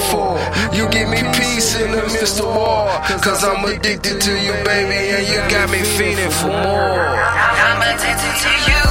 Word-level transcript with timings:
Before. 0.00 0.40
You 0.72 0.88
give 0.88 1.08
me 1.08 1.20
peace 1.36 1.76
in 1.76 1.92
the 1.92 2.02
midst 2.14 2.40
of 2.40 2.46
war. 2.46 2.88
Cause 3.24 3.44
I'm 3.44 3.64
addicted 3.64 4.20
to 4.26 4.32
you, 4.44 4.52
baby, 4.64 5.00
and 5.16 5.24
you 5.28 5.38
got 5.54 5.70
me 5.70 5.80
feeling 5.98 6.30
for 6.30 6.48
more. 6.48 7.16
I'm 7.66 7.80
addicted 7.90 8.34
to. 8.42 8.50
You, 8.70 8.89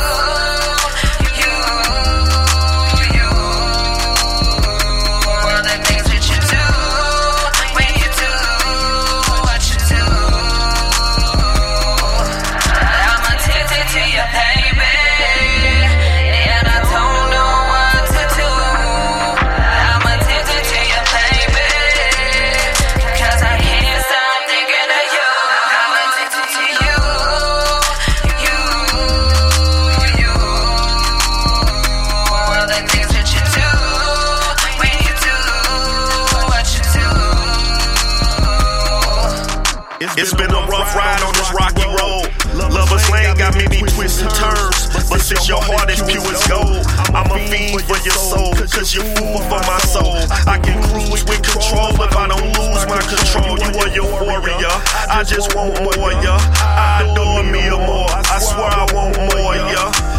your 45.50 45.62
heart 45.66 45.90
is 45.90 45.98
pure 46.06 46.22
as 46.30 46.46
gold, 46.46 46.86
I'm 47.10 47.26
a 47.26 47.38
fiend 47.50 47.82
for 47.90 47.98
your 48.06 48.14
soul. 48.14 48.54
Cause 48.54 48.94
you're 48.94 49.10
food 49.18 49.42
for 49.50 49.58
my 49.66 49.82
soul. 49.82 50.22
I 50.46 50.62
can 50.62 50.78
cruise 50.86 51.26
with 51.26 51.42
control 51.42 51.90
if 51.98 52.14
I 52.16 52.30
don't 52.30 52.54
lose 52.54 52.86
my 52.86 53.02
control. 53.10 53.58
You 53.58 53.74
are 53.82 53.90
your 53.90 54.10
warrior. 54.22 54.70
I 55.10 55.26
just 55.26 55.56
want 55.56 55.74
more, 55.82 56.14
yeah. 56.22 56.38
I 56.62 57.02
adore 57.02 57.42
me 57.50 57.66
more. 57.82 58.14
I 58.30 58.38
swear 58.38 58.70
I 58.70 58.86
want 58.94 59.18
more, 59.18 59.56
yeah. 59.74 60.19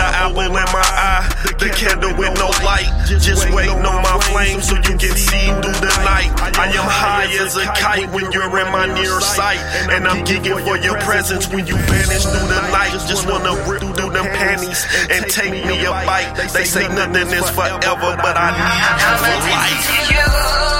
The 0.00 0.06
apple 0.06 0.40
in 0.40 0.52
my 0.72 0.80
eye, 0.80 1.28
the 1.60 1.68
candle 1.76 2.16
with 2.16 2.32
no 2.40 2.48
light. 2.64 2.88
Just 3.04 3.44
waiting 3.52 3.84
on 3.84 4.00
my 4.00 4.16
flame 4.32 4.62
so 4.62 4.72
you 4.76 4.96
can 4.96 5.12
see 5.12 5.52
through 5.60 5.76
the 5.76 5.92
night. 6.08 6.32
I 6.56 6.72
am 6.72 6.88
high 6.88 7.28
as 7.36 7.54
a 7.58 7.66
kite 7.76 8.08
when 8.08 8.32
you're 8.32 8.48
in 8.48 8.72
my 8.72 8.86
near 8.96 9.20
sight. 9.20 9.60
And 9.92 10.08
I'm 10.08 10.24
gigging 10.24 10.56
for 10.64 10.78
your 10.78 10.96
presence 11.00 11.48
when 11.52 11.66
you 11.66 11.76
vanish 11.76 12.24
through 12.24 12.48
the 12.48 12.62
night. 12.72 12.92
Just 13.12 13.28
wanna 13.28 13.52
rip 13.68 13.82
through 13.82 14.08
them 14.08 14.24
panties 14.40 14.86
and 15.10 15.28
take 15.28 15.52
me 15.52 15.84
a 15.84 15.90
bite. 16.08 16.32
They 16.54 16.64
say 16.64 16.88
nothing 16.88 17.28
is 17.36 17.50
forever, 17.50 18.16
but 18.24 18.36
I 18.40 18.56
need 18.56 19.04
you 19.04 19.16
for 19.20 19.36
life. 19.52 20.79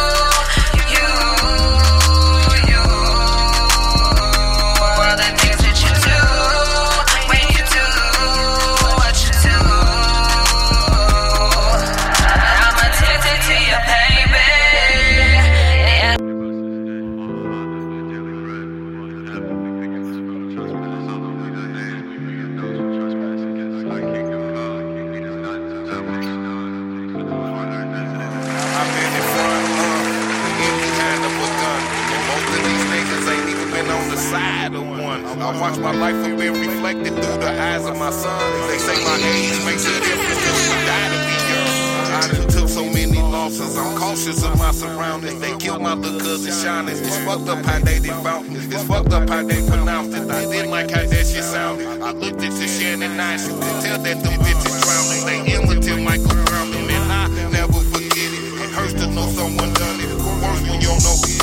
Killed 46.10 46.22
my 46.22 46.28
little 46.28 46.44
cousin 46.44 46.52
Shine. 46.52 46.88
It's 46.88 47.16
fucked 47.24 47.48
up 47.48 47.64
how 47.64 47.78
they 47.80 47.96
it. 47.96 48.72
It's 48.72 48.84
fucked 48.84 49.12
up 49.12 49.28
how 49.28 49.42
they 49.42 49.66
pronounced 49.66 50.16
it. 50.16 50.30
I 50.30 50.44
didn't 50.50 50.70
like 50.70 50.90
how 50.90 51.06
that 51.06 51.26
shit 51.26 51.44
sounded. 51.44 51.86
I 51.86 52.12
looked 52.12 52.42
at 52.42 52.52
the 52.52 52.66
Shannon 52.66 53.16
Nice 53.16 53.48
and 53.48 53.60
tell 53.82 53.98
that 53.98 54.22
them 54.22 54.40
bitches 54.40 54.82
drowning. 54.82 55.26
They 55.26 55.54
imitate 55.54 56.02
Michael 56.02 56.44
Brown, 56.44 56.72
and 56.74 57.12
I 57.12 57.28
never 57.50 57.80
forget 57.92 58.16
it. 58.16 58.62
It 58.62 58.70
hurts 58.70 58.94
to 58.94 59.06
know 59.06 59.28
someone 59.28 59.72
done 59.74 60.00
it. 60.00 60.14
Worse 60.42 60.62
when 60.62 60.80
you 60.80 60.88
don't 60.88 61.02
know 61.02 61.16
it. 61.22 61.39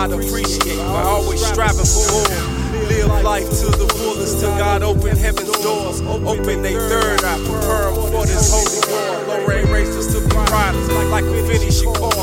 How 0.00 0.16
appreciate 0.16 0.78
by 0.78 1.02
always 1.02 1.44
striving 1.44 1.84
for 1.84 2.08
more. 2.08 2.88
Live 2.88 3.22
life 3.22 3.44
to 3.60 3.68
the 3.68 3.84
fullest 4.00 4.40
till 4.40 4.56
God 4.56 4.82
open 4.82 5.16
heaven's 5.16 5.52
doors. 5.60 6.00
Open 6.00 6.62
they 6.62 6.72
third 6.72 7.20
eye, 7.20 7.36
prepare 7.44 7.92
for 7.92 8.24
this 8.24 8.48
holy 8.48 8.80
war. 8.88 9.12
Lorraine 9.28 9.68
racers 9.68 10.08
to 10.14 10.24
be 10.24 10.36
riders 10.48 10.88
like 11.12 11.24
a 11.24 11.44
finishing 11.44 11.92
car. 11.92 12.16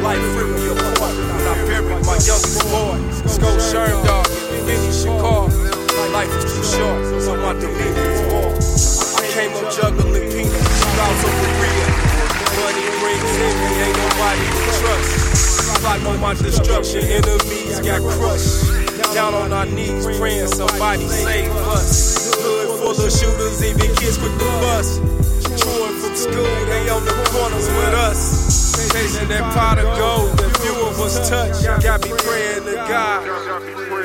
Life 0.00 0.24
free 0.32 0.48
me 0.48 0.72
apart 0.72 1.12
when 1.12 1.44
I 1.44 1.54
buried 1.68 2.00
my 2.08 2.16
youngest 2.24 2.64
boy. 2.72 2.96
Sco 3.28 3.52
Sherm 3.68 4.00
dog 4.06 4.26
finish 4.64 5.04
your 5.04 5.20
car. 5.20 5.44
Life 6.16 6.32
is 6.40 6.44
too 6.56 6.64
short, 6.72 7.20
so 7.20 7.36
my 7.36 7.52
dominions 7.52 8.20
more. 8.32 8.56
I 9.20 9.28
came 9.36 9.52
up 9.60 9.68
juggling 9.68 10.24
peanuts, 10.32 10.84
clouds 10.96 11.24
over 11.28 11.52
real. 11.60 11.88
Money 12.64 12.86
brings 12.96 13.32
envy, 13.44 13.68
ain't 13.84 13.96
nobody 14.08 14.40
to 14.40 14.80
trust. 14.80 15.19
Plotting 15.80 16.06
on 16.06 16.20
my 16.20 16.34
destruction, 16.34 17.00
enemies 17.04 17.80
got 17.80 18.02
crushed. 18.02 18.68
Down 19.14 19.32
on 19.32 19.50
our 19.52 19.64
knees, 19.64 20.04
praying 20.18 20.46
somebody 20.48 21.08
save 21.08 21.50
us. 21.72 22.34
Hood 22.36 22.78
full 22.78 23.06
of 23.06 23.10
shooters, 23.10 23.64
even 23.64 23.88
kids 23.96 24.18
with 24.20 24.36
the 24.38 24.44
bus. 24.60 24.98
Touring 25.62 25.96
from 25.98 26.14
school, 26.16 26.66
they 26.68 26.88
on 26.90 27.02
the 27.06 27.12
corners 27.32 27.66
with 27.66 27.94
us. 27.94 28.92
Chasing 28.92 29.28
that 29.28 29.54
pot 29.54 29.78
of 29.78 29.96
gold 29.96 30.36
that 30.38 30.56
few 30.60 30.74
of 30.86 31.00
us 31.00 31.28
touch. 31.28 31.64
Got 31.82 32.02
me 32.04 32.10
praying 32.10 32.64
to 32.64 32.74
God. 32.86 33.99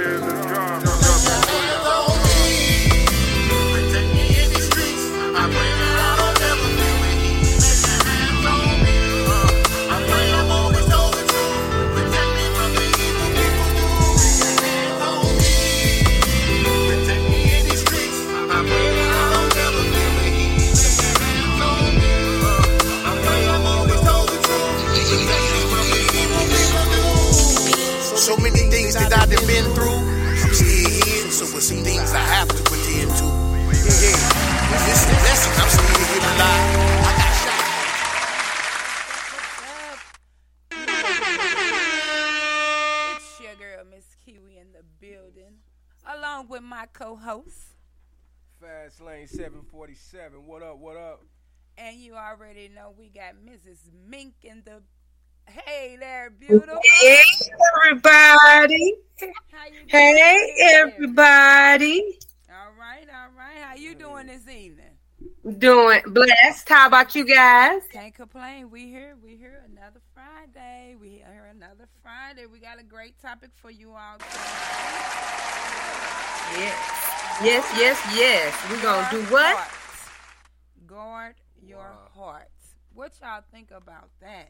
You 52.15 52.21
already 52.21 52.69
know 52.73 52.93
we 52.97 53.09
got 53.09 53.33
Mrs. 53.45 53.89
Mink 54.07 54.33
in 54.43 54.63
the. 54.63 54.81
Hey 55.47 55.97
there, 55.99 56.29
beautiful. 56.29 56.79
Hey, 57.01 57.21
everybody. 57.83 58.95
Hey, 59.87 60.55
everybody. 60.61 62.17
All 62.49 62.71
right, 62.79 63.05
all 63.13 63.31
right. 63.37 63.57
How 63.61 63.75
you 63.75 63.95
doing 63.95 64.27
this 64.27 64.47
evening? 64.47 64.91
Doing 65.57 66.01
blessed. 66.07 66.69
How 66.69 66.87
about 66.87 67.15
you 67.15 67.25
guys? 67.25 67.81
Can't 67.91 68.15
complain. 68.15 68.71
We 68.71 68.87
here. 68.87 69.17
We 69.21 69.35
here 69.35 69.61
another 69.69 69.99
Friday. 70.13 70.95
We 70.99 71.09
here 71.09 71.51
another 71.53 71.89
Friday. 72.01 72.45
We 72.45 72.59
got 72.59 72.79
a 72.79 72.83
great 72.83 73.19
topic 73.21 73.49
for 73.55 73.71
you 73.71 73.91
all. 73.91 74.17
Yes. 76.53 76.75
Yes, 77.43 77.73
yes, 77.77 78.01
yes. 78.15 78.71
We're 78.71 78.81
going 78.81 79.03
to 79.03 79.11
do 79.11 79.21
what? 79.33 79.69
Guard 80.87 81.35
your 81.67 81.91
hearts. 82.13 82.75
What 82.93 83.13
y'all 83.21 83.43
think 83.51 83.71
about 83.71 84.09
that? 84.21 84.49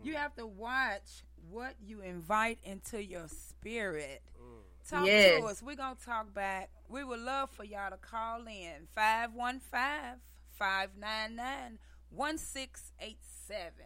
Mm. 0.00 0.04
You 0.06 0.14
have 0.14 0.34
to 0.36 0.46
watch 0.46 1.24
what 1.50 1.74
you 1.84 2.00
invite 2.02 2.58
into 2.64 3.02
your 3.02 3.28
spirit. 3.28 4.22
Mm. 4.40 4.88
Talk 4.88 5.06
Yes. 5.06 5.40
to 5.40 5.46
us. 5.46 5.62
We're 5.62 5.76
going 5.76 5.96
to 5.96 6.04
talk 6.04 6.32
back. 6.34 6.70
We 6.88 7.04
would 7.04 7.20
love 7.20 7.50
for 7.50 7.64
y'all 7.64 7.90
to 7.90 7.96
call 7.96 8.46
in 8.46 8.86
515 8.94 10.20
599 10.58 11.78
1687. 12.10 13.84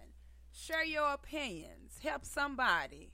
Share 0.52 0.84
your 0.84 1.12
opinions. 1.12 1.98
Help 2.02 2.24
somebody. 2.24 3.10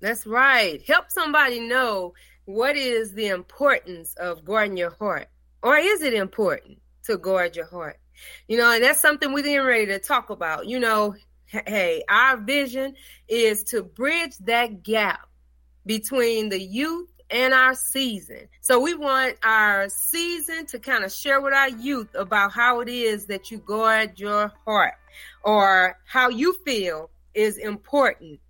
That's 0.00 0.26
right. 0.26 0.82
Help 0.86 1.06
somebody 1.10 1.60
know 1.60 2.14
what 2.46 2.76
is 2.76 3.12
the 3.12 3.26
importance 3.28 4.14
of 4.14 4.44
guarding 4.44 4.76
your 4.76 4.90
heart. 4.98 5.28
Or 5.62 5.76
is 5.76 6.00
it 6.02 6.14
important 6.14 6.80
to 7.04 7.18
guard 7.18 7.54
your 7.56 7.66
heart? 7.66 7.99
You 8.48 8.58
know, 8.58 8.72
and 8.72 8.82
that's 8.82 9.00
something 9.00 9.32
we're 9.32 9.42
getting 9.42 9.66
ready 9.66 9.86
to 9.86 9.98
talk 9.98 10.30
about. 10.30 10.66
You 10.66 10.78
know, 10.80 11.14
hey, 11.46 12.02
our 12.08 12.36
vision 12.36 12.94
is 13.28 13.64
to 13.64 13.82
bridge 13.82 14.36
that 14.44 14.82
gap 14.82 15.28
between 15.86 16.48
the 16.48 16.60
youth 16.60 17.08
and 17.30 17.54
our 17.54 17.74
season. 17.74 18.48
So 18.60 18.80
we 18.80 18.94
want 18.94 19.36
our 19.42 19.88
season 19.88 20.66
to 20.66 20.78
kind 20.78 21.04
of 21.04 21.12
share 21.12 21.40
with 21.40 21.54
our 21.54 21.68
youth 21.68 22.08
about 22.14 22.52
how 22.52 22.80
it 22.80 22.88
is 22.88 23.26
that 23.26 23.50
you 23.50 23.58
guard 23.58 24.18
your 24.18 24.52
heart 24.64 24.94
or 25.44 25.96
how 26.06 26.28
you 26.28 26.54
feel 26.64 27.10
is 27.34 27.56
important 27.56 28.40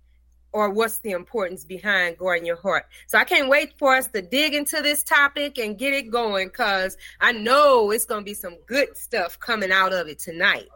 or 0.53 0.69
what's 0.69 0.97
the 0.99 1.11
importance 1.11 1.63
behind 1.63 2.17
guarding 2.17 2.45
your 2.45 2.57
heart. 2.57 2.85
So 3.07 3.17
I 3.17 3.23
can't 3.23 3.49
wait 3.49 3.73
for 3.77 3.95
us 3.95 4.07
to 4.07 4.21
dig 4.21 4.53
into 4.53 4.81
this 4.81 5.03
topic 5.03 5.57
and 5.57 5.77
get 5.77 5.93
it 5.93 6.09
going 6.11 6.47
because 6.47 6.97
I 7.19 7.31
know 7.31 7.91
it's 7.91 8.05
going 8.05 8.21
to 8.21 8.25
be 8.25 8.33
some 8.33 8.57
good 8.65 8.97
stuff 8.97 9.39
coming 9.39 9.71
out 9.71 9.93
of 9.93 10.07
it 10.07 10.19
tonight. 10.19 10.67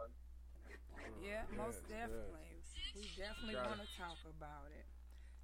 Yeah, 1.22 1.42
most 1.56 1.86
definitely. 1.88 2.22
We 2.94 3.02
definitely 3.16 3.56
want 3.56 3.80
to 3.80 3.98
talk 3.98 4.18
about 4.38 4.70
it 4.70 4.86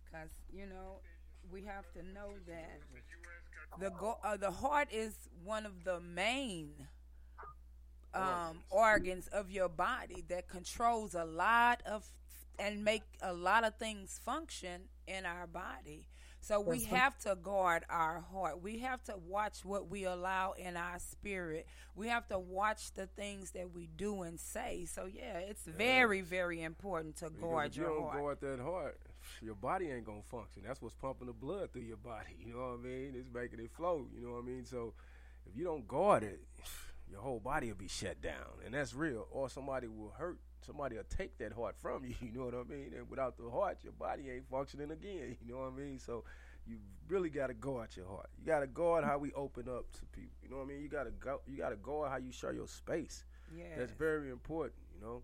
because 0.05 0.31
you 0.53 0.67
know 0.67 1.01
we 1.51 1.63
have 1.65 1.85
to 1.93 2.03
know 2.15 2.33
that 2.47 2.81
the 3.79 3.91
go- 3.91 4.19
uh, 4.25 4.37
the 4.37 4.51
heart 4.51 4.89
is 4.91 5.15
one 5.45 5.67
of 5.67 5.85
the 5.85 6.01
main 6.01 6.71
um, 8.15 8.61
organs 8.71 9.29
of 9.29 9.51
your 9.51 9.69
body 9.69 10.25
that 10.29 10.49
controls 10.49 11.15
a 11.15 11.25
lot 11.25 11.83
of 11.87 12.05
and 12.59 12.85
make 12.85 13.03
a 13.21 13.33
lot 13.33 13.65
of 13.65 13.77
things 13.77 14.21
function 14.25 14.83
in 15.07 15.27
our 15.27 15.47
body. 15.47 16.09
So 16.41 16.59
we 16.61 16.79
That's 16.79 16.91
have 16.91 17.19
to 17.21 17.37
guard 17.37 17.85
our 17.89 18.21
heart. 18.21 18.61
We 18.63 18.79
have 18.79 19.01
to 19.05 19.15
watch 19.29 19.65
what 19.65 19.89
we 19.89 20.05
allow 20.05 20.53
in 20.53 20.77
our 20.77 20.99
spirit. 20.99 21.67
We 21.95 22.09
have 22.09 22.27
to 22.29 22.39
watch 22.39 22.93
the 22.95 23.07
things 23.07 23.53
that 23.53 23.73
we 23.73 23.87
do 23.97 24.23
and 24.23 24.41
say. 24.41 24.85
So 24.87 25.05
yeah, 25.07 25.39
it's 25.39 25.63
very, 25.65 26.21
very 26.21 26.61
important 26.63 27.17
to 27.19 27.27
Because 27.31 27.41
guard 27.41 27.67
if 27.71 27.77
you 27.77 27.83
your 27.85 27.95
don't 27.95 28.03
heart. 28.03 28.19
guard 28.19 28.39
that 28.41 28.61
heart, 28.61 28.99
your 29.41 29.55
body 29.55 29.91
ain't 29.91 30.05
gonna 30.05 30.23
function. 30.23 30.65
That's 30.67 30.83
what's 30.83 30.97
pumping 30.97 31.29
the 31.29 31.33
blood 31.33 31.73
through 31.73 31.83
your 31.83 31.97
body. 31.97 32.35
You 32.45 32.55
know 32.55 32.61
what 32.73 32.81
I 32.81 32.83
mean? 32.89 33.13
It's 33.17 33.29
making 33.33 33.61
it 33.61 33.71
flow. 33.71 34.09
You 34.13 34.27
know 34.27 34.33
what 34.33 34.43
I 34.43 34.47
mean? 34.47 34.65
So 34.65 34.95
if 35.47 35.57
you 35.57 35.63
don't 35.63 35.87
guard 35.87 36.25
it, 36.25 36.41
your 37.09 37.21
whole 37.21 37.39
body 37.39 37.69
will 37.69 37.77
be 37.79 37.87
shut 37.89 38.21
down, 38.21 38.47
and 38.65 38.75
that's 38.75 38.95
real. 38.95 39.29
Or 39.31 39.49
somebody 39.49 39.87
will 39.87 40.13
hurt. 40.19 40.39
Somebody 40.65 40.97
will 40.97 41.05
take 41.09 41.37
that 41.39 41.53
heart 41.53 41.77
from 41.81 42.05
you. 42.05 42.15
You 42.23 42.33
know 42.33 42.45
what 42.45 42.55
I 42.55 42.65
mean? 42.65 42.93
And 42.97 43.09
without 43.11 43.37
the 43.37 43.51
heart, 43.51 43.79
your 43.83 43.93
body 43.93 44.31
ain't 44.31 44.49
functioning 44.51 44.91
again. 44.91 45.37
You 45.47 45.55
know 45.55 45.61
what 45.61 45.73
I 45.73 45.77
mean? 45.77 45.99
So 45.99 46.25
you 46.67 46.77
really 47.09 47.31
got 47.31 47.49
to 47.49 47.55
guard 47.55 47.89
your 47.97 48.07
heart. 48.07 48.31
You 48.39 48.47
got 48.47 48.61
to 48.61 48.67
guard 48.67 49.05
how 49.05 49.19
we 49.19 49.33
open 49.33 49.69
up 49.69 49.91
to 49.93 50.01
people. 50.13 50.37
You 50.43 50.51
know 50.51 50.57
what 50.59 50.65
I 50.65 50.69
mean? 50.69 50.83
You 50.83 50.89
got 50.89 51.05
to 51.05 51.11
go. 51.11 51.41
You 51.47 51.59
got 51.59 51.71
to 51.71 51.77
guard 51.77 52.11
how 52.11 52.19
you 52.19 52.33
share 52.33 52.53
your 52.53 52.69
space. 52.69 53.25
Yeah. 53.57 53.65
That's 53.77 53.93
very 53.93 54.31
important. 54.31 54.81
You 54.95 55.07
know. 55.07 55.23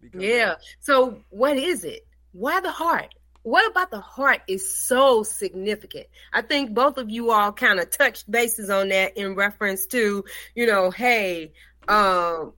Because 0.00 0.22
Yeah. 0.22 0.54
So 0.80 1.18
what 1.30 1.56
is 1.56 1.84
it? 1.84 2.06
Why 2.32 2.60
the 2.60 2.70
heart? 2.70 3.14
What 3.42 3.70
about 3.70 3.90
the 3.90 4.00
heart 4.00 4.42
is 4.46 4.76
so 4.76 5.22
significant? 5.22 6.06
I 6.32 6.42
think 6.42 6.74
both 6.74 6.98
of 6.98 7.08
you 7.08 7.30
all 7.30 7.52
kind 7.52 7.80
of 7.80 7.90
touched 7.90 8.30
bases 8.30 8.68
on 8.68 8.88
that 8.88 9.16
in 9.16 9.34
reference 9.34 9.86
to, 9.86 10.24
you 10.54 10.66
know, 10.66 10.90
hey, 10.90 11.52
um, 11.88 12.52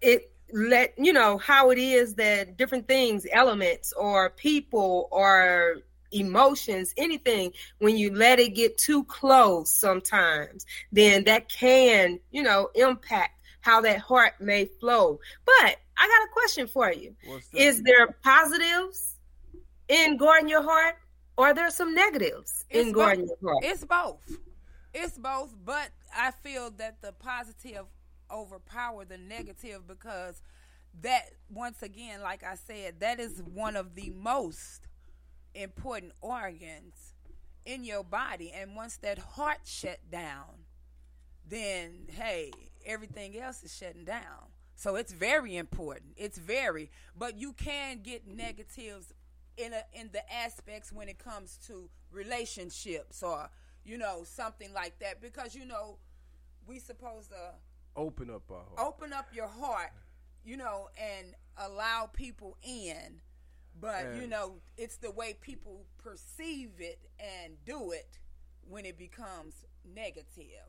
it 0.00 0.32
let 0.52 0.94
you 0.96 1.12
know 1.12 1.38
how 1.38 1.70
it 1.70 1.78
is 1.78 2.14
that 2.14 2.56
different 2.56 2.86
things, 2.88 3.26
elements 3.32 3.92
or 3.92 4.30
people 4.30 5.08
or 5.10 5.76
emotions, 6.12 6.94
anything, 6.96 7.52
when 7.78 7.96
you 7.96 8.14
let 8.14 8.38
it 8.38 8.54
get 8.54 8.78
too 8.78 9.04
close 9.04 9.72
sometimes, 9.72 10.64
then 10.92 11.24
that 11.24 11.48
can, 11.48 12.18
you 12.30 12.42
know, 12.42 12.70
impact 12.74 13.40
how 13.60 13.80
that 13.80 13.98
heart 13.98 14.34
may 14.40 14.64
flow. 14.64 15.18
But 15.44 15.76
I 15.98 16.06
got 16.06 16.28
a 16.28 16.28
question 16.32 16.66
for 16.66 16.92
you. 16.92 17.14
What's 17.24 17.48
that? 17.48 17.60
Is 17.60 17.82
there 17.82 18.06
positives 18.22 19.16
in 19.88 20.16
guarding 20.16 20.48
your 20.48 20.62
heart? 20.62 20.96
Or 21.38 21.48
are 21.48 21.54
there 21.54 21.70
some 21.70 21.94
negatives 21.94 22.64
in 22.70 22.86
It's 22.86 22.94
guarding 22.94 23.26
both. 23.26 23.36
your 23.42 23.52
heart? 23.52 23.64
It's 23.64 23.84
both. 23.84 24.38
It's 24.94 25.18
both, 25.18 25.54
but 25.64 25.90
I 26.16 26.30
feel 26.30 26.70
that 26.78 27.02
the 27.02 27.12
positive 27.12 27.84
overpower 28.30 29.04
the 29.04 29.18
negative 29.18 29.86
because 29.86 30.42
that 31.02 31.30
once 31.50 31.82
again, 31.82 32.22
like 32.22 32.42
I 32.42 32.54
said, 32.54 33.00
that 33.00 33.20
is 33.20 33.42
one 33.42 33.76
of 33.76 33.94
the 33.94 34.10
most 34.10 34.88
important 35.54 36.12
organs 36.20 37.14
in 37.64 37.84
your 37.84 38.04
body. 38.04 38.52
And 38.54 38.74
once 38.76 38.96
that 38.98 39.18
heart 39.18 39.60
shut 39.64 39.98
down, 40.10 40.64
then 41.48 42.06
hey, 42.08 42.52
everything 42.84 43.38
else 43.38 43.62
is 43.62 43.74
shutting 43.74 44.04
down. 44.04 44.50
So 44.74 44.96
it's 44.96 45.12
very 45.12 45.56
important. 45.56 46.12
It's 46.16 46.38
very, 46.38 46.90
but 47.18 47.38
you 47.38 47.52
can 47.52 48.02
get 48.02 48.26
negatives 48.26 49.12
in 49.56 49.72
a, 49.72 49.82
in 49.98 50.10
the 50.12 50.20
aspects 50.32 50.92
when 50.92 51.08
it 51.08 51.18
comes 51.18 51.58
to 51.66 51.88
relationships 52.12 53.22
or 53.22 53.48
you 53.84 53.96
know 53.96 54.22
something 54.24 54.72
like 54.72 54.98
that 54.98 55.20
because 55.20 55.54
you 55.54 55.64
know 55.64 55.96
we 56.66 56.78
supposed 56.78 57.30
to 57.30 57.54
Open 57.96 58.30
up 58.30 58.42
our 58.50 58.64
heart. 58.76 58.78
open 58.78 59.12
up 59.12 59.28
your 59.32 59.48
heart, 59.48 59.92
you 60.44 60.56
know, 60.56 60.88
and 60.96 61.34
allow 61.56 62.08
people 62.12 62.56
in. 62.62 63.20
But 63.80 64.14
you 64.20 64.26
know, 64.26 64.56
it's 64.76 64.96
the 64.96 65.10
way 65.10 65.34
people 65.40 65.86
perceive 65.98 66.72
it 66.78 67.08
and 67.18 67.54
do 67.64 67.92
it 67.92 68.18
when 68.68 68.84
it 68.84 68.98
becomes 68.98 69.64
negative. 69.84 70.66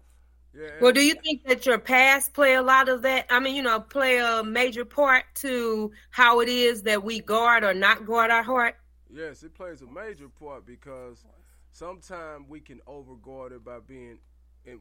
Yeah. 0.54 0.70
Well, 0.82 0.92
do 0.92 1.06
you 1.06 1.16
think 1.16 1.44
that 1.46 1.66
your 1.66 1.78
past 1.78 2.34
play 2.34 2.54
a 2.56 2.62
lot 2.62 2.90
of 2.90 3.02
that? 3.04 3.26
I 3.30 3.40
mean, 3.40 3.56
you 3.56 3.62
know, 3.62 3.80
play 3.80 4.18
a 4.18 4.44
major 4.44 4.86
part 4.86 5.24
to 5.36 5.92
how 6.10 6.40
it 6.42 6.50
is 6.50 6.84
that 6.84 7.04
we 7.04 7.20
guard 7.20 7.64
or 7.64 7.74
not 7.74 8.06
guard 8.06 8.32
our 8.32 8.44
heart? 8.44 8.76
Yes, 9.10 9.44
it 9.44 9.54
plays 9.54 9.82
a 9.82 9.88
major 9.88 10.30
part 10.30 10.66
because 10.66 11.26
sometimes 11.72 12.48
we 12.50 12.60
can 12.60 12.80
overguard 12.88 13.52
it 13.52 13.64
by 13.64 13.80
being 13.80 14.12
in, 14.12 14.18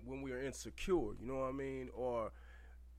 when 0.04 0.22
we 0.22 0.32
are 0.32 0.42
insecure. 0.42 1.14
You 1.20 1.26
know 1.26 1.36
what 1.36 1.48
I 1.48 1.52
mean? 1.52 1.88
Or 1.94 2.32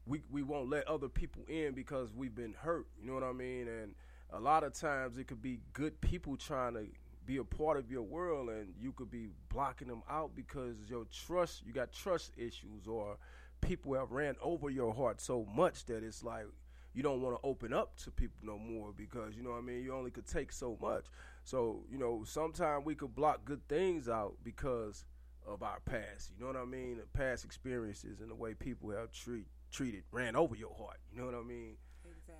we 0.05 0.21
we 0.31 0.43
won't 0.43 0.69
let 0.69 0.87
other 0.87 1.09
people 1.09 1.43
in 1.47 1.73
because 1.73 2.13
we've 2.13 2.35
been 2.35 2.53
hurt. 2.53 2.87
You 2.99 3.07
know 3.07 3.13
what 3.13 3.23
I 3.23 3.33
mean? 3.33 3.67
And 3.67 3.95
a 4.31 4.39
lot 4.39 4.63
of 4.63 4.73
times 4.73 5.17
it 5.17 5.27
could 5.27 5.41
be 5.41 5.59
good 5.73 5.99
people 6.01 6.37
trying 6.37 6.73
to 6.73 6.85
be 7.25 7.37
a 7.37 7.43
part 7.43 7.77
of 7.77 7.91
your 7.91 8.03
world, 8.03 8.49
and 8.49 8.73
you 8.79 8.93
could 8.93 9.11
be 9.11 9.27
blocking 9.49 9.87
them 9.89 10.03
out 10.09 10.31
because 10.35 10.75
your 10.87 11.05
trust 11.05 11.63
you 11.65 11.73
got 11.73 11.91
trust 11.91 12.31
issues 12.37 12.87
or 12.87 13.17
people 13.61 13.93
have 13.95 14.11
ran 14.11 14.35
over 14.41 14.69
your 14.69 14.93
heart 14.93 15.19
so 15.19 15.45
much 15.53 15.85
that 15.85 16.03
it's 16.03 16.23
like 16.23 16.45
you 16.93 17.03
don't 17.03 17.21
want 17.21 17.35
to 17.35 17.47
open 17.47 17.73
up 17.73 17.95
to 17.97 18.11
people 18.11 18.37
no 18.43 18.57
more 18.57 18.93
because 18.95 19.35
you 19.35 19.43
know 19.43 19.51
what 19.51 19.57
I 19.57 19.61
mean 19.61 19.83
you 19.83 19.93
only 19.93 20.11
could 20.11 20.27
take 20.27 20.51
so 20.51 20.77
much. 20.81 21.05
So 21.43 21.83
you 21.91 21.97
know 21.97 22.23
sometimes 22.25 22.85
we 22.85 22.95
could 22.95 23.13
block 23.13 23.45
good 23.45 23.67
things 23.67 24.07
out 24.07 24.35
because 24.43 25.05
of 25.47 25.63
our 25.63 25.79
past. 25.85 26.31
You 26.37 26.45
know 26.45 26.51
what 26.51 26.61
I 26.61 26.65
mean? 26.65 26.97
The 26.97 27.17
past 27.17 27.45
experiences 27.45 28.19
and 28.19 28.29
the 28.29 28.35
way 28.35 28.53
people 28.53 28.91
have 28.91 29.11
treat 29.11 29.47
treated 29.71 30.03
ran 30.11 30.35
over 30.35 30.55
your 30.55 30.73
heart. 30.73 30.97
You 31.11 31.19
know 31.19 31.25
what 31.25 31.35
I 31.35 31.43
mean? 31.43 31.75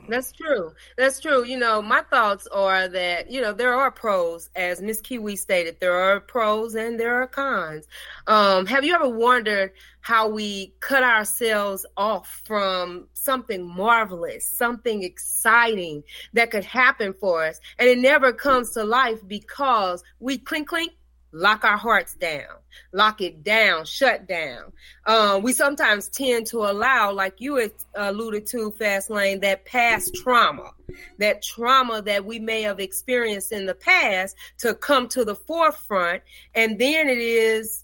That's 0.08 0.32
true. 0.32 0.74
That's 0.98 1.20
true. 1.20 1.44
You 1.44 1.58
know, 1.58 1.82
my 1.82 2.02
thoughts 2.02 2.48
are 2.48 2.88
that, 2.88 3.32
you 3.32 3.42
know, 3.42 3.52
there 3.52 3.74
are 3.74 3.92
pros, 3.92 4.50
as 4.56 4.82
Miss 4.82 5.02
Kiwi 5.02 5.36
stated, 5.36 5.80
there 5.80 5.96
are 5.96 6.20
pros 6.20 6.76
and 6.76 7.00
there 7.00 7.22
are 7.22 7.28
cons. 7.28 7.88
Um, 8.28 8.68
have 8.68 8.86
you 8.86 8.94
ever 8.94 9.10
wondered 9.10 9.72
how 10.02 10.30
we 10.30 10.74
cut 10.80 11.04
ourselves 11.04 11.86
off 11.98 12.42
from 12.46 13.08
something 13.14 13.68
marvelous, 13.68 14.48
something 14.48 15.04
exciting 15.04 16.04
that 16.34 16.52
could 16.52 16.64
happen 16.64 17.14
for 17.20 17.44
us? 17.44 17.60
And 17.80 17.90
it 17.90 17.98
never 17.98 18.32
comes 18.32 18.72
to 18.74 18.84
life 18.84 19.20
because 19.28 20.04
we 20.20 20.38
clink, 20.38 20.68
clink, 20.70 20.94
lock 21.38 21.64
our 21.64 21.78
hearts 21.78 22.16
down, 22.16 22.48
lock 22.92 23.22
it 23.22 23.44
down, 23.44 23.86
shut 23.86 24.28
down. 24.28 24.72
Um, 25.06 25.44
we 25.44 25.54
sometimes 25.54 26.08
tend 26.08 26.48
to 26.48 26.60
allow, 26.60 27.12
like 27.12 27.40
you 27.40 27.70
alluded 27.96 28.48
to, 28.48 28.72
Fast 28.72 29.10
Lane, 29.10 29.40
that 29.42 29.66
past 29.66 30.16
trauma, 30.16 30.72
that 31.20 31.42
trauma 31.44 32.02
that 32.02 32.26
we 32.26 32.40
may 32.40 32.64
have 32.64 32.80
experienced 32.80 33.52
in 33.52 33.66
the 33.66 33.76
past 33.76 34.36
to 34.60 34.74
come 34.74 35.08
to 35.10 35.24
the 35.24 35.36
forefront. 35.36 36.24
And 36.56 36.80
then 36.80 37.08
it 37.08 37.20
is 37.20 37.84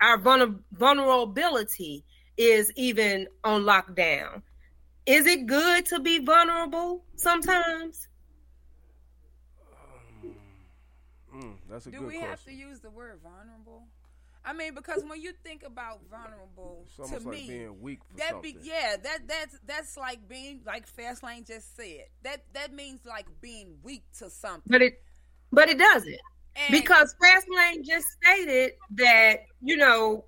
our 0.00 0.18
vulner- 0.18 0.60
vulnerability 0.72 2.04
is 2.36 2.72
even 2.76 3.26
on 3.44 3.62
lockdown. 3.62 4.42
Is 5.06 5.26
it 5.26 5.46
good 5.46 5.86
to 5.86 6.00
be 6.00 6.18
vulnerable 6.18 7.04
sometimes? 7.16 8.08
Mm, 11.36 11.56
that's 11.68 11.86
a 11.86 11.90
Do 11.90 11.98
good 11.98 12.06
we 12.08 12.12
question. 12.14 12.30
have 12.30 12.44
to 12.44 12.52
use 12.52 12.80
the 12.80 12.90
word 12.90 13.18
vulnerable? 13.22 13.84
I 14.44 14.52
mean, 14.52 14.74
because 14.74 15.02
when 15.04 15.20
you 15.20 15.32
think 15.42 15.64
about 15.64 16.00
vulnerable, 16.08 16.84
It's 16.88 16.98
almost 17.00 17.22
to 17.22 17.28
like 17.28 17.38
me, 17.40 17.48
being 17.48 17.80
weak 17.80 17.98
for 18.04 18.16
that 18.18 18.30
something. 18.30 18.54
be 18.54 18.68
yeah, 18.68 18.96
that 19.02 19.26
that's 19.26 19.58
that's 19.66 19.96
like 19.96 20.28
being 20.28 20.60
like 20.64 20.86
Fastlane 20.86 21.44
just 21.46 21.76
said. 21.76 22.04
That 22.22 22.42
that 22.54 22.72
means 22.72 23.00
like 23.04 23.26
being 23.40 23.76
weak 23.82 24.04
to 24.18 24.30
something. 24.30 24.62
But 24.66 24.82
it 24.82 25.02
but 25.50 25.68
it 25.68 25.78
doesn't. 25.78 26.20
And- 26.54 26.70
because 26.70 27.14
Fastlane 27.22 27.84
just 27.84 28.06
stated 28.22 28.72
that, 28.92 29.40
you 29.62 29.76
know, 29.76 30.24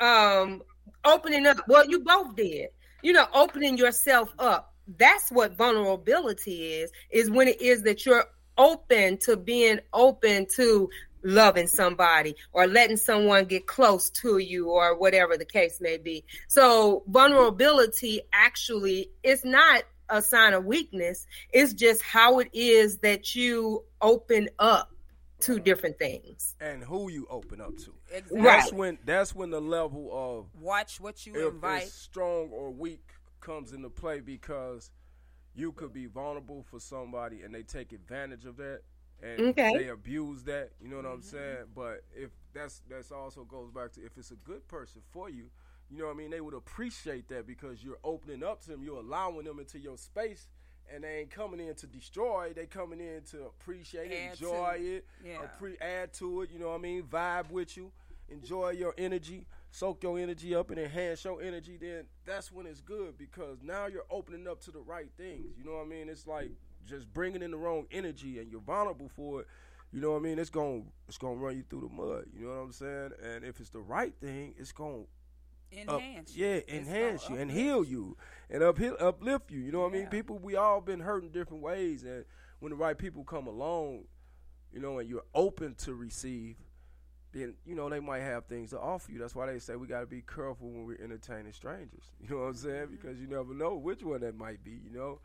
um 0.00 0.62
opening 1.04 1.46
up 1.46 1.56
well 1.66 1.88
you 1.88 2.00
both 2.00 2.36
did. 2.36 2.68
You 3.02 3.14
know, 3.14 3.26
opening 3.32 3.78
yourself 3.78 4.28
up. 4.38 4.74
That's 4.98 5.30
what 5.30 5.56
vulnerability 5.56 6.74
is, 6.74 6.90
is 7.10 7.30
when 7.30 7.48
it 7.48 7.60
is 7.60 7.82
that 7.82 8.04
you're 8.04 8.24
open 8.58 9.18
to 9.18 9.36
being 9.36 9.80
open 9.92 10.46
to 10.56 10.88
loving 11.22 11.66
somebody 11.66 12.36
or 12.52 12.66
letting 12.66 12.96
someone 12.96 13.44
get 13.46 13.66
close 13.66 14.10
to 14.10 14.38
you 14.38 14.68
or 14.70 14.96
whatever 14.96 15.36
the 15.36 15.44
case 15.44 15.80
may 15.80 15.96
be. 15.96 16.24
So 16.48 17.02
vulnerability 17.08 18.20
actually 18.32 19.10
is 19.22 19.44
not 19.44 19.82
a 20.08 20.22
sign 20.22 20.54
of 20.54 20.64
weakness. 20.64 21.26
It's 21.52 21.72
just 21.72 22.00
how 22.02 22.38
it 22.38 22.48
is 22.52 22.98
that 22.98 23.34
you 23.34 23.84
open 24.00 24.48
up 24.58 24.92
to 25.40 25.58
different 25.58 25.98
things. 25.98 26.54
and 26.60 26.82
who 26.82 27.10
you 27.10 27.26
open 27.28 27.60
up 27.60 27.76
to. 27.76 27.92
Exactly. 28.10 28.40
That's 28.42 28.72
when 28.72 28.98
that's 29.04 29.34
when 29.34 29.50
the 29.50 29.60
level 29.60 30.10
of 30.12 30.46
Watch 30.62 31.00
what 31.00 31.26
you 31.26 31.48
invite. 31.48 31.88
strong 31.88 32.48
or 32.52 32.70
weak 32.70 33.02
comes 33.40 33.72
into 33.72 33.90
play 33.90 34.20
because 34.20 34.90
you 35.56 35.72
could 35.72 35.92
be 35.92 36.06
vulnerable 36.06 36.62
for 36.70 36.78
somebody 36.78 37.42
and 37.42 37.54
they 37.54 37.62
take 37.62 37.92
advantage 37.92 38.44
of 38.44 38.56
that 38.58 38.82
and 39.22 39.40
Okay. 39.40 39.76
they 39.78 39.88
abuse 39.88 40.42
that. 40.44 40.70
You 40.80 40.88
know 40.88 40.96
what 40.96 41.06
I'm 41.06 41.20
mm-hmm. 41.22 41.36
saying? 41.36 41.66
But 41.74 42.04
if 42.14 42.30
that's 42.52 42.82
that's 42.88 43.10
also 43.10 43.44
goes 43.44 43.70
back 43.70 43.92
to 43.92 44.04
if 44.04 44.16
it's 44.18 44.30
a 44.30 44.36
good 44.36 44.66
person 44.68 45.00
for 45.10 45.30
you, 45.30 45.50
you 45.90 45.98
know 45.98 46.06
what 46.06 46.14
I 46.14 46.18
mean. 46.18 46.30
They 46.30 46.40
would 46.42 46.54
appreciate 46.54 47.28
that 47.28 47.46
because 47.46 47.82
you're 47.82 47.98
opening 48.04 48.44
up 48.44 48.60
to 48.62 48.70
them, 48.70 48.82
you're 48.84 48.98
allowing 49.00 49.44
them 49.44 49.58
into 49.58 49.78
your 49.78 49.96
space. 49.96 50.48
And 50.92 51.02
they 51.02 51.18
ain't 51.18 51.30
coming 51.30 51.58
in 51.58 51.74
to 51.76 51.86
destroy. 51.88 52.52
They 52.54 52.66
coming 52.66 53.00
in 53.00 53.22
to 53.32 53.46
appreciate 53.46 54.12
it, 54.12 54.30
Add 54.30 54.36
to 54.38 54.44
enjoy 54.44 54.74
it. 54.78 54.84
it, 54.84 55.06
Yeah. 55.24 55.38
appre- 55.38 55.80
add 55.80 56.12
to 56.14 56.42
it. 56.42 56.50
You 56.52 56.60
know 56.60 56.68
what 56.68 56.76
I 56.76 56.78
mean? 56.78 57.02
Vibe 57.02 57.50
with 57.50 57.76
you, 57.76 57.90
enjoy 58.28 58.70
your 58.70 58.94
energy, 58.96 59.46
soak 59.70 60.02
your 60.02 60.18
energy 60.18 60.54
up, 60.54 60.70
and 60.70 60.78
enhance 60.78 61.24
your 61.24 61.42
energy. 61.42 61.76
Then 61.80 62.04
that's 62.24 62.50
when 62.52 62.66
it's 62.66 62.80
good 62.80 63.18
because 63.18 63.58
now 63.62 63.86
you're 63.86 64.06
opening 64.10 64.46
up 64.48 64.60
to 64.62 64.70
the 64.70 64.80
right 64.80 65.10
things. 65.16 65.56
You 65.58 65.64
know 65.64 65.72
what 65.76 65.86
I 65.86 65.88
mean? 65.88 66.08
It's 66.08 66.26
like 66.26 66.50
just 66.86 67.12
bringing 67.12 67.42
in 67.42 67.50
the 67.50 67.56
wrong 67.56 67.86
energy, 67.90 68.38
and 68.38 68.50
you're 68.50 68.60
vulnerable 68.60 69.08
for 69.08 69.40
it. 69.42 69.46
You 69.92 70.00
know 70.00 70.12
what 70.12 70.18
I 70.18 70.22
mean? 70.22 70.38
It's 70.38 70.50
gonna 70.50 70.82
it's 71.08 71.18
gonna 71.18 71.36
run 71.36 71.56
you 71.56 71.64
through 71.68 71.88
the 71.88 71.94
mud. 71.94 72.26
You 72.36 72.46
know 72.48 72.54
what 72.54 72.60
I'm 72.64 72.72
saying? 72.72 73.10
And 73.22 73.44
if 73.44 73.60
it's 73.60 73.70
the 73.70 73.80
right 73.80 74.14
thing, 74.20 74.54
it's 74.58 74.72
gonna 74.72 75.02
up- 75.88 76.00
Enhance 76.00 76.36
you. 76.36 76.46
yeah, 76.46 76.60
enhance 76.68 77.28
you 77.28 77.36
and 77.36 77.50
heal 77.50 77.84
you 77.84 78.16
and 78.48 78.62
uphill, 78.62 78.96
uplift 79.00 79.50
you. 79.50 79.60
You 79.60 79.72
know 79.72 79.80
what 79.80 79.90
I 79.92 79.98
mean? 79.98 80.06
People, 80.06 80.38
we 80.38 80.54
all 80.56 80.80
been 80.80 81.00
hurt 81.00 81.24
in 81.24 81.30
different 81.32 81.62
ways, 81.62 82.02
and 82.04 82.24
when 82.60 82.70
the 82.70 82.76
right 82.76 82.96
people 82.96 83.24
come 83.24 83.46
along, 83.46 84.04
you 84.72 84.80
know, 84.80 84.98
and 84.98 85.08
you're 85.08 85.24
open 85.34 85.74
to 85.76 85.94
receive, 85.94 86.56
then 87.36 87.54
you 87.66 87.74
know 87.74 87.88
they 87.88 88.00
might 88.00 88.20
have 88.22 88.46
things 88.46 88.70
to 88.70 88.80
offer 88.80 89.12
you. 89.12 89.18
That's 89.18 89.34
why 89.34 89.46
they 89.46 89.58
say 89.58 89.76
we 89.76 89.86
got 89.86 90.00
to 90.00 90.06
be 90.06 90.22
careful 90.22 90.68
when 90.70 90.86
we're 90.86 91.02
entertaining 91.02 91.52
strangers. 91.52 92.04
You 92.22 92.30
know 92.34 92.42
what 92.42 92.48
I'm 92.48 92.54
saying? 92.54 92.88
Because 92.90 93.18
you 93.20 93.26
never 93.28 93.54
know 93.54 93.74
which 93.76 94.02
one 94.02 94.20
that 94.20 94.36
might 94.36 94.62
be. 94.64 94.72
You 94.84 94.90
know. 94.90 95.18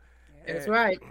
That's 0.46 0.64
And- 0.66 0.72
right. 0.74 0.98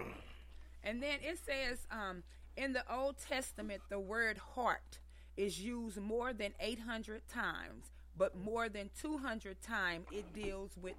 And 0.84 1.00
then 1.00 1.18
it 1.22 1.38
says 1.46 1.86
um, 1.92 2.24
in 2.56 2.72
the 2.72 2.82
Old 2.92 3.16
Testament, 3.18 3.82
the 3.88 4.00
word 4.00 4.36
heart 4.56 4.98
is 5.36 5.60
used 5.60 5.96
more 6.00 6.32
than 6.32 6.54
800 6.58 7.28
times, 7.28 7.92
but 8.18 8.36
more 8.36 8.68
than 8.68 8.90
200 9.00 9.62
times 9.62 10.06
it 10.10 10.32
deals 10.34 10.72
with 10.80 10.94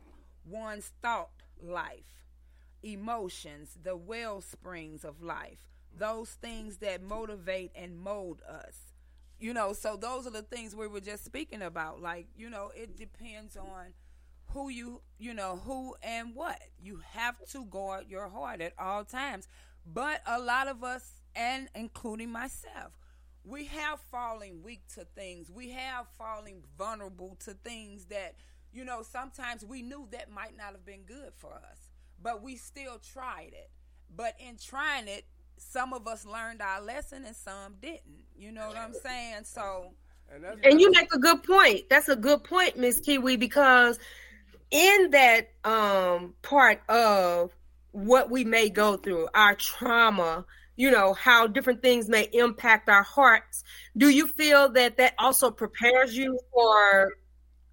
one's 0.50 0.92
thought 1.02 1.32
life, 1.62 2.24
emotions, 2.82 3.78
the 3.84 3.96
well 3.98 4.42
springs 4.42 5.04
of 5.04 5.22
life, 5.22 5.68
those 5.98 6.30
things 6.30 6.78
that 6.78 7.04
motivate 7.04 7.72
and 7.76 8.00
mold 8.00 8.42
us. 8.48 8.93
You 9.44 9.54
know, 9.54 9.74
so 9.74 9.98
those 9.98 10.26
are 10.26 10.32
the 10.32 10.42
things 10.42 10.74
we 10.76 10.88
were 10.88 11.02
just 11.02 11.26
speaking 11.26 11.62
about. 11.62 12.02
Like, 12.02 12.28
you 12.36 12.50
know, 12.50 12.72
it 12.76 12.96
depends 12.98 13.58
on 13.58 13.94
who 14.54 14.70
you 14.70 15.02
you 15.18 15.34
know 15.34 15.60
who 15.66 15.96
and 16.04 16.36
what 16.36 16.60
you 16.82 17.02
have 17.12 17.36
to 17.52 17.66
guard 17.66 18.06
your 18.08 18.30
heart 18.30 18.62
at 18.62 18.74
all 18.78 19.04
times 19.04 19.48
but 19.86 20.22
a 20.28 20.40
lot 20.40 20.68
of 20.68 20.84
us 20.84 21.22
and 21.36 21.70
including 21.74 22.32
myself 22.32 22.92
we 23.44 23.66
have 23.66 24.00
fallen 24.00 24.62
weak 24.62 24.82
to 24.94 25.06
things 25.16 25.50
we 25.50 25.72
have 25.72 26.06
fallen 26.18 26.62
vulnerable 26.78 27.36
to 27.44 27.54
things 27.66 28.06
that 28.06 28.36
you 28.72 28.86
know 28.86 29.02
sometimes 29.02 29.66
we 29.66 29.82
knew 29.82 30.08
that 30.12 30.30
might 30.30 30.56
not 30.56 30.74
have 30.74 30.86
been 30.86 31.04
good 31.04 31.32
for 31.36 31.54
us 31.54 31.90
but 32.22 32.42
we 32.42 32.56
still 32.56 33.00
tried 33.00 33.52
it. 33.54 33.70
But 34.16 34.36
in 34.40 34.58
trying 34.58 35.08
it, 35.08 35.26
some 35.58 35.94
of 35.94 36.08
us 36.08 36.26
learned 36.26 36.62
our 36.62 36.82
lesson 36.82 37.26
and 37.26 37.36
some 37.36 37.76
didn't. 37.82 38.26
You 38.36 38.52
know 38.52 38.68
what 38.68 38.78
I'm 38.78 38.94
saying? 38.94 39.44
So 39.44 39.94
And 40.64 40.80
you 40.80 40.92
make 40.92 41.14
a 41.14 41.20
good 41.20 41.44
point. 41.44 41.90
That's 41.90 42.10
a 42.10 42.16
good 42.16 42.44
point, 42.44 42.78
Miss 42.78 43.00
Kiwi, 43.00 43.38
because 43.38 44.00
in 44.72 45.12
that 45.12 45.50
um 45.64 46.34
part 46.42 46.82
of 46.90 47.52
what 47.92 48.30
we 48.32 48.44
may 48.44 48.70
go 48.70 48.98
through, 48.98 49.28
our 49.34 49.56
trauma, 49.56 50.46
you 50.76 50.90
know, 50.90 51.14
how 51.14 51.46
different 51.48 51.82
things 51.82 52.10
may 52.10 52.28
impact 52.34 52.90
our 52.90 53.04
hearts, 53.04 53.64
do 53.96 54.10
you 54.10 54.28
feel 54.28 54.70
that 54.70 54.98
that 54.98 55.14
also 55.20 55.52
prepares 55.52 56.18
you 56.18 56.40
for 56.52 57.14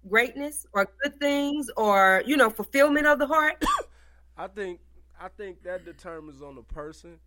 greatness 0.07 0.65
or 0.73 0.87
good 1.03 1.19
things 1.19 1.67
or, 1.75 2.23
you 2.25 2.37
know, 2.37 2.49
fulfillment 2.49 3.07
of 3.07 3.19
the 3.19 3.27
heart? 3.27 3.63
I 4.37 4.47
think 4.47 4.79
I 5.19 5.27
think 5.27 5.63
that 5.63 5.85
determines 5.85 6.41
on 6.41 6.55
the 6.55 6.63
person 6.63 7.19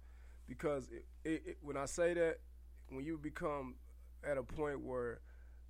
because 0.46 0.88
it, 0.90 1.04
it, 1.24 1.42
it, 1.46 1.58
when 1.62 1.76
I 1.76 1.86
say 1.86 2.14
that, 2.14 2.38
when 2.90 3.04
you 3.04 3.18
become 3.18 3.74
at 4.28 4.36
a 4.38 4.42
point 4.42 4.80
where 4.80 5.20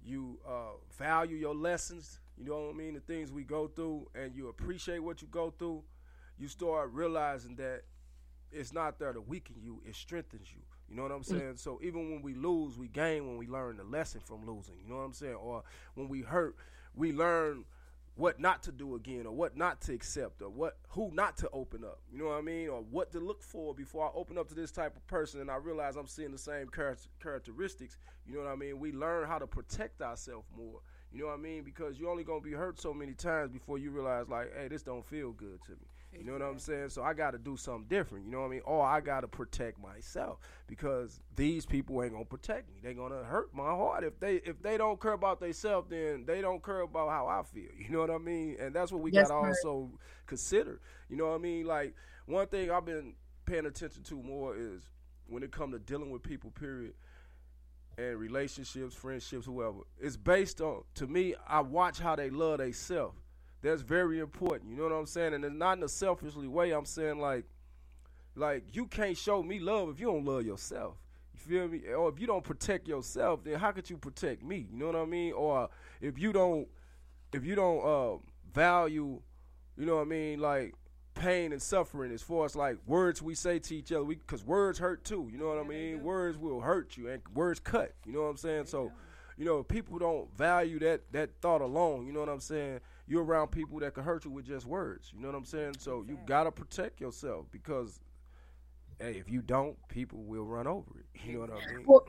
you 0.04 0.38
uh, 0.46 0.72
value 0.98 1.36
your 1.36 1.54
lessons, 1.54 2.18
you 2.36 2.44
know 2.44 2.66
what 2.66 2.74
I 2.74 2.76
mean, 2.76 2.94
the 2.94 3.00
things 3.00 3.30
we 3.32 3.44
go 3.44 3.68
through, 3.68 4.08
and 4.14 4.34
you 4.34 4.48
appreciate 4.48 4.98
what 4.98 5.22
you 5.22 5.28
go 5.30 5.50
through, 5.50 5.82
you 6.38 6.48
start 6.48 6.90
realizing 6.92 7.56
that 7.56 7.82
it's 8.50 8.72
not 8.72 8.98
there 8.98 9.12
to 9.12 9.20
weaken 9.20 9.56
you; 9.62 9.80
it 9.86 9.94
strengthens 9.94 10.52
you. 10.52 10.60
You 10.88 10.96
know 10.96 11.02
what 11.02 11.12
I'm 11.12 11.22
Mm. 11.22 11.26
saying? 11.26 11.56
So 11.56 11.80
even 11.82 12.10
when 12.10 12.22
we 12.22 12.34
lose, 12.34 12.76
we 12.76 12.88
gain 12.88 13.26
when 13.26 13.36
we 13.38 13.46
learn 13.46 13.78
the 13.78 13.84
lesson 13.84 14.20
from 14.20 14.46
losing. 14.46 14.74
You 14.82 14.88
know 14.90 14.96
what 14.96 15.02
I'm 15.04 15.12
saying? 15.12 15.34
Or 15.34 15.62
when 15.94 16.08
we 16.08 16.20
hurt, 16.22 16.56
we 16.94 17.12
learn 17.12 17.64
what 18.16 18.38
not 18.38 18.62
to 18.62 18.72
do 18.72 18.94
again, 18.94 19.26
or 19.26 19.32
what 19.32 19.56
not 19.56 19.80
to 19.82 19.92
accept, 19.92 20.40
or 20.42 20.48
what 20.48 20.76
who 20.90 21.10
not 21.12 21.36
to 21.38 21.50
open 21.52 21.84
up. 21.84 22.00
You 22.12 22.18
know 22.18 22.26
what 22.26 22.38
I 22.38 22.42
mean? 22.42 22.68
Or 22.68 22.80
what 22.82 23.10
to 23.12 23.20
look 23.20 23.42
for 23.42 23.74
before 23.74 24.06
I 24.06 24.10
open 24.14 24.38
up 24.38 24.48
to 24.48 24.54
this 24.54 24.70
type 24.70 24.96
of 24.96 25.06
person, 25.06 25.40
and 25.40 25.50
I 25.50 25.56
realize 25.56 25.96
I'm 25.96 26.06
seeing 26.06 26.30
the 26.30 26.38
same 26.38 26.68
char- 26.74 26.96
characteristics. 27.20 27.98
You 28.26 28.36
know 28.36 28.44
what 28.44 28.52
I 28.52 28.56
mean? 28.56 28.78
We 28.78 28.92
learn 28.92 29.26
how 29.26 29.38
to 29.38 29.46
protect 29.46 30.00
ourselves 30.00 30.46
more. 30.56 30.80
You 31.12 31.20
know 31.20 31.26
what 31.26 31.34
I 31.34 31.42
mean? 31.42 31.62
Because 31.64 31.98
you're 31.98 32.10
only 32.10 32.24
gonna 32.24 32.40
be 32.40 32.52
hurt 32.52 32.80
so 32.80 32.94
many 32.94 33.14
times 33.14 33.50
before 33.50 33.78
you 33.78 33.90
realize, 33.90 34.28
like, 34.28 34.52
hey, 34.56 34.68
this 34.68 34.82
don't 34.82 35.04
feel 35.04 35.32
good 35.32 35.60
to 35.66 35.72
me. 35.72 35.86
You 36.18 36.24
know 36.24 36.32
what 36.32 36.42
I'm 36.42 36.58
saying? 36.58 36.90
So 36.90 37.02
I 37.02 37.14
got 37.14 37.32
to 37.32 37.38
do 37.38 37.56
something 37.56 37.86
different. 37.88 38.24
You 38.26 38.32
know 38.32 38.40
what 38.40 38.46
I 38.46 38.50
mean? 38.50 38.62
Or 38.64 38.84
I 38.84 39.00
got 39.00 39.20
to 39.20 39.28
protect 39.28 39.78
myself 39.80 40.38
because 40.66 41.20
these 41.36 41.66
people 41.66 42.02
ain't 42.02 42.12
gonna 42.12 42.24
protect 42.24 42.68
me. 42.70 42.76
They 42.82 42.94
gonna 42.94 43.24
hurt 43.24 43.54
my 43.54 43.64
heart 43.64 44.04
if 44.04 44.18
they 44.20 44.36
if 44.36 44.62
they 44.62 44.76
don't 44.76 45.00
care 45.00 45.12
about 45.12 45.40
themselves. 45.40 45.88
Then 45.90 46.24
they 46.26 46.40
don't 46.40 46.62
care 46.64 46.80
about 46.80 47.10
how 47.10 47.26
I 47.26 47.42
feel. 47.42 47.70
You 47.78 47.90
know 47.90 48.00
what 48.00 48.10
I 48.10 48.18
mean? 48.18 48.56
And 48.58 48.74
that's 48.74 48.92
what 48.92 49.02
we 49.02 49.10
That's 49.10 49.28
got 49.30 49.42
to 49.42 49.48
also 49.48 49.90
consider. 50.26 50.80
You 51.08 51.16
know 51.16 51.28
what 51.28 51.34
I 51.34 51.38
mean? 51.38 51.66
Like 51.66 51.94
one 52.26 52.46
thing 52.46 52.70
I've 52.70 52.86
been 52.86 53.14
paying 53.44 53.66
attention 53.66 54.02
to 54.04 54.22
more 54.22 54.56
is 54.56 54.82
when 55.26 55.42
it 55.42 55.52
come 55.52 55.72
to 55.72 55.78
dealing 55.78 56.10
with 56.10 56.22
people. 56.22 56.50
Period 56.50 56.94
and 57.96 58.18
relationships, 58.18 58.94
friendships, 58.94 59.46
whoever. 59.46 59.78
It's 60.00 60.16
based 60.16 60.60
on 60.60 60.82
to 60.94 61.06
me. 61.06 61.34
I 61.46 61.60
watch 61.60 61.98
how 61.98 62.16
they 62.16 62.30
love 62.30 62.58
themselves. 62.58 63.18
That's 63.64 63.80
very 63.80 64.20
important. 64.20 64.70
You 64.70 64.76
know 64.76 64.82
what 64.82 64.92
I'm 64.92 65.06
saying? 65.06 65.32
And 65.32 65.42
it's 65.42 65.54
not 65.54 65.78
in 65.78 65.84
a 65.84 65.88
selfishly 65.88 66.46
way. 66.46 66.72
I'm 66.72 66.84
saying 66.84 67.18
like, 67.18 67.46
like 68.36 68.64
you 68.76 68.84
can't 68.84 69.16
show 69.16 69.42
me 69.42 69.58
love 69.58 69.88
if 69.88 69.98
you 69.98 70.06
don't 70.08 70.26
love 70.26 70.44
yourself. 70.44 70.96
You 71.32 71.40
feel 71.40 71.68
me? 71.68 71.80
Or 71.88 72.10
if 72.10 72.20
you 72.20 72.26
don't 72.26 72.44
protect 72.44 72.86
yourself, 72.86 73.42
then 73.42 73.58
how 73.58 73.72
could 73.72 73.88
you 73.88 73.96
protect 73.96 74.42
me? 74.44 74.68
You 74.70 74.78
know 74.78 74.86
what 74.88 74.96
I 74.96 75.06
mean? 75.06 75.32
Or 75.32 75.70
if 76.02 76.18
you 76.18 76.30
don't, 76.30 76.68
if 77.32 77.46
you 77.46 77.54
don't 77.54 77.82
uh, 77.82 78.18
value, 78.52 79.22
you 79.78 79.86
know 79.86 79.96
what 79.96 80.02
I 80.02 80.10
mean, 80.10 80.40
like 80.40 80.74
pain 81.14 81.52
and 81.52 81.62
suffering 81.62 82.12
as 82.12 82.20
far 82.20 82.44
as 82.44 82.54
like 82.54 82.76
words 82.84 83.22
we 83.22 83.34
say 83.34 83.58
to 83.60 83.74
each 83.74 83.92
other, 83.92 84.04
because 84.04 84.44
words 84.44 84.78
hurt 84.78 85.04
too. 85.04 85.30
You 85.32 85.38
know 85.38 85.48
what 85.48 85.58
I 85.58 85.66
mean? 85.66 86.02
Words 86.02 86.36
will 86.36 86.60
hurt 86.60 86.98
you, 86.98 87.08
and 87.08 87.22
words 87.32 87.60
cut. 87.60 87.94
You 88.04 88.12
know 88.12 88.24
what 88.24 88.28
I'm 88.28 88.36
saying? 88.36 88.66
So, 88.66 88.92
you 89.38 89.46
know, 89.46 89.62
people 89.62 89.98
don't 89.98 90.36
value 90.36 90.78
that 90.80 91.10
that 91.12 91.30
thought 91.40 91.62
alone. 91.62 92.06
You 92.06 92.12
know 92.12 92.20
what 92.20 92.28
I'm 92.28 92.40
saying? 92.40 92.80
You're 93.06 93.24
around 93.24 93.48
people 93.48 93.78
that 93.80 93.94
can 93.94 94.04
hurt 94.04 94.24
you 94.24 94.30
with 94.30 94.46
just 94.46 94.66
words. 94.66 95.12
You 95.14 95.20
know 95.20 95.28
what 95.28 95.36
I'm 95.36 95.44
saying? 95.44 95.74
So 95.78 96.04
you 96.08 96.18
gotta 96.26 96.50
protect 96.50 97.00
yourself 97.00 97.46
because, 97.50 98.00
hey, 98.98 99.16
if 99.16 99.30
you 99.30 99.42
don't, 99.42 99.76
people 99.88 100.22
will 100.22 100.44
run 100.44 100.66
over 100.66 100.90
it. 100.98 101.20
You 101.26 101.34
know 101.34 101.40
what 101.40 101.50
I 101.50 101.74
mean? 101.74 101.84
Well, 101.86 102.06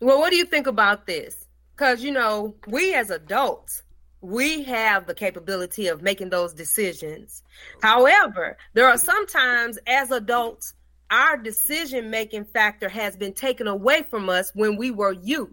well, 0.00 0.18
what 0.18 0.30
do 0.30 0.36
you 0.36 0.44
think 0.44 0.66
about 0.66 1.06
this? 1.06 1.46
Because, 1.76 2.02
you 2.02 2.12
know, 2.12 2.54
we 2.66 2.94
as 2.94 3.10
adults, 3.10 3.82
we 4.20 4.62
have 4.64 5.06
the 5.06 5.14
capability 5.14 5.86
of 5.88 6.02
making 6.02 6.30
those 6.30 6.54
decisions. 6.54 7.42
However, 7.82 8.56
there 8.72 8.88
are 8.88 8.96
sometimes 8.96 9.78
as 9.86 10.10
adults, 10.10 10.74
our 11.10 11.36
decision 11.36 12.10
making 12.10 12.44
factor 12.46 12.88
has 12.88 13.16
been 13.16 13.34
taken 13.34 13.66
away 13.66 14.02
from 14.02 14.28
us 14.28 14.50
when 14.54 14.76
we 14.76 14.90
were 14.90 15.12
youth. 15.12 15.52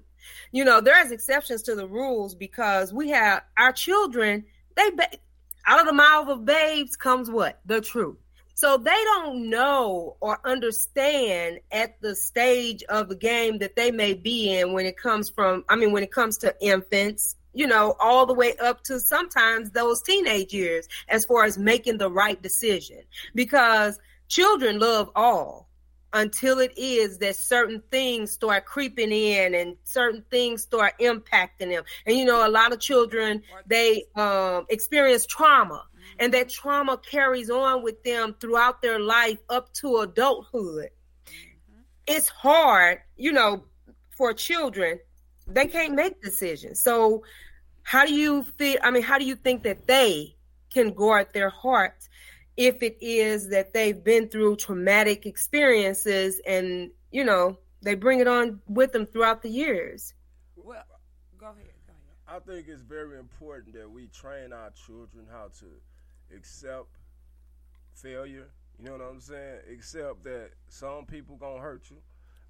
You 0.51 0.65
know, 0.65 0.81
there's 0.81 1.11
exceptions 1.11 1.61
to 1.63 1.75
the 1.75 1.87
rules 1.87 2.35
because 2.35 2.93
we 2.93 3.09
have 3.09 3.43
our 3.57 3.71
children, 3.71 4.45
they 4.75 4.89
out 5.65 5.79
of 5.79 5.85
the 5.85 5.93
mouth 5.93 6.27
of 6.27 6.45
babes 6.45 6.95
comes 6.95 7.29
what? 7.29 7.59
The 7.65 7.81
truth. 7.81 8.17
So 8.55 8.77
they 8.77 8.91
don't 8.91 9.49
know 9.49 10.17
or 10.19 10.39
understand 10.45 11.61
at 11.71 11.99
the 12.01 12.15
stage 12.15 12.83
of 12.83 13.09
the 13.09 13.15
game 13.15 13.57
that 13.57 13.75
they 13.75 13.89
may 13.91 14.13
be 14.13 14.55
in 14.55 14.73
when 14.73 14.85
it 14.85 14.97
comes 14.97 15.29
from, 15.29 15.65
I 15.67 15.75
mean, 15.75 15.91
when 15.91 16.03
it 16.03 16.11
comes 16.11 16.37
to 16.39 16.55
infants, 16.61 17.37
you 17.53 17.65
know, 17.65 17.95
all 17.99 18.27
the 18.27 18.35
way 18.35 18.55
up 18.57 18.83
to 18.83 18.99
sometimes 18.99 19.71
those 19.71 20.03
teenage 20.03 20.53
years 20.53 20.87
as 21.09 21.25
far 21.25 21.43
as 21.43 21.57
making 21.57 21.97
the 21.97 22.11
right 22.11 22.39
decision. 22.39 22.99
Because 23.33 23.99
children 24.27 24.77
love 24.77 25.09
all 25.15 25.67
until 26.13 26.59
it 26.59 26.73
is 26.77 27.17
that 27.19 27.35
certain 27.35 27.81
things 27.89 28.31
start 28.31 28.65
creeping 28.65 29.11
in 29.11 29.55
and 29.55 29.77
certain 29.83 30.23
things 30.29 30.63
start 30.63 30.93
impacting 30.99 31.69
them. 31.69 31.83
And 32.05 32.17
you 32.17 32.25
know, 32.25 32.45
a 32.45 32.49
lot 32.49 32.73
of 32.73 32.79
children 32.79 33.41
they 33.65 34.05
um, 34.15 34.65
experience 34.69 35.25
trauma, 35.25 35.85
and 36.19 36.33
that 36.33 36.49
trauma 36.49 36.97
carries 36.97 37.49
on 37.49 37.83
with 37.83 38.03
them 38.03 38.35
throughout 38.39 38.81
their 38.81 38.99
life 38.99 39.39
up 39.49 39.73
to 39.75 39.97
adulthood. 39.97 40.89
It's 42.07 42.27
hard, 42.27 42.99
you 43.15 43.31
know, 43.31 43.63
for 44.17 44.33
children. 44.33 44.99
They 45.47 45.67
can't 45.67 45.93
make 45.95 46.21
decisions. 46.21 46.81
So, 46.81 47.23
how 47.83 48.05
do 48.05 48.13
you 48.13 48.43
feel? 48.57 48.77
I 48.83 48.91
mean, 48.91 49.03
how 49.03 49.17
do 49.17 49.25
you 49.25 49.35
think 49.35 49.63
that 49.63 49.87
they 49.87 50.35
can 50.73 50.93
guard 50.93 51.27
their 51.33 51.49
hearts 51.49 52.09
if 52.57 52.81
it 52.83 52.97
is 53.01 53.49
that 53.49 53.73
they've 53.73 54.03
been 54.03 54.27
through 54.27 54.55
traumatic 54.55 55.25
experiences 55.25 56.41
and 56.45 56.91
you 57.11 57.23
know 57.23 57.57
they 57.81 57.95
bring 57.95 58.19
it 58.19 58.27
on 58.27 58.61
with 58.67 58.91
them 58.91 59.05
throughout 59.05 59.41
the 59.41 59.49
years 59.49 60.13
Well, 60.55 60.83
go 61.37 61.47
ahead. 61.47 61.71
I 62.27 62.39
think 62.39 62.67
it's 62.69 62.81
very 62.81 63.19
important 63.19 63.73
that 63.75 63.89
we 63.91 64.07
train 64.07 64.53
our 64.53 64.69
children 64.71 65.27
how 65.29 65.49
to 65.59 66.35
accept 66.35 66.87
failure. 67.93 68.47
You 68.79 68.85
know 68.85 68.93
what 68.93 69.01
I'm 69.01 69.19
saying? 69.19 69.59
Accept 69.71 70.23
that 70.23 70.51
some 70.67 71.05
people 71.05 71.35
gonna 71.35 71.59
hurt 71.61 71.89
you. 71.89 71.97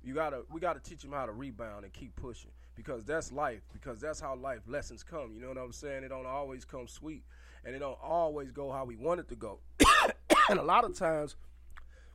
You 0.03 0.13
gotta, 0.13 0.43
we 0.51 0.59
gotta 0.61 0.79
teach 0.79 1.01
them 1.01 1.11
how 1.11 1.25
to 1.25 1.31
rebound 1.31 1.83
and 1.83 1.93
keep 1.93 2.15
pushing 2.15 2.51
because 2.75 3.05
that's 3.05 3.31
life. 3.31 3.61
Because 3.73 3.99
that's 3.99 4.19
how 4.19 4.35
life 4.35 4.61
lessons 4.67 5.03
come. 5.03 5.33
You 5.33 5.41
know 5.41 5.49
what 5.49 5.57
I'm 5.57 5.73
saying? 5.73 6.03
It 6.03 6.09
don't 6.09 6.25
always 6.27 6.63
come 6.63 6.87
sweet, 6.87 7.23
and 7.65 7.75
it 7.75 7.79
don't 7.79 7.97
always 8.01 8.51
go 8.51 8.71
how 8.71 8.85
we 8.85 8.95
want 8.95 9.19
it 9.19 9.29
to 9.29 9.35
go. 9.35 9.59
and 10.49 10.59
a 10.59 10.63
lot 10.63 10.83
of 10.83 10.97
times, 10.97 11.35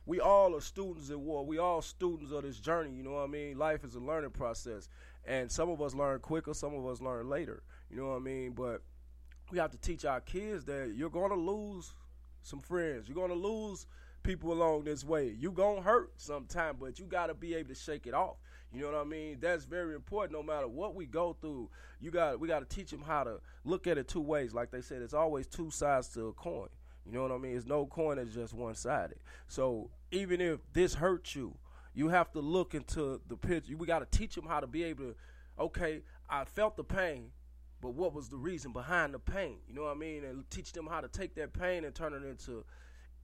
we 0.05 0.19
all 0.19 0.55
are 0.55 0.61
students 0.61 1.09
at 1.09 1.19
war. 1.19 1.45
We 1.45 1.57
all 1.57 1.81
students 1.81 2.31
of 2.31 2.43
this 2.43 2.59
journey. 2.59 2.91
You 2.95 3.03
know 3.03 3.11
what 3.11 3.23
I 3.23 3.27
mean? 3.27 3.57
Life 3.57 3.83
is 3.83 3.95
a 3.95 3.99
learning 3.99 4.31
process, 4.31 4.89
and 5.25 5.51
some 5.51 5.69
of 5.69 5.81
us 5.81 5.93
learn 5.93 6.19
quicker, 6.19 6.53
some 6.53 6.73
of 6.73 6.85
us 6.85 7.01
learn 7.01 7.29
later. 7.29 7.61
You 7.89 7.97
know 7.97 8.09
what 8.09 8.15
I 8.15 8.19
mean? 8.19 8.51
But 8.51 8.81
we 9.51 9.57
have 9.57 9.71
to 9.71 9.77
teach 9.77 10.05
our 10.05 10.21
kids 10.21 10.65
that 10.65 10.93
you're 10.95 11.09
going 11.09 11.31
to 11.31 11.35
lose 11.35 11.93
some 12.41 12.59
friends. 12.59 13.07
You're 13.07 13.15
going 13.15 13.29
to 13.29 13.35
lose 13.35 13.85
people 14.23 14.51
along 14.51 14.83
this 14.83 15.03
way. 15.03 15.35
You 15.37 15.51
going 15.51 15.77
to 15.77 15.81
hurt 15.81 16.11
sometime, 16.17 16.75
but 16.79 16.99
you 16.99 17.05
got 17.05 17.27
to 17.27 17.33
be 17.33 17.55
able 17.55 17.69
to 17.69 17.75
shake 17.75 18.07
it 18.07 18.13
off. 18.13 18.37
You 18.77 18.83
know 18.83 18.91
what 18.91 19.07
I 19.07 19.09
mean? 19.09 19.37
That's 19.41 19.65
very 19.65 19.95
important. 19.95 20.33
No 20.33 20.43
matter 20.43 20.67
what 20.67 20.93
we 20.93 21.07
go 21.07 21.35
through, 21.41 21.69
you 21.99 22.11
got 22.11 22.39
we 22.39 22.47
got 22.47 22.59
to 22.59 22.75
teach 22.75 22.91
them 22.91 23.01
how 23.01 23.23
to 23.23 23.39
look 23.65 23.87
at 23.87 23.97
it 23.97 24.07
two 24.07 24.21
ways. 24.21 24.53
Like 24.53 24.69
they 24.69 24.81
said, 24.81 25.01
it's 25.01 25.15
always 25.15 25.47
two 25.47 25.71
sides 25.71 26.09
to 26.09 26.27
a 26.27 26.33
coin. 26.33 26.69
You 27.03 27.13
know 27.13 27.23
what 27.23 27.31
I 27.31 27.37
mean? 27.37 27.57
It's 27.57 27.65
no 27.65 27.87
coin 27.87 28.17
that's 28.17 28.35
just 28.35 28.53
one 28.53 28.75
sided. 28.75 29.17
So 29.47 29.89
even 30.11 30.41
if 30.41 30.59
this 30.73 30.93
hurts 30.93 31.35
you, 31.35 31.57
you 31.95 32.09
have 32.09 32.31
to 32.33 32.39
look 32.39 32.75
into 32.75 33.19
the 33.27 33.35
picture. 33.35 33.75
We 33.75 33.87
got 33.87 33.99
to 33.99 34.17
teach 34.17 34.35
them 34.35 34.45
how 34.45 34.59
to 34.59 34.67
be 34.67 34.83
able 34.83 35.05
to. 35.05 35.15
Okay, 35.59 36.01
I 36.29 36.45
felt 36.45 36.77
the 36.77 36.83
pain, 36.83 37.31
but 37.81 37.95
what 37.95 38.13
was 38.13 38.29
the 38.29 38.37
reason 38.37 38.73
behind 38.73 39.15
the 39.15 39.19
pain? 39.19 39.57
You 39.67 39.73
know 39.73 39.85
what 39.85 39.95
I 39.95 39.99
mean? 39.99 40.23
And 40.23 40.47
teach 40.51 40.71
them 40.73 40.85
how 40.85 41.01
to 41.01 41.07
take 41.07 41.33
that 41.35 41.53
pain 41.53 41.83
and 41.83 41.95
turn 41.95 42.13
it 42.13 42.23
into 42.23 42.63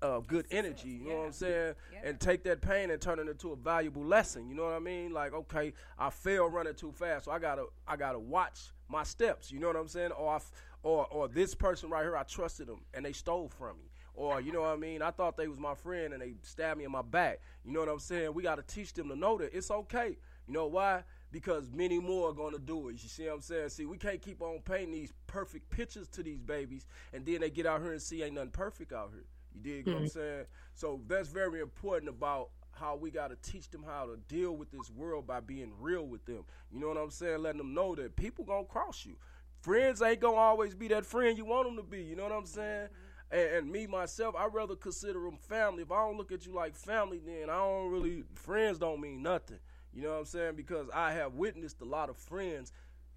uh, 0.04 0.20
good 0.22 0.46
energy. 0.52 0.90
You 0.90 1.10
know 1.10 1.18
what 1.20 1.26
I'm 1.28 1.34
saying? 1.34 1.76
And 2.04 2.20
take 2.20 2.44
that 2.44 2.62
pain 2.62 2.92
and 2.92 3.02
turn 3.02 3.20
it 3.20 3.30
into 3.30 3.54
a 3.54 3.58
valuable 3.58 4.04
lesson. 4.06 4.50
You 4.50 4.56
know 4.56 4.66
what 4.66 4.74
I 4.74 4.80
mean? 4.80 5.14
Like, 5.14 5.34
okay, 5.34 5.74
I 5.98 6.12
fell 6.12 6.50
running 6.50 6.76
too 6.76 6.92
fast, 6.92 7.26
so 7.26 7.32
I 7.32 7.40
gotta 7.40 7.66
I 7.88 7.98
gotta 7.98 8.20
watch 8.20 8.60
my 8.90 9.04
steps. 9.04 9.52
You 9.52 9.60
know 9.60 9.68
what 9.68 9.78
I'm 9.78 9.88
saying? 9.90 10.12
Or 10.14 10.34
I 10.34 10.36
f 10.38 10.52
or 10.84 11.08
or 11.12 11.28
this 11.30 11.56
person 11.56 11.90
right 11.90 12.04
here, 12.04 12.18
I 12.18 12.24
trusted 12.24 12.68
them 12.68 12.82
and 12.94 13.06
they 13.06 13.14
stole 13.14 13.50
from 13.50 13.78
me. 13.78 13.90
or 14.16 14.42
you 14.42 14.52
know 14.54 14.62
what 14.62 14.72
I 14.72 14.78
mean. 14.78 15.02
I 15.02 15.12
thought 15.12 15.38
they 15.38 15.48
was 15.48 15.60
my 15.60 15.76
friend 15.76 16.14
and 16.14 16.22
they 16.22 16.36
stabbed 16.44 16.78
me 16.80 16.86
in 16.86 16.92
my 16.92 17.02
back. 17.02 17.42
You 17.66 17.72
know 17.74 17.80
what 17.80 17.90
I'm 17.90 18.00
saying? 18.00 18.34
We 18.34 18.44
got 18.44 18.56
to 18.58 18.64
teach 18.76 18.94
them 18.94 19.10
to 19.10 19.16
know 19.16 19.38
that 19.40 19.56
it's 19.56 19.72
okay. 19.72 20.18
You 20.48 20.54
know 20.54 20.68
why? 20.68 21.04
Because 21.32 21.70
many 21.74 22.00
more 22.00 22.30
are 22.30 22.34
gonna 22.34 22.60
do 22.60 22.90
it. 22.90 23.02
You 23.02 23.10
see 23.10 23.26
what 23.26 23.36
I'm 23.36 23.42
saying? 23.42 23.70
See, 23.70 23.86
we 23.86 23.98
can't 23.98 24.22
keep 24.22 24.42
on 24.42 24.60
painting 24.66 24.92
these 24.92 25.14
perfect 25.28 25.70
pictures 25.70 26.08
to 26.10 26.24
these 26.24 26.42
babies, 26.42 26.86
and 27.14 27.26
then 27.26 27.42
they 27.42 27.50
get 27.50 27.66
out 27.66 27.82
here 27.82 27.94
and 27.94 28.02
see 28.02 28.22
ain't 28.24 28.36
nothing 28.36 28.52
perfect 28.52 28.92
out 28.94 29.12
here. 29.14 29.24
You 29.54 29.62
dig 29.62 29.88
what 29.88 29.96
I'm 29.98 30.04
Mhm. 30.04 30.10
saying? 30.10 30.46
So 30.74 31.02
that's 31.08 31.30
very 31.30 31.62
important 31.62 32.10
about 32.10 32.50
how 32.72 32.96
we 32.96 33.12
got 33.12 33.28
to 33.30 33.36
teach 33.38 33.70
them 33.70 33.84
how 33.84 34.06
to 34.08 34.18
deal 34.28 34.56
with 34.58 34.72
this 34.72 34.90
world 34.90 35.28
by 35.28 35.40
being 35.40 35.72
real 35.80 36.08
with 36.08 36.26
them. 36.26 36.44
You 36.72 36.80
know 36.80 36.88
what 36.88 36.98
I'm 36.98 37.12
saying? 37.12 37.40
Letting 37.44 37.60
them 37.60 37.74
know 37.74 37.96
that 37.96 38.16
people 38.16 38.46
gonna 38.46 38.66
cross 38.66 39.06
you. 39.06 39.16
Friends 39.62 40.02
ain't 40.02 40.20
gonna 40.20 40.38
always 40.38 40.74
be 40.76 40.88
that 40.90 41.06
friend 41.06 41.38
you 41.38 41.46
want 41.46 41.68
them 41.68 41.78
to 41.78 41.84
be. 41.84 42.02
You 42.04 42.16
know 42.16 42.24
what 42.24 42.32
I'm 42.32 42.46
saying? 42.46 42.90
And, 43.32 43.50
and 43.50 43.72
me 43.72 43.88
myself, 43.88 44.36
I 44.36 44.46
rather 44.48 44.76
consider 44.76 45.22
them 45.22 45.38
family. 45.38 45.84
If 45.84 45.92
I 45.92 46.06
don't 46.06 46.18
look 46.18 46.32
at 46.32 46.46
you 46.46 46.54
like 46.54 46.76
family, 46.76 47.20
then 47.24 47.50
I 47.50 47.58
don't 47.58 47.92
really. 47.92 48.24
Friends 48.34 48.80
don't 48.80 49.00
mean 49.00 49.22
nothing. 49.22 49.60
You 49.94 50.02
know 50.02 50.12
what 50.14 50.20
I'm 50.20 50.26
saying? 50.26 50.56
Because 50.56 50.88
I 50.94 51.14
have 51.14 51.36
witnessed 51.36 51.80
a 51.82 51.86
lot 51.86 52.10
of 52.10 52.18
friends 52.18 52.74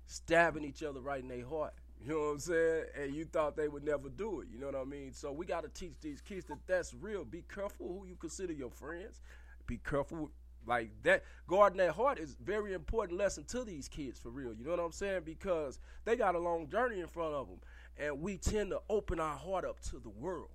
stabbing 0.07 0.64
each 0.64 0.83
other 0.83 1.01
right 1.01 1.22
in 1.22 1.29
their 1.29 1.46
heart. 1.46 1.72
You 2.02 2.12
know 2.12 2.18
what 2.18 2.26
I'm 2.26 2.38
saying? 2.38 2.85
And 3.00 3.14
you 3.14 3.24
thought 3.24 3.56
they 3.56 3.68
would 3.68 3.85
never 3.85 4.09
do 4.09 4.40
it. 4.40 4.48
You 4.52 4.59
know 4.59 4.66
what 4.66 4.76
I 4.76 4.85
mean? 4.85 5.12
So 5.12 5.32
we 5.32 5.46
got 5.46 5.62
to 5.62 5.68
teach 5.68 5.94
these 6.00 6.20
kids 6.20 6.46
that 6.46 6.59
that's 6.66 6.94
real. 6.94 7.24
Be 7.24 7.42
careful 7.52 7.98
who 8.00 8.06
you 8.06 8.16
consider 8.16 8.52
your 8.52 8.70
friends. 8.70 9.20
Be 9.66 9.78
careful. 9.78 10.30
Like 10.68 10.90
that, 11.04 11.22
guarding 11.46 11.78
that 11.78 11.92
heart 11.92 12.18
is 12.18 12.35
very 12.42 12.74
important 12.74 13.16
lesson 13.16 13.44
to 13.44 13.62
these 13.62 13.87
kids 13.87 14.18
for 14.18 14.30
real. 14.30 14.52
You 14.52 14.64
know 14.64 14.72
what 14.72 14.80
I'm 14.80 14.90
saying? 14.90 15.22
Because 15.24 15.78
they 16.04 16.16
got 16.16 16.35
a 16.35 16.40
long 16.40 16.68
journey 16.68 16.98
in 16.98 17.06
front 17.06 17.35
of 17.35 17.46
them, 17.46 17.61
and 17.96 18.20
we 18.20 18.37
tend 18.37 18.70
to 18.70 18.80
open 18.90 19.20
our 19.20 19.37
heart 19.37 19.64
up 19.64 19.78
to 19.90 20.00
the 20.00 20.09
world, 20.09 20.50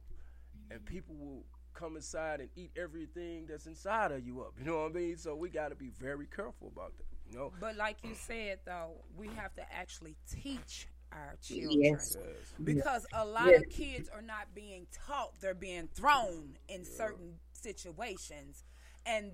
and 0.70 0.84
people 0.86 1.16
will 1.16 1.46
come 1.74 1.96
inside 1.96 2.42
and 2.42 2.50
eat 2.58 2.72
everything 2.76 3.46
that's 3.48 3.68
inside 3.68 4.12
of 4.12 4.26
you 4.26 4.42
up. 4.42 4.52
You 4.60 4.66
know 4.66 4.82
what 4.82 4.92
I 4.92 4.94
mean? 4.94 5.16
So 5.16 5.34
we 5.34 5.50
got 5.50 5.70
to 5.70 5.76
be 5.76 5.92
very 5.98 6.28
careful 6.28 6.70
about 6.76 6.92
that. 6.98 7.06
You 7.32 7.38
know? 7.38 7.54
But 7.62 7.78
like 7.78 7.98
you 8.04 8.14
said, 8.14 8.60
though, 8.66 8.92
we 9.18 9.28
have 9.38 9.54
to 9.54 9.74
actually 9.74 10.18
teach 10.30 10.88
our 11.12 11.38
children 11.42 11.80
Yes. 11.82 12.18
because 12.64 13.06
a 13.14 13.26
lot 13.26 13.54
Yes. 13.54 13.56
of 13.56 13.68
kids 13.70 14.10
are 14.10 14.22
not 14.22 14.54
being 14.54 14.88
taught; 14.92 15.40
they're 15.40 15.54
being 15.54 15.88
thrown 15.88 16.58
in 16.68 16.86
certain 16.86 17.40
situations, 17.54 18.64
and 19.06 19.32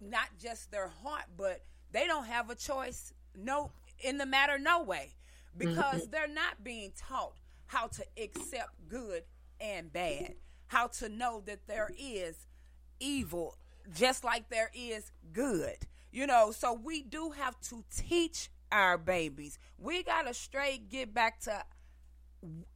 not 0.00 0.28
just 0.38 0.70
their 0.70 0.88
heart, 0.88 1.24
but 1.36 1.64
they 1.92 2.06
don't 2.06 2.26
have 2.26 2.50
a 2.50 2.54
choice. 2.54 3.12
No, 3.34 3.72
in 4.00 4.18
the 4.18 4.26
matter, 4.26 4.58
no 4.58 4.82
way, 4.82 5.14
because 5.56 6.06
Mhm. 6.06 6.10
they're 6.10 6.28
not 6.28 6.62
being 6.64 6.92
taught 6.96 7.34
how 7.66 7.86
to 7.88 8.04
accept 8.16 8.88
good 8.88 9.24
and 9.60 9.92
bad, 9.92 10.34
how 10.68 10.88
to 10.88 11.08
know 11.08 11.40
that 11.46 11.66
there 11.66 11.92
is 11.96 12.46
evil 13.00 13.56
just 13.92 14.24
like 14.24 14.48
there 14.48 14.70
is 14.74 15.12
good. 15.32 15.76
You 16.10 16.26
know, 16.26 16.50
so 16.52 16.72
we 16.72 17.02
do 17.02 17.30
have 17.30 17.60
to 17.62 17.84
teach 17.94 18.50
our 18.76 18.98
babies. 18.98 19.58
We 19.78 20.02
got 20.02 20.26
to 20.26 20.34
straight 20.34 20.90
get 20.90 21.14
back 21.14 21.40
to 21.40 21.64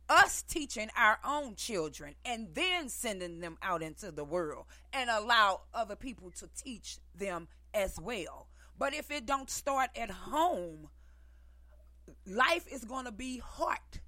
us 0.09 0.43
teaching 0.43 0.89
our 0.97 1.19
own 1.25 1.55
children 1.55 2.15
and 2.25 2.49
then 2.55 2.89
sending 2.89 3.41
them 3.41 3.59
out 3.63 3.83
into 3.83 4.11
the 4.11 4.25
world 4.25 4.65
and 4.93 5.11
allow 5.11 5.61
other 5.75 5.95
people 5.97 6.31
to 6.31 6.49
teach 6.57 6.97
them 7.15 7.49
as 7.75 8.01
well. 8.01 8.49
But 8.79 8.95
if 8.95 9.11
it 9.11 9.27
don't 9.27 9.51
start 9.51 9.91
at 9.95 10.11
home, 10.11 10.89
life 12.27 12.65
is 12.73 12.85
going 12.85 13.05
to 13.05 13.13
be 13.13 13.39
heart 13.39 14.01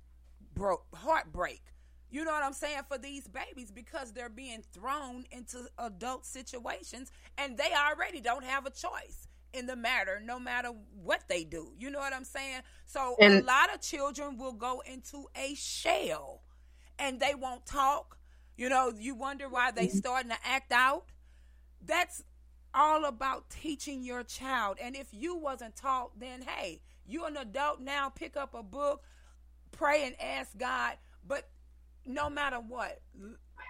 broke 0.54 0.86
heartbreak. 0.94 1.62
You 2.10 2.24
know 2.24 2.32
what 2.32 2.42
I'm 2.42 2.52
saying 2.54 2.82
for 2.88 2.98
these 2.98 3.28
babies 3.28 3.70
because 3.70 4.12
they're 4.12 4.28
being 4.28 4.62
thrown 4.72 5.24
into 5.30 5.66
adult 5.78 6.24
situations 6.24 7.12
and 7.38 7.56
they 7.56 7.70
already 7.72 8.20
don't 8.20 8.44
have 8.44 8.66
a 8.66 8.70
choice 8.70 9.28
in 9.52 9.66
the 9.66 9.76
matter 9.76 10.20
no 10.24 10.38
matter 10.38 10.70
what 11.02 11.22
they 11.28 11.44
do. 11.44 11.72
You 11.78 11.90
know 11.90 11.98
what 11.98 12.14
I'm 12.14 12.24
saying? 12.24 12.62
So 12.86 13.16
a 13.20 13.40
lot 13.40 13.72
of 13.74 13.80
children 13.80 14.38
will 14.38 14.52
go 14.52 14.82
into 14.84 15.26
a 15.36 15.54
shell 15.54 16.42
and 16.98 17.20
they 17.20 17.34
won't 17.34 17.66
talk. 17.66 18.18
You 18.56 18.68
know, 18.68 18.92
you 18.96 19.14
wonder 19.14 19.48
why 19.48 19.70
they 19.70 19.86
mm-hmm. 19.86 19.98
starting 19.98 20.30
to 20.30 20.38
act 20.44 20.72
out. 20.72 21.04
That's 21.84 22.22
all 22.74 23.04
about 23.04 23.50
teaching 23.50 24.02
your 24.02 24.22
child. 24.22 24.78
And 24.80 24.96
if 24.96 25.08
you 25.12 25.36
wasn't 25.36 25.76
taught, 25.76 26.18
then 26.18 26.42
hey, 26.42 26.80
you're 27.06 27.28
an 27.28 27.36
adult 27.36 27.80
now, 27.80 28.08
pick 28.08 28.36
up 28.36 28.54
a 28.54 28.62
book, 28.62 29.02
pray 29.72 30.04
and 30.06 30.14
ask 30.20 30.56
God. 30.56 30.94
But 31.26 31.48
no 32.06 32.30
matter 32.30 32.56
what, 32.56 33.00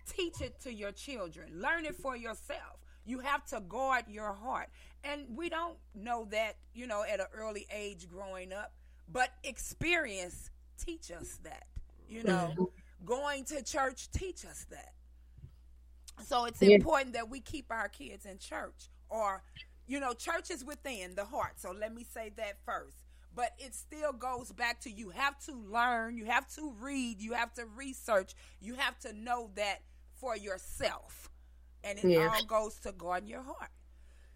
teach 0.09 0.41
it 0.41 0.61
to 0.63 0.73
your 0.73 0.93
children. 0.93 1.61
Learn 1.61 1.85
it 1.87 1.97
for 1.97 2.17
yourself. 2.17 2.82
You 3.05 3.21
have 3.21 3.45
to 3.47 3.61
guard 3.61 4.05
your 4.09 4.33
heart. 4.33 4.69
And 5.05 5.27
we 5.37 5.49
don't 5.49 5.77
know 5.95 6.27
that, 6.31 6.57
you 6.75 6.87
know, 6.87 7.05
at 7.05 7.21
an 7.21 7.27
early 7.35 7.67
age 7.73 8.09
growing 8.09 8.53
up, 8.53 8.73
but 9.11 9.31
experience 9.43 10.51
teach 10.79 11.11
us 11.11 11.39
that. 11.43 11.67
You 12.09 12.23
know, 12.25 12.53
mm-hmm. 12.53 13.07
going 13.07 13.45
to 13.47 13.63
church 13.63 14.11
teach 14.13 14.45
us 14.45 14.67
that. 14.71 14.93
So 16.25 16.45
it's 16.45 16.61
Yeah. 16.61 16.77
important 16.77 17.15
that 17.15 17.29
we 17.29 17.41
keep 17.41 17.71
our 17.71 17.89
kids 17.89 18.27
in 18.27 18.39
church 18.39 18.91
or 19.09 19.43
you 19.87 20.01
know, 20.01 20.13
church 20.13 20.51
is 20.51 20.65
within 20.65 21.15
the 21.15 21.25
heart. 21.25 21.59
So 21.59 21.73
let 21.73 21.95
me 21.95 22.05
say 22.05 22.33
that 22.37 22.57
first. 22.65 22.97
But 23.35 23.53
it 23.59 23.75
still 23.75 24.13
goes 24.13 24.53
back 24.53 24.81
to 24.83 24.91
you 24.91 25.11
have 25.11 25.39
to 25.47 25.53
learn, 25.53 26.17
you 26.17 26.27
have 26.27 26.47
to 26.55 26.73
read, 26.79 27.21
you 27.21 27.33
have 27.33 27.53
to 27.55 27.65
research, 27.65 28.35
you 28.61 28.75
have 28.75 28.99
to 29.01 29.13
know 29.13 29.51
that 29.55 29.81
for 30.15 30.37
yourself. 30.37 31.31
And 31.85 31.99
it 31.99 32.05
Yeah. 32.05 32.29
all 32.33 32.45
goes 32.45 32.77
to 32.81 32.93
guarding 32.93 33.29
your 33.29 33.43
heart. 33.43 33.71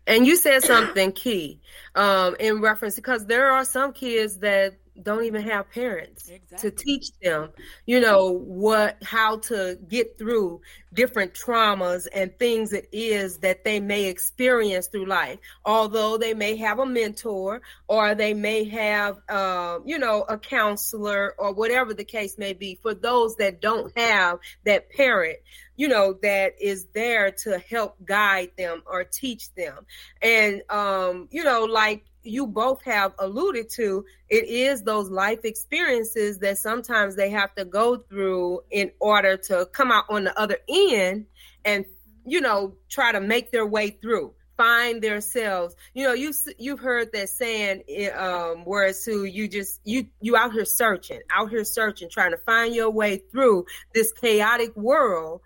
And 0.07 0.27
you 0.27 0.37
said 0.37 0.63
something 0.63 1.13
key 1.13 1.61
um, 1.97 2.37
in 2.39 2.61
reference 2.61 2.95
because 2.95 3.27
there 3.27 3.51
are 3.51 3.65
some 3.65 3.93
kids 3.93 4.39
that 4.39 4.75
don't 5.03 5.25
even 5.25 5.43
have 5.43 5.71
parents 5.71 6.31
to 6.59 6.71
teach 6.71 7.11
them, 7.23 7.51
you 7.87 8.01
know, 8.01 8.33
what 8.33 8.97
how 9.03 9.39
to 9.39 9.79
get 9.89 10.19
through 10.19 10.61
different 10.95 11.35
traumas 11.35 12.07
and 12.15 12.37
things 12.39 12.73
it 12.73 12.89
is 12.93 13.39
that 13.39 13.65
they 13.65 13.79
may 13.79 14.05
experience 14.07 14.89
through 14.89 15.07
life. 15.07 15.39
Although 15.65 16.19
they 16.19 16.35
may 16.35 16.57
have 16.57 16.79
a 16.79 16.87
mentor 16.87 17.61
or 17.89 18.15
they 18.15 18.35
may 18.35 18.65
have, 18.65 19.19
um, 19.29 19.83
you 19.85 19.99
know, 19.99 20.25
a 20.29 20.39
counselor 20.39 21.35
or 21.39 21.53
whatever 21.53 21.95
the 21.95 22.05
case 22.05 22.39
may 22.39 22.53
be. 22.53 22.79
For 22.83 22.95
those 22.95 23.37
that 23.37 23.61
don't 23.61 23.97
have 23.97 24.39
that 24.65 24.91
parent, 24.91 25.39
you 25.77 25.89
know, 25.89 26.15
that 26.23 26.55
is 26.61 26.87
there 26.95 27.31
to 27.31 27.59
help 27.59 27.97
guide 28.05 28.51
them 28.57 28.83
or 28.87 29.05
teach 29.05 29.55
them. 29.55 29.87
And, 30.23 30.63
um, 30.71 31.29
you 31.31 31.45
know, 31.45 31.65
like 31.65 32.05
you 32.27 32.47
both 32.47 32.83
have 32.85 33.13
alluded 33.19 33.71
to, 33.71 34.05
it 34.29 34.45
is 34.45 34.83
those 34.83 35.11
life 35.11 35.45
experiences 35.45 36.39
that 36.39 36.59
sometimes 36.59 37.17
they 37.17 37.31
have 37.31 37.55
to 37.55 37.65
go 37.65 37.97
through 37.97 38.61
in 38.71 38.91
order 39.01 39.37
to 39.37 39.67
come 39.73 39.93
out 39.93 40.05
on 40.09 40.25
the 40.25 40.39
other 40.39 40.59
end 40.69 41.27
and, 41.65 41.85
you 42.25 42.41
know, 42.41 42.75
try 42.89 43.13
to 43.13 43.21
make 43.21 43.53
their 43.53 43.67
way 43.67 43.91
through. 43.91 44.33
Find 44.57 45.03
themselves. 45.03 45.77
You 45.93 46.05
know, 46.05 46.15
you 46.15 46.33
you've 46.59 46.81
heard 46.81 47.13
that 47.13 47.29
saying, 47.29 47.83
eh, 47.91 48.09
um, 48.09 48.65
where 48.65 48.87
it's 48.87 49.05
who 49.05 49.25
you 49.25 49.49
just 49.49 49.81
you 49.85 50.07
you 50.23 50.35
out 50.35 50.53
here 50.53 50.65
searching, 50.65 51.21
out 51.31 51.51
here 51.51 51.63
searching, 51.63 52.09
trying 52.11 52.31
to 52.31 52.39
find 52.39 52.75
your 52.75 52.89
way 52.89 53.19
through 53.19 53.67
this 53.93 54.13
chaotic 54.15 54.75
world, 54.75 55.43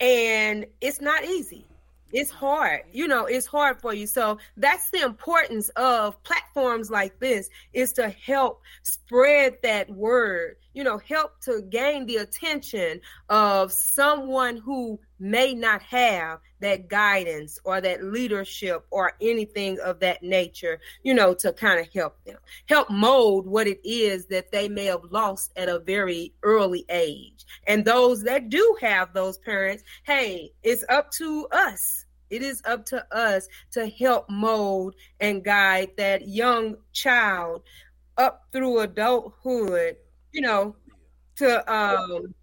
and 0.00 0.66
it's 0.80 1.00
not 1.00 1.24
easy 1.24 1.64
it's 2.12 2.30
hard 2.30 2.82
you 2.92 3.08
know 3.08 3.26
it's 3.26 3.46
hard 3.46 3.80
for 3.80 3.94
you. 3.94 4.06
So 4.06 4.38
that's 4.56 4.90
the 4.90 5.02
importance 5.02 5.68
of 5.70 6.22
platforms 6.22 6.90
like 6.90 7.18
this 7.18 7.48
is 7.72 7.92
to 7.94 8.08
help 8.10 8.62
spread 8.82 9.58
that 9.62 9.90
word 9.90 10.56
you 10.74 10.84
know 10.84 10.98
help 10.98 11.40
to 11.42 11.62
gain 11.62 12.06
the 12.06 12.16
attention 12.16 13.00
of 13.28 13.72
someone 13.72 14.56
who 14.56 14.98
may 15.22 15.54
not 15.54 15.80
have 15.82 16.40
that 16.58 16.88
guidance 16.88 17.60
or 17.62 17.80
that 17.80 18.02
leadership 18.02 18.84
or 18.90 19.12
anything 19.20 19.78
of 19.80 20.00
that 20.00 20.20
nature 20.22 20.80
you 21.04 21.14
know 21.14 21.32
to 21.32 21.52
kind 21.52 21.78
of 21.78 21.86
help 21.94 22.16
them 22.24 22.38
help 22.68 22.90
mold 22.90 23.46
what 23.46 23.68
it 23.68 23.78
is 23.88 24.26
that 24.26 24.50
they 24.50 24.68
may 24.68 24.86
have 24.86 25.04
lost 25.10 25.52
at 25.56 25.68
a 25.68 25.78
very 25.78 26.32
early 26.42 26.84
age. 26.88 27.44
And 27.66 27.84
those 27.84 28.22
that 28.24 28.48
do 28.48 28.76
have 28.80 29.12
those 29.12 29.38
parents 29.38 29.84
hey 30.02 30.50
it's 30.62 30.84
up 30.88 31.10
to 31.12 31.46
us. 31.52 32.04
It 32.30 32.42
is 32.42 32.62
up 32.64 32.84
to 32.86 33.04
us 33.14 33.46
to 33.72 33.88
help 33.88 34.28
mold 34.30 34.94
and 35.20 35.44
guide 35.44 35.90
that 35.98 36.26
young 36.26 36.76
child 36.92 37.62
up 38.16 38.46
through 38.52 38.80
adulthood, 38.80 39.96
you 40.32 40.40
know, 40.40 40.74
to 41.36 41.72
um, 41.72 42.34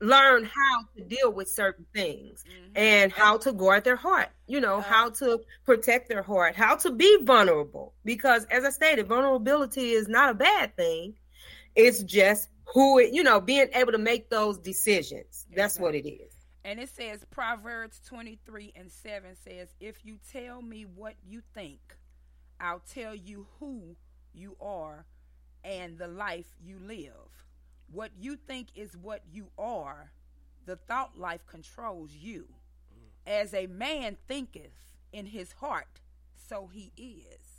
learn 0.00 0.44
how 0.44 0.84
to 0.96 1.02
deal 1.02 1.32
with 1.32 1.48
certain 1.48 1.86
things 1.94 2.44
mm-hmm. 2.44 2.72
and 2.76 3.12
how 3.12 3.36
to 3.38 3.52
guard 3.52 3.84
their 3.84 3.96
heart, 3.96 4.28
you 4.46 4.60
know, 4.60 4.78
uh-huh. 4.78 4.94
how 4.94 5.10
to 5.10 5.40
protect 5.64 6.08
their 6.08 6.22
heart, 6.22 6.54
how 6.54 6.76
to 6.76 6.90
be 6.90 7.18
vulnerable. 7.22 7.94
Because 8.04 8.44
as 8.46 8.64
I 8.64 8.70
stated, 8.70 9.08
vulnerability 9.08 9.90
is 9.90 10.08
not 10.08 10.30
a 10.30 10.34
bad 10.34 10.76
thing, 10.76 11.14
it's 11.74 12.02
just 12.02 12.48
who 12.64 12.98
it, 12.98 13.12
you 13.12 13.22
know, 13.22 13.40
being 13.40 13.68
able 13.74 13.92
to 13.92 13.98
make 13.98 14.30
those 14.30 14.58
decisions. 14.58 15.46
That's 15.54 15.78
what 15.78 15.94
it 15.94 16.08
is. 16.08 16.32
And 16.64 16.78
it 16.78 16.90
says 16.90 17.24
Proverbs 17.30 18.00
23 18.06 18.72
and 18.76 18.90
7 18.90 19.36
says, 19.36 19.68
If 19.80 20.04
you 20.04 20.18
tell 20.30 20.60
me 20.60 20.84
what 20.84 21.14
you 21.26 21.40
think, 21.54 21.80
I'll 22.60 22.82
tell 22.92 23.14
you 23.14 23.46
who 23.58 23.96
you 24.34 24.56
are 24.60 25.06
and 25.64 25.96
the 25.98 26.08
life 26.08 26.46
you 26.62 26.78
live. 26.84 27.12
What 27.92 28.10
you 28.18 28.36
think 28.36 28.68
is 28.74 28.96
what 28.96 29.22
you 29.32 29.48
are. 29.58 30.12
The 30.66 30.76
thought 30.76 31.18
life 31.18 31.46
controls 31.46 32.10
you. 32.12 32.46
Mm. 32.92 33.32
As 33.40 33.54
a 33.54 33.66
man 33.66 34.16
thinketh 34.26 34.72
in 35.12 35.26
his 35.26 35.52
heart, 35.52 36.00
so 36.48 36.68
he 36.72 36.92
is. 36.96 37.58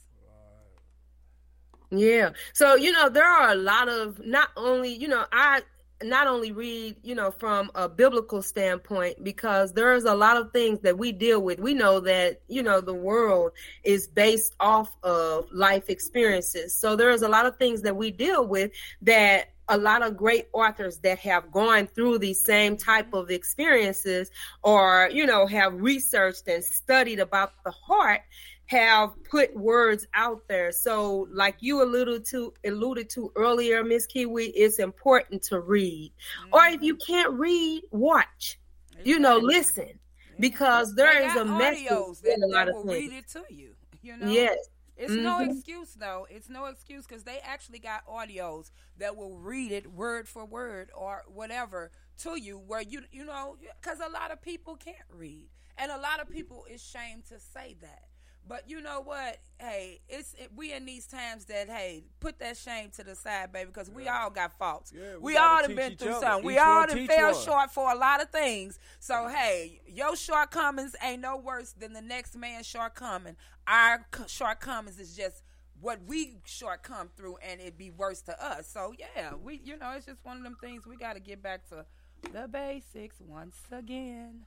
Yeah. 1.92 2.32
So, 2.54 2.76
you 2.76 2.92
know, 2.92 3.10
there 3.10 3.26
are 3.26 3.50
a 3.50 3.56
lot 3.56 3.90
of 3.90 4.24
not 4.24 4.50
only, 4.56 4.94
you 4.94 5.08
know, 5.08 5.26
I 5.32 5.62
not 6.02 6.28
only 6.28 6.52
read, 6.52 6.96
you 7.04 7.14
know, 7.14 7.32
from 7.32 7.72
a 7.76 7.90
biblical 7.90 8.42
standpoint, 8.42 9.22
because 9.24 9.74
there's 9.74 10.06
a 10.06 10.14
lot 10.14 10.38
of 10.38 10.54
things 10.54 10.80
that 10.82 10.98
we 10.98 11.12
deal 11.12 11.42
with. 11.42 11.60
We 11.60 11.74
know 11.74 12.00
that, 12.02 12.42
you 12.48 12.64
know, 12.64 12.80
the 12.80 12.94
world 12.94 13.52
is 13.84 14.08
based 14.08 14.56
off 14.60 14.96
of 15.04 15.52
life 15.52 15.90
experiences. 15.90 16.76
So 16.76 16.96
there's 16.96 17.22
a 17.22 17.28
lot 17.28 17.46
of 17.46 17.58
things 17.58 17.82
that 17.82 17.98
we 17.98 18.12
deal 18.12 18.46
with 18.46 18.72
that 19.02 19.50
a 19.70 19.78
lot 19.78 20.02
of 20.02 20.18
great 20.18 20.48
authors 20.54 20.98
that 21.00 21.20
have 21.20 21.52
gone 21.52 21.88
through 21.88 22.20
these 22.20 22.44
same 22.44 22.76
type 22.76 23.14
of 23.14 23.30
experiences 23.30 24.32
or, 24.64 25.10
you 25.12 25.26
know, 25.26 25.46
have 25.46 25.74
researched 25.74 26.48
and 26.48 26.64
studied 26.64 27.20
about 27.20 27.54
the 27.64 27.72
heart 27.72 28.22
have 28.70 29.12
put 29.24 29.56
words 29.56 30.06
out 30.14 30.48
there. 30.48 30.72
So, 30.72 31.28
like 31.32 31.56
you 31.60 31.82
alluded 31.82 32.24
to 32.26 32.54
alluded 32.64 33.10
to 33.12 33.32
earlier, 33.36 33.84
Miss 33.84 34.06
Kiwi, 34.06 34.48
it's 34.50 34.78
important 34.78 35.42
to 35.44 35.60
read. 35.60 36.12
Mm-hmm. 36.44 36.54
Or 36.54 36.66
if 36.66 36.82
you 36.84 36.96
can't 36.96 37.34
read, 37.34 37.82
watch. 37.90 38.60
Exactly. 38.92 39.12
You 39.12 39.20
know, 39.20 39.38
listen. 39.38 40.00
Because 40.40 40.96
there 40.96 41.22
is 41.22 41.36
a 41.36 41.44
message 41.44 41.90
that, 42.24 42.40
a 42.42 42.48
lot 42.48 42.70
of 42.70 42.76
things. 42.76 43.12
read 43.12 43.12
it 43.12 43.28
to 43.30 43.44
you. 43.50 43.74
You 44.02 44.18
know? 44.18 44.32
Yes. 44.32 44.56
It's 45.00 45.14
mm-hmm. 45.14 45.24
no 45.24 45.40
excuse 45.40 45.94
though. 45.94 46.28
It's 46.30 46.50
no 46.50 46.66
excuse 46.66 47.08
because 47.08 47.24
they 47.24 47.40
actually 47.42 47.80
got 47.80 48.06
audios 48.06 48.70
that 48.98 49.16
will 49.16 49.38
read 49.38 49.72
it 49.72 49.88
word 49.88 50.28
for 50.28 50.44
word 50.44 50.92
or 50.94 51.24
whatever 51.28 51.92
to 52.24 52.38
you, 52.38 52.58
where 52.58 52.82
you 52.82 53.04
you 53.10 53.24
know 53.24 53.56
because 53.82 54.00
a 54.02 54.12
lot 54.12 54.30
of 54.30 54.42
people 54.42 54.76
can't 54.76 54.98
read, 55.10 55.48
and 55.78 55.90
a 55.90 55.98
lot 55.98 56.20
of 56.20 56.30
people 56.30 56.66
is 56.70 56.84
shamed 56.84 57.26
to 57.28 57.40
say 57.40 57.78
that. 57.82 58.09
But 58.48 58.68
you 58.68 58.82
know 58.82 59.02
what? 59.02 59.38
Hey, 59.60 60.02
it's 60.10 60.34
it, 60.34 60.50
we 60.56 60.74
in 60.74 60.86
these 60.86 61.06
times 61.06 61.46
that 61.46 61.70
hey, 61.70 62.04
put 62.20 62.40
that 62.40 62.58
shame 62.58 62.90
to 62.96 63.04
the 63.04 63.16
side, 63.16 63.52
baby, 63.52 63.68
because 63.68 63.92
we 63.92 64.08
all 64.08 64.32
got 64.32 64.58
faults. 64.58 64.92
Yeah, 64.96 65.16
we, 65.16 65.34
we 65.34 65.38
all 65.38 65.62
have 65.62 65.76
been 65.76 65.96
through 65.98 66.20
something. 66.20 66.46
We 66.46 66.58
all 66.58 66.88
have 66.88 67.08
fell 67.08 67.34
one. 67.34 67.44
short 67.44 67.72
for 67.72 67.92
a 67.92 67.96
lot 67.96 68.22
of 68.22 68.30
things. 68.32 68.80
So 69.00 69.28
hey, 69.28 69.82
your 69.88 70.16
shortcomings 70.16 70.96
ain't 71.04 71.22
no 71.22 71.38
worse 71.38 71.74
than 71.74 71.94
the 71.94 72.02
next 72.02 72.36
man's 72.36 72.66
shortcoming. 72.66 73.36
Our 73.68 74.08
shortcomings 74.26 75.00
is 75.00 75.16
just 75.16 75.44
what 75.82 76.00
we 76.08 76.38
shortcome 76.46 77.10
through, 77.16 77.38
and 77.38 77.62
it'd 77.62 77.78
be 77.78 77.92
worse 77.92 78.22
to 78.24 78.44
us. 78.44 78.68
So 78.68 78.94
yeah, 78.98 79.34
we 79.36 79.62
you 79.64 79.78
know 79.78 79.92
it's 79.96 80.08
just 80.08 80.26
one 80.26 80.38
of 80.38 80.44
them 80.44 80.58
things 80.60 80.88
we 80.88 80.98
got 80.98 81.14
to 81.14 81.20
get 81.20 81.44
back 81.44 81.68
to 81.70 81.86
the 82.34 82.48
basics 82.48 83.18
once 83.20 83.58
again. 83.72 84.46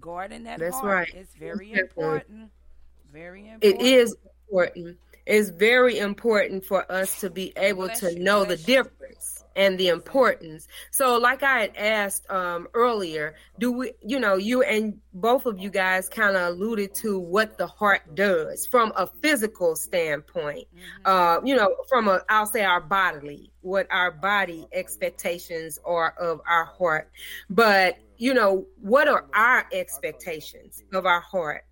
Guarding 0.00 0.44
that 0.44 0.58
That's 0.58 0.74
heart 0.74 1.12
right. 1.12 1.14
is 1.14 1.28
very 1.38 1.72
important. 1.72 2.50
Very 3.12 3.48
important. 3.48 3.62
It 3.62 3.80
is 3.80 4.16
important. 4.48 4.98
It's 5.26 5.50
very 5.50 5.98
important 5.98 6.64
for 6.64 6.90
us 6.90 7.20
to 7.20 7.30
be 7.30 7.52
able 7.56 7.86
bless 7.86 8.00
to 8.00 8.14
you, 8.14 8.22
know 8.22 8.44
the 8.44 8.56
difference 8.56 9.44
and 9.56 9.78
the 9.78 9.88
importance. 9.88 10.68
So, 10.92 11.18
like 11.18 11.42
I 11.42 11.60
had 11.60 11.76
asked 11.76 12.30
um, 12.30 12.68
earlier, 12.74 13.34
do 13.58 13.72
we, 13.72 13.92
you 14.04 14.20
know, 14.20 14.36
you 14.36 14.62
and 14.62 15.00
both 15.14 15.46
of 15.46 15.58
you 15.58 15.70
guys 15.70 16.08
kind 16.08 16.36
of 16.36 16.54
alluded 16.54 16.94
to 16.96 17.18
what 17.18 17.58
the 17.58 17.66
heart 17.66 18.14
does 18.14 18.66
from 18.66 18.92
a 18.96 19.06
physical 19.06 19.74
standpoint. 19.74 20.68
Mm-hmm. 20.68 21.06
Uh, 21.06 21.40
you 21.44 21.56
know, 21.56 21.74
from 21.88 22.06
a, 22.06 22.20
I'll 22.28 22.46
say 22.46 22.64
our 22.64 22.80
bodily, 22.80 23.50
what 23.62 23.88
our 23.90 24.10
body 24.12 24.68
expectations 24.72 25.78
are 25.84 26.10
of 26.20 26.40
our 26.46 26.66
heart. 26.66 27.10
But, 27.48 27.98
you 28.18 28.34
know, 28.34 28.66
what 28.80 29.08
are 29.08 29.26
our 29.34 29.66
expectations 29.72 30.84
of 30.92 31.06
our 31.06 31.20
heart? 31.20 31.64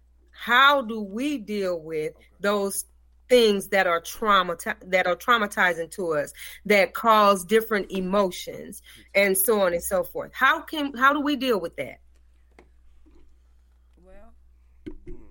How 0.45 0.83
do 0.83 1.01
we 1.01 1.39
deal 1.39 1.81
with 1.81 2.13
those 2.39 2.85
things 3.31 3.69
that 3.69 3.87
are 3.87 4.03
trauma 4.03 4.55
that 4.83 5.07
are 5.07 5.17
traumatizing 5.17 5.91
to 5.91 6.13
us 6.13 6.35
that 6.67 6.93
cause 6.93 7.47
different 7.47 7.91
emotions 7.91 8.83
and 9.15 9.39
so 9.39 9.63
on 9.63 9.73
and 9.73 9.83
so 9.83 10.05
forth? 10.05 10.31
How 10.35 10.61
can 10.61 10.93
how 10.93 11.15
do 11.15 11.21
we 11.21 11.37
deal 11.37 11.59
with 11.59 11.75
that? 11.77 11.99
Well 14.05 14.35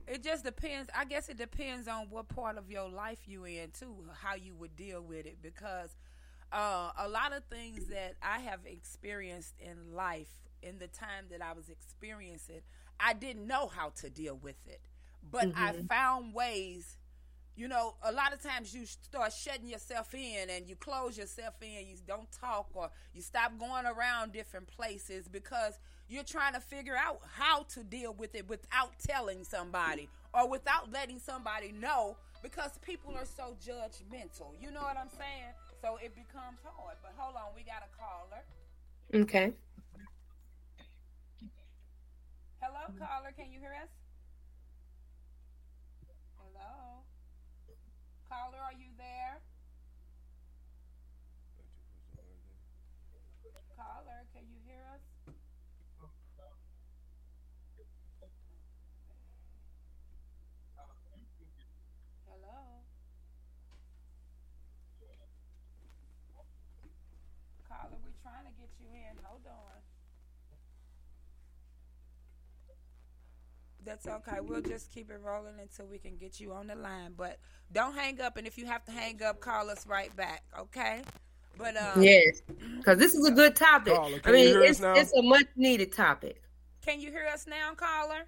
it 0.08 0.24
just 0.24 0.44
depends 0.44 0.90
i 0.98 1.06
guess 1.06 1.30
it 1.30 1.38
depends 1.38 1.88
on 1.88 2.08
what 2.10 2.28
part 2.28 2.58
of 2.58 2.72
your 2.72 2.90
life 2.90 3.20
you 3.28 3.46
in 3.46 3.70
too 3.70 3.96
how 4.20 4.34
you 4.34 4.56
would 4.56 4.76
deal 4.76 5.02
with 5.02 5.28
it 5.28 5.38
because 5.44 5.96
uh, 6.52 6.92
a 7.00 7.08
lot 7.08 7.34
of 7.34 7.44
things 7.46 7.86
that 7.86 8.16
i 8.24 8.40
have 8.40 8.60
experienced 8.66 9.54
in 9.60 9.96
life 9.96 10.30
in 10.64 10.80
the 10.80 10.88
time 10.88 11.26
that 11.30 11.42
i 11.44 11.54
was 11.54 11.70
experiencing 11.70 12.62
i 13.00 13.14
didn't 13.14 13.46
know 13.46 13.68
how 13.68 13.90
to 13.90 14.10
deal 14.10 14.36
with 14.42 14.58
it 14.68 14.82
but 15.32 15.54
mm-hmm. 15.54 15.88
I 15.90 15.96
found 15.96 16.34
ways. 16.34 16.98
You 17.56 17.68
know, 17.68 17.94
a 18.02 18.12
lot 18.12 18.34
of 18.34 18.42
times 18.42 18.74
you 18.74 18.86
start 18.88 19.32
shutting 19.32 19.68
yourself 19.68 20.14
in 20.16 20.50
and 20.50 20.68
you 20.68 20.76
close 20.76 21.18
yourself 21.18 21.54
in. 21.62 21.88
You 21.88 21.98
don't 22.08 22.28
talk 22.32 22.70
or 22.74 22.90
you 23.14 23.22
stop 23.22 23.60
going 23.60 23.86
around 23.86 24.34
different 24.34 24.68
places 24.68 25.28
because 25.28 25.78
you're 26.10 26.24
trying 26.24 26.54
to 26.54 26.60
figure 26.60 26.96
out 26.98 27.20
how 27.36 27.64
to 27.76 27.84
deal 27.84 28.16
with 28.16 28.34
it 28.34 28.50
without 28.50 28.94
telling 29.08 29.44
somebody 29.44 30.10
or 30.34 30.50
without 30.50 30.92
letting 30.92 31.20
somebody 31.20 31.72
know 31.72 32.18
because 32.42 32.72
people 32.82 33.14
are 33.16 33.26
so 33.26 33.56
judgmental. 33.64 34.50
You 34.60 34.72
know 34.72 34.82
what 34.82 34.98
I'm 34.98 35.10
saying? 35.10 35.54
So 35.80 36.00
it 36.04 36.16
becomes 36.16 36.58
hard. 36.64 36.98
But 37.04 37.14
hold 37.18 37.36
on, 37.36 37.54
we 37.56 37.62
got 37.62 37.84
a 37.84 37.92
caller. 37.96 38.42
Okay. 39.24 39.54
Hello, 42.60 42.82
caller. 42.98 43.32
Can 43.38 43.52
you 43.52 43.60
hear 43.60 43.76
us? 43.80 43.90
Caller, 48.34 48.58
are 48.66 48.74
you 48.74 48.90
there? 48.98 49.38
Caller, 53.78 54.26
can 54.34 54.42
you 54.50 54.58
hear 54.66 54.82
us? 54.90 55.06
Hello? 62.26 62.82
Caller, 67.70 67.98
we're 68.02 68.18
trying 68.26 68.50
to 68.50 68.54
get. 69.16 69.26
Hold 69.26 69.42
on. 69.48 69.54
That's 73.86 74.08
okay. 74.08 74.40
We'll 74.42 74.62
just 74.62 74.92
keep 74.92 75.10
it 75.10 75.20
rolling 75.22 75.60
until 75.62 75.88
we 75.88 75.98
can 75.98 76.18
get 76.18 76.40
you 76.40 76.54
on 76.54 76.68
the 76.68 76.76
line. 76.76 77.14
But 77.18 77.38
don't 77.72 77.96
hang 77.96 78.22
up, 78.22 78.38
and 78.38 78.48
if 78.48 78.58
you 78.58 78.66
have 78.66 78.86
to 78.86 78.92
hang 78.92 79.22
up, 79.22 79.40
call 79.42 79.70
us 79.70 79.86
right 79.86 80.16
back. 80.16 80.44
Okay? 80.58 81.02
But 81.58 81.78
um, 81.78 82.02
yes, 82.02 82.42
because 82.78 82.98
this 82.98 83.14
is 83.14 83.28
a 83.28 83.32
good 83.32 83.56
topic. 83.56 83.94
Caller, 83.94 84.20
I 84.26 84.32
mean, 84.32 84.56
it's 84.64 84.82
it's 84.82 85.14
a 85.14 85.22
much 85.22 85.46
needed 85.56 85.92
topic. 85.92 86.42
Can 86.84 87.00
you 87.00 87.12
hear 87.12 87.28
us 87.32 87.46
now, 87.48 87.74
caller? 87.76 88.24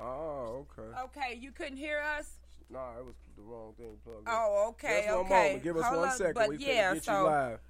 Oh, 0.00 0.66
okay. 0.78 1.00
Okay, 1.04 1.38
you 1.40 1.50
couldn't 1.50 1.76
hear 1.76 2.00
us. 2.00 2.38
Nah, 2.70 2.98
it 2.98 3.04
was 3.04 3.14
the 3.36 3.42
wrong 3.42 3.72
thing 3.76 3.96
plugged. 4.04 4.20
in. 4.20 4.24
Oh, 4.28 4.66
okay, 4.70 5.04
Just 5.06 5.08
okay. 5.08 5.16
One 5.16 5.28
moment. 5.28 5.62
Give 5.64 5.76
us 5.76 5.84
Hold 5.86 5.96
one 5.98 6.08
on, 6.08 6.16
second. 6.16 6.34
But 6.34 6.48
we 6.50 6.56
yeah, 6.58 6.94
get 6.94 7.04
so 7.04 7.18
you 7.18 7.26
live. 7.26 7.60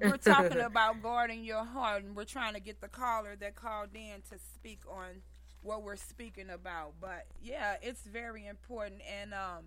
We're 0.00 0.16
talking 0.16 0.60
about 0.60 1.02
guarding 1.02 1.44
your 1.44 1.64
heart, 1.64 2.04
and 2.04 2.16
we're 2.16 2.24
trying 2.24 2.54
to 2.54 2.60
get 2.60 2.80
the 2.80 2.88
caller 2.88 3.36
that 3.36 3.54
called 3.54 3.90
in 3.94 4.22
to 4.30 4.38
speak 4.54 4.80
on 4.90 5.22
what 5.62 5.82
we're 5.82 5.96
speaking 5.96 6.50
about. 6.50 6.94
But 7.00 7.26
yeah, 7.42 7.76
it's 7.82 8.02
very 8.02 8.46
important. 8.46 9.00
And 9.20 9.34
um, 9.34 9.64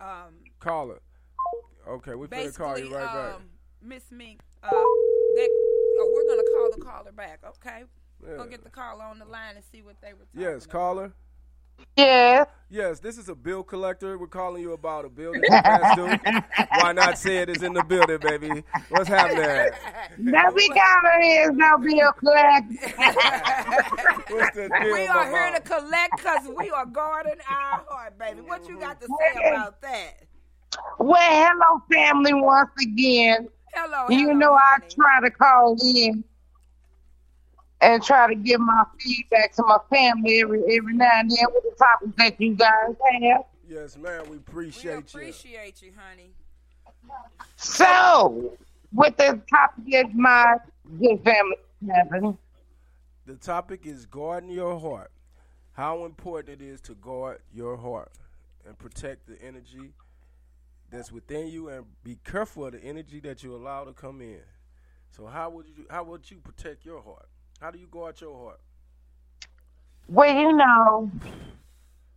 um, 0.00 0.34
caller. 0.60 1.00
Okay, 1.88 2.14
we're 2.14 2.26
gonna 2.26 2.50
call 2.50 2.78
you 2.78 2.94
right 2.94 3.04
um, 3.04 3.32
back. 3.32 3.40
Miss 3.82 4.10
Mink, 4.10 4.40
uh, 4.62 4.70
that, 4.70 5.48
oh, 6.00 6.12
we're 6.14 6.26
gonna 6.26 6.48
call 6.52 6.70
the 6.76 6.84
caller 6.84 7.12
back. 7.12 7.40
Okay, 7.46 7.84
yeah. 8.26 8.36
we'll 8.36 8.46
get 8.46 8.64
the 8.64 8.70
caller 8.70 9.04
on 9.04 9.18
the 9.18 9.24
line 9.24 9.54
and 9.54 9.64
see 9.64 9.82
what 9.82 9.96
they 10.00 10.12
were. 10.12 10.24
talking 10.34 10.40
Yes, 10.40 10.64
about. 10.64 10.72
caller. 10.72 11.12
Yeah. 11.96 12.44
Yes, 12.68 12.98
this 12.98 13.16
is 13.16 13.28
a 13.28 13.34
bill 13.34 13.62
collector. 13.62 14.18
We're 14.18 14.26
calling 14.26 14.60
you 14.60 14.72
about 14.72 15.04
a 15.04 15.08
bill 15.08 15.32
that 15.32 15.94
you. 15.96 16.64
Why 16.82 16.92
not 16.92 17.16
say 17.16 17.36
it 17.38 17.48
is 17.48 17.62
in 17.62 17.72
the 17.74 17.84
building, 17.84 18.18
baby? 18.18 18.64
What's 18.88 19.08
happening? 19.08 19.70
No, 20.18 20.50
we 20.52 20.68
got 20.70 21.22
is 21.22 21.50
no 21.52 21.78
bill 21.78 22.12
collector. 22.12 22.74
What's 24.34 24.56
the 24.56 24.68
deal, 24.82 24.92
We 24.92 25.06
are 25.06 25.24
Mama? 25.24 25.30
here 25.30 25.52
to 25.54 25.60
collect 25.60 26.16
because 26.16 26.48
we 26.58 26.70
are 26.70 26.86
guarding 26.86 27.38
our 27.48 27.84
heart, 27.88 28.18
baby. 28.18 28.40
What 28.40 28.68
you 28.68 28.80
got 28.80 29.00
to 29.00 29.06
say 29.06 29.48
about 29.48 29.80
that? 29.82 30.22
Well, 30.98 31.18
hello, 31.20 31.82
family, 31.90 32.34
once 32.34 32.70
again. 32.82 33.48
Hello. 33.74 34.06
You 34.10 34.28
hello, 34.28 34.38
know, 34.38 34.54
I 34.54 34.78
try 34.92 35.20
to 35.22 35.30
call 35.30 35.76
in 35.82 36.24
and 37.80 38.02
try 38.02 38.26
to 38.28 38.34
give 38.34 38.60
my 38.60 38.84
feedback 38.98 39.54
to 39.54 39.62
my 39.64 39.78
family 39.90 40.40
every 40.40 40.60
every 40.76 40.94
now 40.94 41.10
and 41.14 41.30
then 41.30 41.46
with 41.52 41.64
the 41.64 41.76
topics 41.76 42.12
that 42.18 42.40
you 42.40 42.54
guys 42.54 42.94
have. 43.22 43.44
Yes, 43.68 43.96
man. 43.96 44.22
We 44.24 44.30
We 44.30 44.36
appreciate 44.36 45.14
you. 45.14 45.20
We 45.20 45.28
appreciate 45.28 45.82
you, 45.82 45.92
honey. 45.96 46.30
So, 47.56 48.56
with 48.92 49.16
the 49.16 49.40
topic 49.50 49.84
that 49.92 50.14
my 50.14 50.56
good 51.00 51.22
family 51.24 51.56
is 51.82 51.90
having, 51.90 52.38
The 53.26 53.34
topic 53.34 53.86
is 53.86 54.06
guarding 54.06 54.50
your 54.50 54.78
heart. 54.78 55.10
How 55.72 56.04
important 56.04 56.60
it 56.60 56.64
is 56.64 56.80
to 56.82 56.94
guard 56.94 57.40
your 57.52 57.76
heart 57.76 58.12
and 58.66 58.78
protect 58.78 59.26
the 59.26 59.40
energy 59.42 59.92
that's 60.90 61.12
within 61.12 61.48
you, 61.48 61.68
and 61.68 61.84
be 62.04 62.18
careful 62.24 62.66
of 62.66 62.72
the 62.72 62.82
energy 62.82 63.20
that 63.20 63.42
you 63.42 63.54
allow 63.54 63.84
to 63.84 63.92
come 63.92 64.20
in. 64.20 64.40
So, 65.10 65.26
how 65.26 65.50
would 65.50 65.66
you 65.66 65.86
how 65.90 66.04
would 66.04 66.30
you 66.30 66.38
protect 66.38 66.84
your 66.84 67.02
heart? 67.02 67.28
How 67.60 67.70
do 67.70 67.78
you 67.78 67.86
guard 67.86 68.20
your 68.20 68.36
heart? 68.36 68.60
well, 70.08 70.34
you 70.34 70.52
know, 70.52 71.10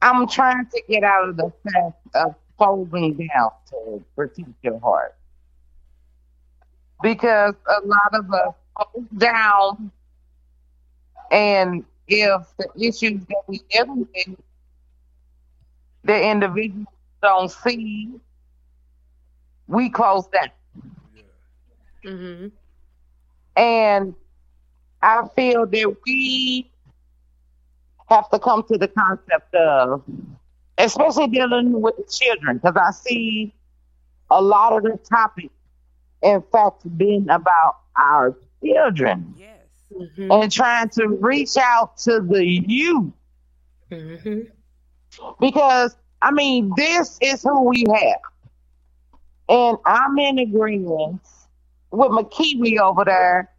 I'm 0.02 0.28
trying 0.28 0.65
to 0.67 0.82
get 0.89 1.04
out 1.04 1.30
of 1.30 1.38
the 1.38 1.52
fact 1.63 1.97
of 2.15 2.36
folding 2.58 3.15
down 3.15 3.52
to 3.69 4.04
protect 4.15 4.49
your 4.63 4.80
heart. 4.80 5.15
Because 7.02 7.56
a 7.67 7.86
lot 7.86 8.13
of 8.13 8.32
us 8.34 8.54
fold 8.78 9.08
down, 9.17 9.91
and 11.32 11.86
if 12.08 12.41
the 12.58 12.69
issues 12.80 13.25
that 13.28 13.43
we 13.47 13.60
deal 13.69 13.95
with, 13.95 14.38
the 16.04 16.30
individuals 16.30 16.88
don't 17.21 17.52
see, 17.52 18.10
we 19.67 19.89
close 19.89 20.28
down. 20.28 20.49
Mm-hmm. 22.04 22.47
And 23.56 24.15
I 25.02 25.28
feel 25.36 25.66
that 25.66 25.96
we 26.06 26.70
have 28.10 28.30
to 28.30 28.40
come 28.40 28.64
to 28.64 28.78
the 28.78 28.88
concept 28.88 29.54
of, 29.56 30.04
especially 30.78 31.28
dealing 31.28 31.82
with 31.82 31.96
the 31.98 32.04
children, 32.04 32.58
because 32.58 32.76
I 32.76 32.92
see 32.92 33.54
a 34.30 34.42
lot 34.42 34.74
of 34.74 34.84
the 34.84 34.98
topic, 34.98 35.52
in 36.22 36.42
fact, 36.52 36.98
being 36.98 37.30
about 37.30 37.78
our 37.98 38.36
children 38.64 39.36
Yes. 39.38 39.58
Mm-hmm. 39.96 40.32
and 40.32 40.52
trying 40.52 40.90
to 40.90 41.08
reach 41.08 41.58
out 41.58 41.98
to 42.00 42.20
the 42.22 42.46
youth. 42.46 43.12
Mm-hmm. 43.92 44.42
Because, 45.40 45.96
I 46.22 46.32
mean, 46.32 46.72
this 46.76 47.18
is 47.22 47.42
who 47.44 47.64
we 47.64 47.86
have. 47.88 48.22
And 49.48 49.78
I'm 49.86 50.18
in 50.20 50.40
agreement 50.40 51.22
with 51.92 52.12
McKiwi 52.12 52.80
over 52.80 53.04
there. 53.04 53.50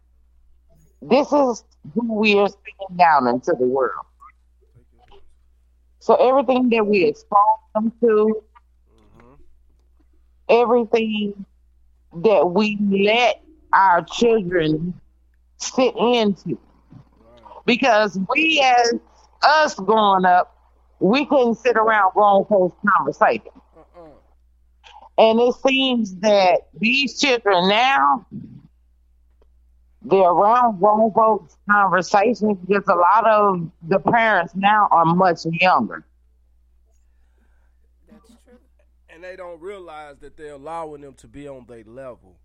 This 1.01 1.31
is 1.31 1.63
who 1.93 2.13
we 2.13 2.37
are 2.37 2.49
speaking 2.49 2.97
down 2.97 3.27
into 3.27 3.53
the 3.57 3.65
world. 3.65 4.05
So 5.99 6.15
everything 6.15 6.69
that 6.69 6.85
we 6.85 7.05
expose 7.05 7.37
them 7.75 7.91
to, 8.01 8.43
mm-hmm. 8.97 9.33
everything 10.49 11.45
that 12.23 12.51
we 12.51 12.77
let 12.81 13.41
our 13.73 14.03
children 14.03 14.93
sit 15.57 15.95
into. 15.95 16.57
Because 17.65 18.19
we 18.29 18.61
as 18.61 18.93
us 19.43 19.75
growing 19.75 20.25
up, 20.25 20.57
we 20.99 21.25
couldn't 21.25 21.55
sit 21.55 21.77
around 21.77 22.13
grown 22.13 22.45
folks 22.45 22.75
conversation. 22.95 23.51
And 25.17 25.39
it 25.39 25.55
seems 25.55 26.15
that 26.17 26.67
these 26.79 27.19
children 27.19 27.69
now, 27.69 28.25
they're 30.01 30.19
around 30.19 30.79
grown 30.79 31.11
folks 31.13 31.57
conversations 31.69 32.57
because 32.67 32.87
a 32.87 32.95
lot 32.95 33.27
of 33.27 33.69
the 33.87 33.99
parents 33.99 34.53
now 34.55 34.87
are 34.91 35.05
much 35.05 35.45
younger. 35.45 36.03
That's 38.09 38.27
true. 38.45 38.57
And 39.09 39.23
they 39.23 39.35
don't 39.35 39.61
realize 39.61 40.17
that 40.21 40.37
they're 40.37 40.53
allowing 40.53 41.01
them 41.01 41.13
to 41.15 41.27
be 41.27 41.47
on 41.47 41.65
their 41.67 41.83
level. 41.85 42.37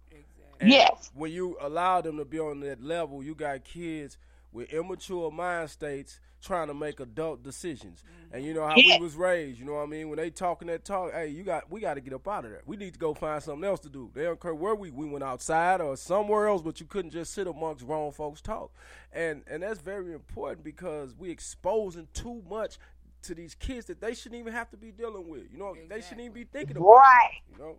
Yes. 0.60 1.10
When 1.14 1.32
you 1.32 1.56
allow 1.60 2.00
them 2.00 2.16
to 2.18 2.24
be 2.24 2.38
on 2.38 2.60
that 2.60 2.82
level, 2.82 3.22
you 3.22 3.34
got 3.34 3.64
kids 3.64 4.16
with 4.56 4.72
immature 4.72 5.30
mind 5.30 5.70
states 5.70 6.18
trying 6.42 6.68
to 6.68 6.74
make 6.74 7.00
adult 7.00 7.42
decisions. 7.42 8.02
Mm-hmm. 8.02 8.34
And 8.36 8.44
you 8.44 8.54
know 8.54 8.66
how 8.66 8.74
Yeah. 8.76 8.96
we 8.98 9.04
was 9.04 9.16
raised, 9.16 9.58
you 9.58 9.64
know 9.66 9.74
what 9.74 9.82
I 9.82 9.86
mean? 9.86 10.08
When 10.08 10.16
they 10.16 10.30
talking 10.30 10.68
that 10.68 10.84
talk, 10.84 11.12
hey, 11.12 11.28
you 11.28 11.42
got 11.42 11.70
we 11.70 11.80
got 11.80 11.94
to 11.94 12.00
get 12.00 12.12
up 12.14 12.26
out 12.26 12.44
of 12.44 12.50
there. 12.50 12.62
We 12.66 12.76
need 12.76 12.94
to 12.94 12.98
go 12.98 13.14
find 13.14 13.42
something 13.42 13.64
else 13.64 13.80
to 13.80 13.88
do. 13.88 14.10
They 14.14 14.24
don't 14.24 14.40
care 14.40 14.54
where 14.54 14.74
we 14.74 14.90
we 14.90 15.06
went 15.06 15.24
outside 15.24 15.80
or 15.80 15.96
somewhere 15.96 16.48
else, 16.48 16.62
but 16.62 16.80
you 16.80 16.86
couldn't 16.86 17.10
just 17.10 17.34
sit 17.34 17.46
amongst 17.46 17.86
grown 17.86 18.12
folks 18.12 18.40
talk. 18.40 18.72
And 19.12 19.42
and 19.46 19.62
that's 19.62 19.80
very 19.80 20.12
important 20.12 20.64
because 20.64 21.14
we 21.14 21.30
exposing 21.30 22.08
too 22.14 22.42
much 22.48 22.78
to 23.22 23.34
these 23.34 23.54
kids 23.54 23.86
that 23.86 24.00
they 24.00 24.14
shouldn't 24.14 24.40
even 24.40 24.52
have 24.52 24.70
to 24.70 24.76
be 24.76 24.90
dealing 24.92 25.28
with. 25.28 25.50
You 25.52 25.58
know, 25.58 25.74
they 25.88 26.00
shouldn't 26.00 26.20
even 26.20 26.32
be 26.32 26.44
thinking 26.44 26.76
about. 26.76 26.86
Right. 26.88 27.40
You 27.52 27.58
know. 27.58 27.76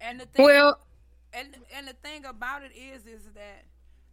And 0.00 0.20
the 0.20 0.26
thing, 0.26 0.44
Well- 0.44 0.80
and 1.32 1.56
and 1.76 1.86
the 1.88 1.92
thing 1.94 2.24
about 2.24 2.62
it 2.62 2.72
is, 2.74 3.06
is 3.06 3.24
that 3.34 3.64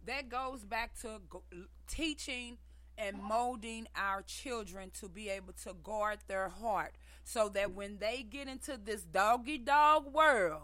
that 0.06 0.28
goes 0.28 0.64
back 0.64 0.98
to 1.02 1.20
go, 1.28 1.42
teaching 1.88 2.58
and 2.98 3.20
molding 3.22 3.86
our 3.96 4.22
children 4.22 4.90
to 5.00 5.08
be 5.08 5.28
able 5.28 5.52
to 5.64 5.74
guard 5.82 6.18
their 6.28 6.48
heart, 6.48 6.94
so 7.24 7.48
that 7.50 7.72
when 7.74 7.98
they 7.98 8.22
get 8.28 8.48
into 8.48 8.78
this 8.82 9.02
doggy 9.02 9.58
dog 9.58 10.12
world, 10.12 10.62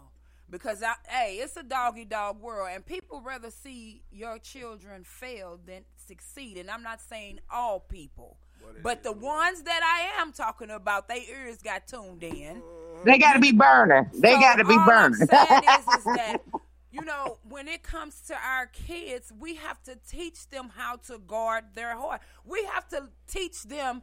because 0.49 0.83
I, 0.83 0.93
hey, 1.07 1.35
it's 1.35 1.57
a 1.57 1.63
doggy 1.63 2.05
dog 2.05 2.41
world, 2.41 2.69
and 2.73 2.85
people 2.85 3.21
rather 3.21 3.51
see 3.51 4.03
your 4.11 4.37
children 4.39 5.03
fail 5.03 5.59
than 5.65 5.83
succeed. 5.95 6.57
And 6.57 6.69
I'm 6.69 6.83
not 6.83 7.01
saying 7.01 7.39
all 7.51 7.79
people. 7.79 8.37
But 8.83 9.03
the 9.03 9.11
ones 9.11 9.63
that 9.63 9.81
I 9.83 10.21
am 10.21 10.31
talking 10.31 10.69
about, 10.69 11.07
their 11.07 11.17
ears 11.17 11.61
got 11.61 11.87
tuned 11.87 12.23
in. 12.23 12.61
They 13.05 13.17
got 13.17 13.33
to 13.33 13.39
be 13.39 13.51
burning. 13.51 14.09
They 14.13 14.33
So 14.33 14.39
got 14.39 14.55
to 14.57 14.65
be 14.65 14.73
all 14.73 14.79
I'm 14.79 14.87
burning. 14.87 15.27
saying 16.93 17.03
is, 17.03 17.03
is 17.03 17.05
that 17.05 17.05
you 17.05 17.05
know 17.05 17.37
when 17.49 17.67
it 17.67 17.83
comes 17.83 18.21
to 18.27 18.35
our 18.35 18.65
kids, 18.67 19.31
we 19.39 19.55
have 19.55 19.81
to 19.83 19.97
teach 20.09 20.49
them 20.49 20.71
how 20.75 20.95
to 21.07 21.17
guard 21.17 21.63
their 21.75 21.95
heart. 21.97 22.21
We 22.45 22.63
have 22.65 22.87
to 22.89 23.09
teach 23.27 23.63
them, 23.63 24.01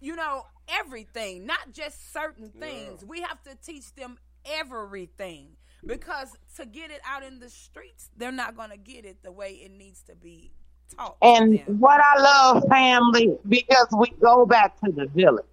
you 0.00 0.16
know, 0.16 0.46
everything, 0.68 1.46
not 1.46 1.72
just 1.72 2.12
certain 2.12 2.50
things. 2.50 3.04
We 3.04 3.22
have 3.22 3.42
to 3.44 3.56
teach 3.64 3.94
them 3.94 4.18
everything 4.44 5.56
because 5.86 6.36
to 6.56 6.66
get 6.66 6.90
it 6.90 7.00
out 7.06 7.22
in 7.22 7.40
the 7.40 7.50
streets, 7.50 8.10
they're 8.16 8.32
not 8.32 8.56
going 8.56 8.70
to 8.70 8.76
get 8.76 9.04
it 9.04 9.22
the 9.22 9.32
way 9.32 9.52
it 9.52 9.70
needs 9.70 10.02
to 10.02 10.14
be 10.14 10.52
taught. 10.96 11.16
And 11.22 11.58
them. 11.58 11.80
what 11.80 12.00
I 12.00 12.20
love 12.20 12.64
family 12.68 13.36
because 13.48 13.88
we 13.98 14.12
go 14.20 14.46
back 14.46 14.80
to 14.80 14.92
the 14.92 15.06
village. 15.06 15.44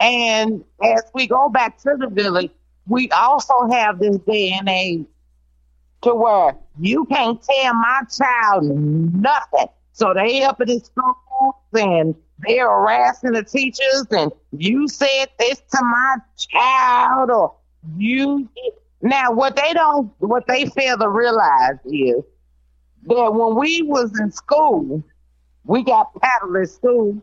And 0.00 0.64
as 0.82 1.02
we 1.14 1.26
go 1.26 1.50
back 1.50 1.76
to 1.82 1.94
the 1.98 2.08
village, 2.08 2.50
we 2.86 3.10
also 3.10 3.68
have 3.70 3.98
this 3.98 4.16
day 4.18 4.50
and 4.58 4.66
age 4.66 5.04
to 6.02 6.14
where 6.14 6.56
you 6.78 7.04
can't 7.06 7.42
tell 7.42 7.74
my 7.74 8.00
child 8.16 8.64
nothing. 8.64 9.68
So 9.92 10.14
they 10.14 10.42
up 10.42 10.60
at 10.60 10.66
the 10.68 10.80
schools 10.80 11.54
and 11.74 12.14
they're 12.38 12.66
harassing 12.68 13.32
the 13.32 13.44
teachers 13.44 14.06
and 14.10 14.32
you 14.52 14.88
said 14.88 15.26
this 15.38 15.58
to 15.58 15.78
my 15.82 16.16
child 16.38 17.30
or 17.30 17.54
you 17.98 18.48
now 19.02 19.32
what 19.32 19.56
they 19.56 19.72
don't 19.74 20.10
what 20.20 20.46
they 20.46 20.66
fail 20.66 20.96
to 20.98 21.08
realize 21.08 21.76
is 21.84 22.22
that 23.06 23.30
when 23.34 23.56
we 23.56 23.82
was 23.82 24.18
in 24.20 24.30
school, 24.30 25.02
we 25.64 25.82
got 25.84 26.08
paddled 26.20 26.56
at 26.56 26.68
school 26.70 27.22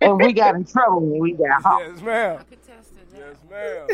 and 0.00 0.18
we 0.20 0.32
got 0.32 0.56
in 0.56 0.64
trouble 0.64 1.00
when 1.00 1.20
we 1.20 1.32
got 1.32 1.62
home. 1.62 1.94
Yes, 1.94 2.02
ma'am. 2.02 2.44
Yes, 3.16 3.36
ma'am. 3.48 3.86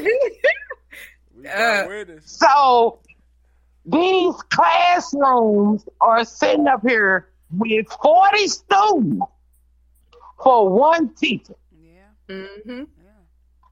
We 1.39 1.49
Uh, 1.49 1.83
got 1.83 1.89
witness. 1.89 2.25
So 2.31 3.01
these 3.87 4.35
classrooms 4.51 5.89
are 6.01 6.25
sitting 6.25 6.67
up 6.67 6.83
here 6.83 7.29
with 7.57 7.87
40 8.03 8.49
students 8.49 9.27
for 10.43 10.69
one 10.69 11.15
teacher. 11.15 11.55
Mm-hmm. 12.29 12.85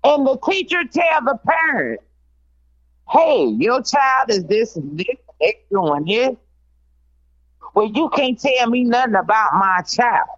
And 0.05 0.27
the 0.27 0.39
teacher 0.47 0.85
tell 0.85 1.25
the 1.25 1.39
parent, 1.45 2.01
hey, 3.11 3.47
your 3.59 3.83
child 3.83 4.31
is 4.31 4.45
this 4.45 4.77
and 4.77 4.97
this, 4.99 5.17
they 5.41 5.59
doing 5.71 6.05
this. 6.05 6.37
Well, 7.75 7.91
you 7.93 8.09
can't 8.11 8.39
tell 8.39 8.71
me 8.71 8.85
nothing 8.85 9.17
about 9.17 9.55
my 9.55 9.83
child. 9.83 10.29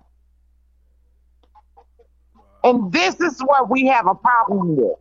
And 2.65 2.91
this 2.91 3.21
is 3.21 3.41
what 3.41 3.69
we 3.69 3.87
have 3.87 4.07
a 4.07 4.15
problem 4.15 4.77
with. 4.77 4.97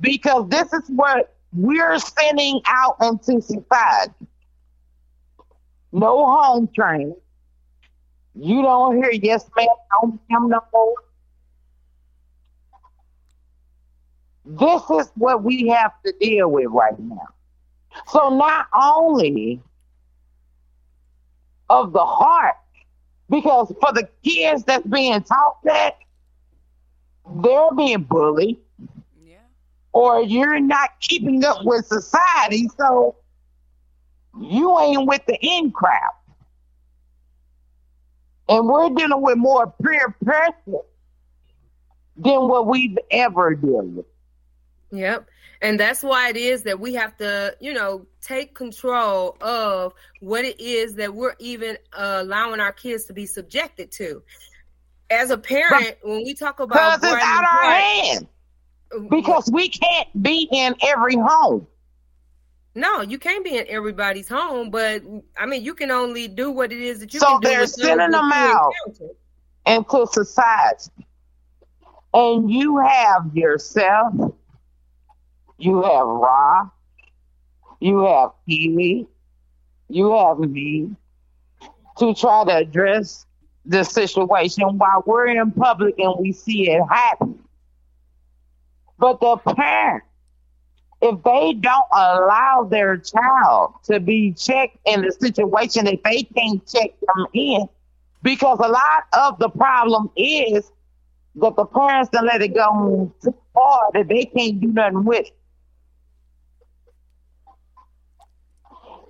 Because 0.00 0.48
this 0.48 0.72
is 0.72 0.82
what 0.88 1.34
we're 1.52 1.98
sending 1.98 2.60
out 2.66 2.96
into 3.02 3.40
society. 3.40 4.26
No 5.92 6.26
home 6.26 6.68
training. 6.74 7.16
You 8.34 8.62
don't 8.62 8.96
hear 8.96 9.10
yes 9.10 9.48
ma'am, 9.56 9.66
no 10.02 10.20
ma'am 10.30 10.48
no 10.50 10.60
more. 10.72 10.94
This 14.44 14.82
is 14.90 15.10
what 15.16 15.42
we 15.42 15.68
have 15.68 15.92
to 16.06 16.12
deal 16.20 16.50
with 16.50 16.66
right 16.68 16.98
now. 16.98 17.28
So 18.08 18.30
not 18.30 18.66
only 18.74 19.60
of 21.68 21.92
the 21.92 22.04
heart, 22.04 22.56
because 23.28 23.72
for 23.80 23.92
the 23.92 24.08
kids 24.24 24.64
that's 24.64 24.86
being 24.86 25.22
taught 25.22 25.62
that, 25.64 25.98
they're 27.42 27.74
being 27.76 28.04
bullied. 28.04 28.58
Or 29.92 30.22
you're 30.22 30.60
not 30.60 30.90
keeping 31.00 31.44
up 31.44 31.64
with 31.64 31.86
society, 31.86 32.68
so 32.78 33.16
you 34.40 34.78
ain't 34.80 35.08
with 35.08 35.24
the 35.26 35.38
in 35.40 35.70
crowd. 35.70 36.12
And 38.48 38.66
we're 38.66 38.90
dealing 38.90 39.22
with 39.22 39.36
more 39.36 39.72
peer 39.82 40.14
pressure 40.24 40.82
than 42.16 42.48
what 42.48 42.66
we've 42.66 42.98
ever 43.10 43.54
dealt 43.54 43.84
with. 43.86 44.06
Yep. 44.90 45.28
And 45.60 45.78
that's 45.78 46.02
why 46.02 46.28
it 46.30 46.36
is 46.36 46.62
that 46.62 46.78
we 46.78 46.94
have 46.94 47.16
to, 47.18 47.56
you 47.60 47.74
know, 47.74 48.06
take 48.22 48.54
control 48.54 49.36
of 49.40 49.92
what 50.20 50.44
it 50.44 50.60
is 50.60 50.94
that 50.94 51.14
we're 51.14 51.34
even 51.40 51.76
uh, 51.92 52.18
allowing 52.22 52.60
our 52.60 52.72
kids 52.72 53.06
to 53.06 53.12
be 53.12 53.26
subjected 53.26 53.90
to. 53.92 54.22
As 55.10 55.30
a 55.30 55.38
parent, 55.38 55.96
when 56.02 56.22
we 56.22 56.34
talk 56.34 56.60
about 56.60 57.00
Because 57.00 57.14
it's 57.14 57.24
out 57.24 57.44
our 57.44 57.70
hands. 57.72 58.26
Because 59.10 59.50
we 59.52 59.68
can't 59.68 60.22
be 60.22 60.48
in 60.50 60.74
every 60.82 61.16
home. 61.16 61.66
No, 62.74 63.02
you 63.02 63.18
can't 63.18 63.44
be 63.44 63.56
in 63.56 63.66
everybody's 63.68 64.28
home, 64.28 64.70
but 64.70 65.02
I 65.36 65.46
mean, 65.46 65.64
you 65.64 65.74
can 65.74 65.90
only 65.90 66.28
do 66.28 66.50
what 66.50 66.70
it 66.72 66.80
is 66.80 67.00
that 67.00 67.12
you 67.12 67.20
So 67.20 67.26
can 67.26 67.40
do. 67.40 67.48
they're 67.48 67.60
with 67.62 67.70
sending 67.70 68.10
them 68.10 68.30
out 68.32 68.72
into 69.66 70.06
society. 70.06 70.90
And 72.14 72.50
you 72.50 72.78
have 72.78 73.34
yourself, 73.34 74.14
you 75.58 75.82
have 75.82 76.06
Ra, 76.06 76.70
you 77.80 77.98
have 78.04 78.30
Kiwi, 78.48 79.06
you 79.88 80.16
have 80.16 80.38
me 80.38 80.90
to 81.98 82.14
try 82.14 82.44
to 82.44 82.56
address 82.56 83.26
the 83.66 83.82
situation 83.84 84.78
while 84.78 85.02
we're 85.04 85.26
in 85.26 85.50
public 85.50 85.98
and 85.98 86.14
we 86.18 86.32
see 86.32 86.70
it 86.70 86.82
happen. 86.88 87.38
But 88.98 89.20
the 89.20 89.36
parent, 89.38 90.04
if 91.00 91.22
they 91.22 91.52
don't 91.54 91.86
allow 91.92 92.66
their 92.70 92.96
child 92.98 93.74
to 93.84 94.00
be 94.00 94.32
checked 94.32 94.78
in 94.86 95.02
the 95.02 95.12
situation, 95.12 95.86
if 95.86 96.02
they 96.02 96.22
can't 96.22 96.66
check 96.66 96.90
them 97.00 97.26
in, 97.34 97.68
because 98.22 98.58
a 98.60 98.68
lot 98.68 99.04
of 99.12 99.38
the 99.38 99.48
problem 99.50 100.10
is 100.16 100.72
that 101.36 101.56
the 101.56 101.64
parents 101.66 102.10
don't 102.10 102.26
let 102.26 102.42
it 102.42 102.54
go 102.54 103.12
too 103.22 103.34
far 103.54 103.90
that 103.94 104.08
they 104.08 104.24
can't 104.24 104.60
do 104.60 104.68
nothing 104.68 105.04
with 105.04 105.26
it. 105.26 105.32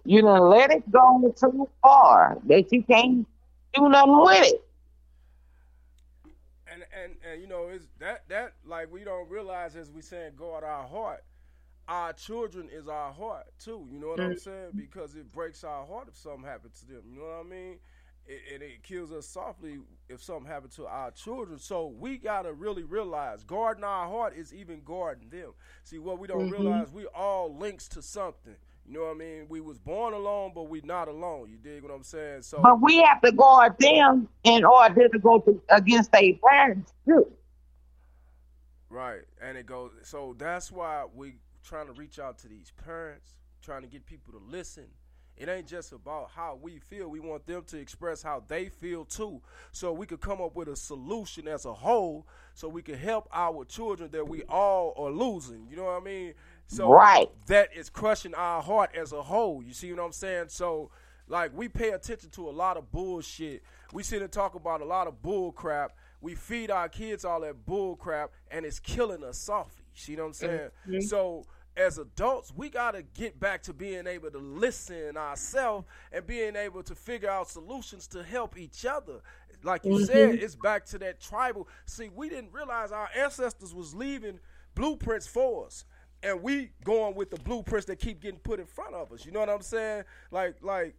You 0.04 0.22
don't 0.22 0.48
let 0.50 0.70
it 0.70 0.90
go 0.90 1.32
too 1.38 1.68
far 1.82 2.38
that 2.46 2.72
you 2.72 2.82
can't 2.84 3.26
do 3.74 3.88
nothing 3.88 4.20
with 4.22 4.46
it. 4.46 4.62
and 6.70 6.84
and 6.92 7.16
and 7.24 7.40
you 7.42 7.48
know 7.48 7.68
it's 7.68 7.88
that 7.98 8.28
that 8.28 8.54
like 8.68 8.92
we 8.92 9.04
don't 9.04 9.28
realize 9.30 9.76
as 9.76 9.90
we 9.90 10.02
saying 10.02 10.32
guard 10.36 10.64
our 10.64 10.86
heart. 10.86 11.24
Our 11.88 12.12
children 12.12 12.68
is 12.70 12.86
our 12.88 13.12
heart 13.12 13.46
too. 13.58 13.88
You 13.90 13.98
know 13.98 14.08
what 14.08 14.20
i'm 14.20 14.34
Mm. 14.34 14.38
saying? 14.38 14.72
Because 14.76 15.14
it 15.16 15.32
breaks 15.32 15.64
our 15.64 15.86
heart 15.86 16.08
if 16.08 16.16
something 16.16 16.44
happens 16.44 16.80
to 16.80 16.86
them. 16.86 17.02
You 17.08 17.20
know 17.20 17.26
what 17.26 17.46
i 17.46 17.48
mean? 17.48 17.78
It, 18.26 18.42
and 18.54 18.62
it 18.62 18.82
kills 18.82 19.10
us 19.10 19.26
softly 19.26 19.78
if 20.08 20.22
something 20.22 20.46
happened 20.46 20.72
to 20.72 20.86
our 20.86 21.10
children. 21.12 21.58
So 21.58 21.86
we 21.86 22.18
gotta 22.18 22.52
really 22.52 22.84
realize 22.84 23.42
guarding 23.42 23.84
our 23.84 24.06
heart 24.06 24.36
is 24.36 24.52
even 24.54 24.82
guarding 24.84 25.30
them. 25.30 25.52
See 25.84 25.98
what 25.98 26.18
we 26.18 26.28
don't 26.28 26.48
Mhm. 26.48 26.50
realize 26.50 26.92
we 26.92 27.06
all 27.06 27.56
links 27.56 27.88
to 27.90 28.02
something. 28.02 28.56
You 28.86 28.94
know 28.94 29.04
what 29.04 29.12
i 29.12 29.14
mean? 29.14 29.46
We 29.48 29.60
was 29.60 29.78
born 29.78 30.14
alone 30.14 30.52
but 30.54 30.64
we 30.68 30.82
not 30.82 31.08
alone. 31.08 31.48
You 31.50 31.56
dig 31.58 31.82
what 31.82 31.92
i'm 31.92 32.02
saying? 32.04 32.42
So 32.42 32.58
But 32.62 32.82
we 32.82 32.98
have 33.02 33.22
to 33.22 33.32
guard 33.32 33.76
them 33.78 34.28
in 34.44 34.64
order 34.64 35.08
to 35.08 35.18
go 35.18 35.40
to, 35.40 35.62
against 35.70 36.12
their 36.12 36.32
parents 36.48 36.92
too. 37.08 37.26
Right, 38.90 39.22
and 39.42 39.56
it 39.58 39.66
goes. 39.66 39.92
So 40.02 40.34
that's 40.38 40.72
why 40.72 41.04
we 41.14 41.34
trying 41.62 41.86
to 41.86 41.92
reach 41.92 42.18
out 42.18 42.38
to 42.38 42.48
these 42.48 42.72
parents, 42.84 43.32
trying 43.62 43.82
to 43.82 43.88
get 43.88 44.06
people 44.06 44.32
to 44.32 44.38
listen. 44.38 44.86
It 45.36 45.48
ain't 45.48 45.68
just 45.68 45.92
about 45.92 46.30
how 46.34 46.58
we 46.60 46.78
feel. 46.78 47.08
We 47.08 47.20
want 47.20 47.46
them 47.46 47.62
to 47.68 47.78
express 47.78 48.22
how 48.22 48.42
they 48.48 48.68
feel 48.68 49.04
too, 49.04 49.40
so 49.72 49.92
we 49.92 50.06
could 50.06 50.20
come 50.20 50.40
up 50.40 50.56
with 50.56 50.68
a 50.68 50.74
solution 50.74 51.46
as 51.46 51.64
a 51.64 51.72
whole, 51.72 52.26
so 52.54 52.68
we 52.68 52.82
can 52.82 52.96
help 52.96 53.28
our 53.32 53.64
children 53.64 54.10
that 54.12 54.26
we 54.26 54.42
all 54.44 54.94
are 54.96 55.10
losing. 55.10 55.68
You 55.68 55.76
know 55.76 55.84
what 55.84 56.00
I 56.02 56.04
mean? 56.04 56.34
So 56.66 56.90
Right. 56.90 57.30
that 57.46 57.68
is 57.76 57.88
crushing 57.88 58.34
our 58.34 58.62
heart 58.62 58.90
as 58.96 59.12
a 59.12 59.22
whole. 59.22 59.62
You 59.62 59.72
see 59.74 59.92
what 59.92 60.02
I'm 60.02 60.12
saying? 60.12 60.48
So 60.48 60.90
like 61.28 61.52
we 61.54 61.68
pay 61.68 61.90
attention 61.90 62.30
to 62.30 62.48
a 62.48 62.50
lot 62.50 62.76
of 62.76 62.90
bullshit. 62.90 63.62
We 63.92 64.02
sit 64.02 64.22
and 64.22 64.32
talk 64.32 64.54
about 64.54 64.80
a 64.80 64.84
lot 64.86 65.06
of 65.06 65.22
bull 65.22 65.52
crap. 65.52 65.92
We 66.20 66.34
feed 66.34 66.70
our 66.70 66.88
kids 66.88 67.24
all 67.24 67.40
that 67.42 67.64
bull 67.64 67.96
crap 67.96 68.30
and 68.50 68.64
it's 68.66 68.78
killing 68.80 69.22
us 69.24 69.38
softly. 69.38 69.84
You 70.06 70.16
know 70.16 70.22
what 70.24 70.28
I'm 70.28 70.32
saying? 70.34 70.70
Mhm. 70.86 71.02
So 71.02 71.44
as 71.76 71.98
adults, 71.98 72.52
we 72.54 72.70
gotta 72.70 73.02
get 73.02 73.38
back 73.38 73.62
to 73.64 73.72
being 73.72 74.06
able 74.06 74.30
to 74.30 74.38
listen 74.38 75.16
ourselves 75.16 75.86
and 76.12 76.26
being 76.26 76.56
able 76.56 76.82
to 76.84 76.94
figure 76.94 77.30
out 77.30 77.48
solutions 77.48 78.06
to 78.08 78.22
help 78.24 78.58
each 78.58 78.84
other. 78.84 79.20
Like 79.62 79.84
you 79.84 80.04
said, 80.04 80.30
Mhm. 80.30 80.42
it's 80.42 80.54
back 80.56 80.84
to 80.86 80.98
that 80.98 81.20
tribal. 81.20 81.68
See, 81.86 82.08
we 82.08 82.28
didn't 82.28 82.52
realize 82.52 82.92
our 82.92 83.08
ancestors 83.14 83.74
was 83.74 83.94
leaving 83.94 84.40
blueprints 84.74 85.26
for 85.26 85.66
us. 85.66 85.84
And 86.22 86.42
we 86.42 86.72
going 86.84 87.14
with 87.14 87.30
the 87.30 87.38
blueprints 87.38 87.86
that 87.86 87.96
keep 88.00 88.20
getting 88.20 88.40
put 88.40 88.58
in 88.58 88.66
front 88.66 88.94
of 88.94 89.12
us. 89.12 89.24
You 89.24 89.30
know 89.32 89.40
what 89.40 89.48
I'm 89.48 89.62
saying? 89.62 90.04
Like, 90.32 90.62
like, 90.62 90.96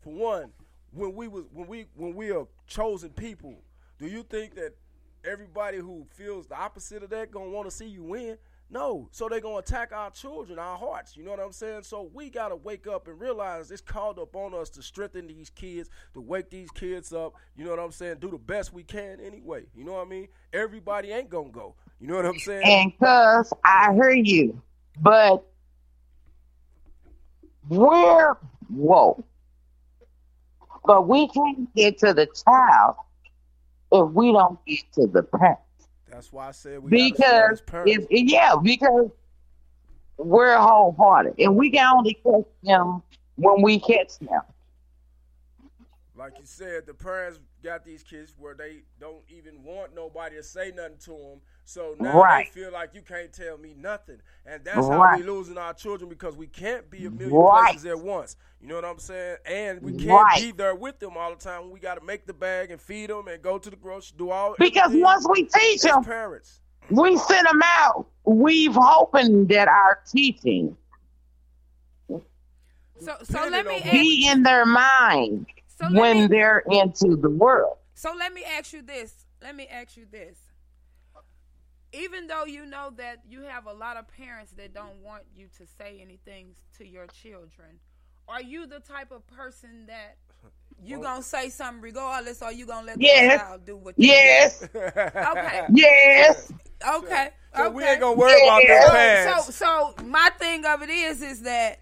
for 0.00 0.12
one, 0.12 0.52
when 0.92 1.14
we 1.14 1.28
was 1.28 1.44
when 1.52 1.66
we 1.66 1.86
when 1.94 2.14
we 2.14 2.30
are 2.32 2.46
chosen 2.66 3.10
people, 3.10 3.62
do 3.98 4.06
you 4.06 4.22
think 4.22 4.54
that 4.54 4.74
everybody 5.24 5.78
who 5.78 6.06
feels 6.10 6.46
the 6.46 6.56
opposite 6.56 7.02
of 7.02 7.10
that 7.10 7.30
gonna 7.30 7.50
want 7.50 7.68
to 7.68 7.74
see 7.74 7.86
you 7.86 8.02
win? 8.02 8.38
No. 8.72 9.08
So 9.10 9.28
they're 9.28 9.40
gonna 9.40 9.58
attack 9.58 9.92
our 9.92 10.10
children, 10.10 10.58
our 10.58 10.78
hearts. 10.78 11.16
You 11.16 11.24
know 11.24 11.32
what 11.32 11.40
I'm 11.40 11.52
saying? 11.52 11.82
So 11.82 12.08
we 12.14 12.30
gotta 12.30 12.56
wake 12.56 12.86
up 12.86 13.08
and 13.08 13.20
realize 13.20 13.70
it's 13.70 13.80
called 13.80 14.18
upon 14.18 14.54
us 14.54 14.70
to 14.70 14.82
strengthen 14.82 15.26
these 15.26 15.50
kids, 15.50 15.90
to 16.14 16.20
wake 16.20 16.50
these 16.50 16.70
kids 16.70 17.12
up. 17.12 17.34
You 17.56 17.64
know 17.64 17.70
what 17.70 17.80
I'm 17.80 17.92
saying? 17.92 18.18
Do 18.20 18.30
the 18.30 18.38
best 18.38 18.72
we 18.72 18.84
can 18.84 19.20
anyway. 19.20 19.64
You 19.74 19.84
know 19.84 19.94
what 19.94 20.06
I 20.06 20.10
mean? 20.10 20.28
Everybody 20.52 21.10
ain't 21.10 21.30
gonna 21.30 21.50
go. 21.50 21.74
You 22.00 22.06
know 22.06 22.16
what 22.16 22.26
I'm 22.26 22.38
saying? 22.38 22.62
And 22.64 22.92
cuz 22.98 23.52
I 23.64 23.92
hear 23.94 24.10
you, 24.12 24.62
but 25.00 25.44
we're 27.68 28.36
whoa. 28.68 29.24
But 30.84 31.08
we 31.08 31.28
can't 31.28 31.72
get 31.74 31.98
to 31.98 32.14
the 32.14 32.26
child 32.26 32.96
if 33.92 34.10
we 34.10 34.32
don't 34.32 34.58
get 34.66 34.80
to 34.94 35.06
the 35.06 35.22
parents. 35.22 35.62
That's 36.10 36.32
why 36.32 36.48
I 36.48 36.50
said 36.50 36.82
we 36.82 36.90
Because 36.90 37.62
if 37.86 38.06
yeah, 38.10 38.56
because 38.60 39.10
we're 40.16 40.56
wholehearted 40.56 41.34
and 41.38 41.56
we 41.56 41.70
can 41.70 41.96
only 41.96 42.14
catch 42.14 42.44
them 42.62 43.02
when 43.36 43.62
we 43.62 43.78
catch 43.78 44.18
them. 44.18 44.42
Like 46.20 46.38
you 46.38 46.44
said, 46.44 46.86
the 46.86 46.92
parents 46.92 47.40
got 47.64 47.82
these 47.82 48.02
kids 48.02 48.34
where 48.38 48.54
they 48.54 48.82
don't 49.00 49.22
even 49.30 49.64
want 49.64 49.94
nobody 49.94 50.36
to 50.36 50.42
say 50.42 50.70
nothing 50.70 50.98
to 51.06 51.10
them. 51.12 51.40
So 51.64 51.96
now 51.98 52.20
Right. 52.22 52.46
they 52.46 52.60
feel 52.60 52.70
like 52.70 52.94
you 52.94 53.00
can't 53.00 53.32
tell 53.32 53.56
me 53.56 53.74
nothing, 53.74 54.18
and 54.44 54.62
that's 54.62 54.86
how 54.86 55.00
Right. 55.00 55.16
we 55.16 55.22
losing 55.22 55.56
our 55.56 55.72
children 55.72 56.10
because 56.10 56.36
we 56.36 56.46
can't 56.46 56.90
be 56.90 57.06
a 57.06 57.10
million 57.10 57.40
Right. 57.40 57.72
places 57.72 57.86
at 57.86 57.98
once. 57.98 58.36
You 58.60 58.68
know 58.68 58.74
what 58.74 58.84
I'm 58.84 58.98
saying? 58.98 59.38
And 59.46 59.82
we 59.82 59.92
can't 59.92 60.08
Right. 60.08 60.40
be 60.42 60.52
there 60.52 60.74
with 60.74 60.98
them 60.98 61.16
all 61.16 61.30
the 61.30 61.36
time. 61.36 61.70
We 61.70 61.80
got 61.80 61.94
to 61.98 62.04
make 62.04 62.26
the 62.26 62.34
bag 62.34 62.70
and 62.70 62.80
feed 62.80 63.08
them 63.08 63.26
and 63.26 63.40
go 63.42 63.56
to 63.58 63.70
the 63.70 63.76
grocery, 63.76 64.14
do 64.18 64.30
all. 64.30 64.56
Because 64.58 64.92
once 64.94 65.26
we 65.26 65.44
teach 65.44 65.80
them, 65.80 66.04
parents. 66.04 66.60
we 66.90 67.16
send 67.16 67.46
them 67.46 67.60
out. 67.78 68.06
We've 68.24 68.74
hoping 68.74 69.46
that 69.46 69.68
our 69.68 70.00
teaching 70.06 70.76
So, 72.98 73.16
so 73.22 73.48
let 73.50 73.66
me 73.66 73.80
be 73.90 74.28
in 74.28 74.42
their 74.42 74.66
mind 74.66 75.46
So 75.80 75.92
when 75.92 76.22
me- 76.22 76.26
they're 76.28 76.62
into 76.70 77.16
the 77.16 77.30
world. 77.30 77.78
so 77.94 78.12
let 78.18 78.32
me 78.32 78.42
ask 78.44 78.72
you 78.72 78.82
this. 78.82 79.12
Let 79.42 79.56
me 79.56 79.66
ask 79.66 79.96
you 79.96 80.06
this. 80.10 80.38
Even 81.92 82.28
though 82.28 82.44
you 82.44 82.66
know 82.66 82.90
that 82.98 83.22
you 83.28 83.42
have 83.42 83.66
a 83.66 83.72
lot 83.72 83.96
of 83.96 84.06
parents 84.06 84.52
that 84.52 84.72
don't 84.72 85.02
want 85.02 85.24
you 85.34 85.46
to 85.58 85.66
say 85.66 85.98
anything 86.00 86.54
to 86.78 86.86
your 86.86 87.06
children, 87.08 87.80
are 88.28 88.40
you 88.42 88.66
the 88.66 88.78
type 88.78 89.10
of 89.10 89.26
person 89.26 89.86
that 89.88 90.16
you 90.82 91.02
gonna 91.02 91.22
say 91.22 91.48
something 91.48 91.82
regardless, 91.82 92.42
or 92.42 92.52
you 92.52 92.64
gonna 92.64 92.86
let 92.86 93.00
Yes. 93.00 93.32
the 93.40 93.44
child 93.46 93.64
do 93.66 93.76
what? 93.76 93.96
they 93.96 94.04
Yes. 94.06 94.60
do? 94.60 94.68
Okay. 94.78 95.66
Yes. 95.74 96.52
Okay. 96.96 97.30
So 97.56 97.64
okay. 97.66 97.74
we 97.74 97.82
ain't 97.84 98.00
gonna 98.00 98.16
worry 98.16 98.40
about 98.44 98.62
their 98.66 98.82
So- 98.82 98.90
past. 98.90 99.46
So, 99.58 99.94
so 99.96 100.04
my 100.04 100.30
thing 100.38 100.64
of 100.64 100.82
it 100.82 100.90
is, 100.90 101.20
is 101.22 101.42
that 101.42 101.80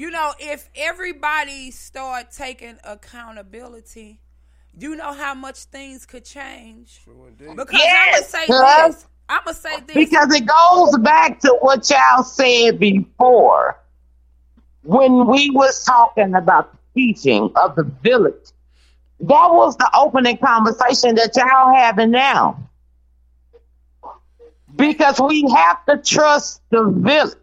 you 0.00 0.10
know, 0.10 0.32
if 0.38 0.70
everybody 0.74 1.70
start 1.70 2.32
taking 2.32 2.78
accountability, 2.84 4.18
you 4.78 4.96
know 4.96 5.12
how 5.12 5.34
much 5.34 5.64
things 5.64 6.06
could 6.06 6.24
change. 6.24 7.02
Because 7.36 7.66
Yes, 7.70 8.34
I'm 8.34 8.48
gonna 8.48 8.66
say 8.72 8.86
this. 8.86 9.06
I'm 9.28 9.40
gonna 9.44 9.54
say 9.54 9.80
this 9.80 9.94
Because 9.94 10.34
it 10.34 10.46
goes 10.46 10.96
back 11.00 11.40
to 11.40 11.54
what 11.60 11.90
y'all 11.90 12.22
said 12.22 12.78
before 12.78 13.78
when 14.82 15.26
we 15.26 15.50
was 15.50 15.84
talking 15.84 16.34
about 16.34 16.72
the 16.72 16.78
teaching 16.94 17.52
of 17.54 17.76
the 17.76 17.84
village. 17.84 18.52
That 19.20 19.50
was 19.52 19.76
the 19.76 19.90
opening 19.94 20.38
conversation 20.38 21.16
that 21.16 21.36
y'all 21.36 21.74
having 21.74 22.10
now. 22.10 22.70
Because 24.74 25.20
we 25.20 25.46
have 25.54 25.84
to 25.84 25.98
trust 25.98 26.62
the 26.70 26.84
village. 26.84 27.36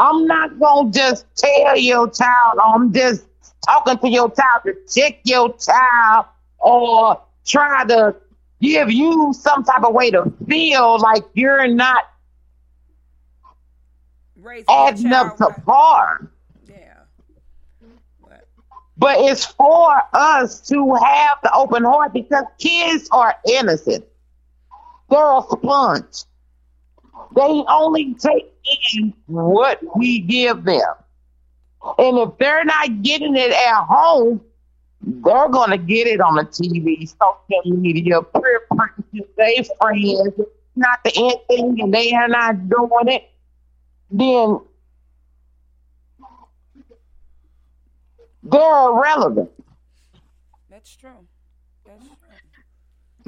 I'm 0.00 0.26
not 0.26 0.58
gonna 0.58 0.90
just 0.90 1.26
tell 1.36 1.76
your 1.76 2.08
child, 2.10 2.58
I'm 2.64 2.90
just 2.90 3.26
talking 3.66 3.98
to 3.98 4.08
your 4.08 4.30
child 4.30 4.62
to 4.64 4.74
check 4.90 5.20
your 5.24 5.54
child 5.58 6.24
or 6.58 7.20
try 7.44 7.84
to 7.84 8.16
give 8.62 8.90
you 8.90 9.34
some 9.34 9.62
type 9.62 9.84
of 9.84 9.92
way 9.92 10.10
to 10.10 10.32
feel 10.48 10.98
like 11.00 11.24
you're 11.34 11.68
not 11.68 12.04
raising 14.36 14.64
adding 14.70 15.12
up 15.12 15.36
to 15.36 15.54
par. 15.66 16.30
Yeah. 16.66 16.94
But 18.22 18.48
But 18.96 19.18
it's 19.20 19.44
for 19.44 20.00
us 20.14 20.60
to 20.68 20.94
have 20.94 21.38
the 21.42 21.52
open 21.52 21.84
heart 21.84 22.14
because 22.14 22.44
kids 22.58 23.06
are 23.12 23.34
innocent. 23.46 24.06
They're 25.10 25.36
a 25.36 25.42
sponge. 25.50 26.24
They 27.36 27.64
only 27.68 28.14
take 28.14 28.49
in 28.94 29.14
what 29.26 29.80
we 29.96 30.20
give 30.20 30.64
them. 30.64 30.80
And 31.98 32.18
if 32.18 32.38
they're 32.38 32.64
not 32.64 33.02
getting 33.02 33.36
it 33.36 33.52
at 33.52 33.84
home, 33.84 34.40
they're 35.02 35.48
to 35.70 35.78
get 35.78 36.06
it 36.06 36.20
on 36.20 36.34
the 36.36 36.44
TV, 36.44 37.08
social 37.08 37.78
media, 37.78 38.22
peer 38.22 38.60
pressure, 38.74 39.28
they 39.36 39.64
friends. 39.80 40.40
Not 40.76 41.02
the 41.04 41.12
end 41.16 41.40
thing 41.48 41.80
and 41.80 41.92
they 41.92 42.12
are 42.12 42.28
not 42.28 42.68
doing 42.68 43.08
it, 43.08 43.28
then 44.10 44.60
they're 48.42 48.88
irrelevant. 48.88 49.50
that's 50.70 50.94
true. 50.96 51.26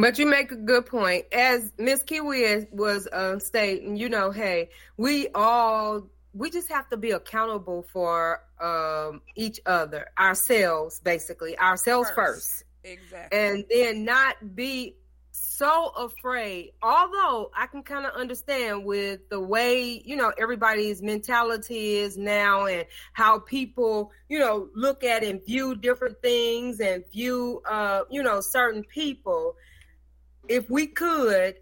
But 0.03 0.18
you 0.18 0.26
make 0.26 0.50
a 0.50 0.57
good 0.57 0.86
point. 0.86 1.26
As 1.30 1.70
Miss 1.78 2.03
Kiwi 2.03 2.66
was 2.72 3.07
um, 3.12 3.38
stating, 3.38 3.94
you 3.94 4.09
know, 4.09 4.32
hey, 4.32 4.70
we 4.96 5.28
all 5.28 6.09
we 6.34 6.50
just 6.50 6.68
have 6.72 6.88
to 6.88 6.96
be 6.96 7.12
accountable 7.12 7.86
for 7.92 8.42
um, 8.61 9.22
each 9.36 9.61
other, 9.64 10.09
ourselves, 10.18 10.98
basically, 10.98 11.57
ourselves 11.57 12.11
first, 12.16 12.64
Exactly. 12.82 13.38
and 13.38 13.64
then 13.70 14.05
not 14.05 14.57
be 14.57 14.96
so 15.30 15.90
afraid. 15.96 16.72
Although 16.82 17.53
I 17.57 17.68
can 17.68 17.84
kind 17.84 18.05
of 18.05 18.12
understand 18.14 18.84
with 18.84 19.20
the 19.28 19.38
way 19.38 20.03
you 20.05 20.16
know 20.16 20.32
everybody's 20.36 21.00
mentality 21.00 21.98
is 21.98 22.18
now, 22.18 22.66
and 22.66 22.86
how 23.12 23.38
people 23.38 24.11
you 24.28 24.40
know 24.40 24.68
look 24.74 25.05
at 25.05 25.22
and 25.22 25.46
view 25.46 25.76
different 25.76 26.20
things 26.22 26.80
and 26.80 27.05
view 27.12 27.62
uh, 27.70 28.00
you 28.11 28.24
know 28.24 28.40
certain 28.40 28.82
people 28.82 29.55
if 30.53 30.68
we 30.68 30.86
could 30.86 31.55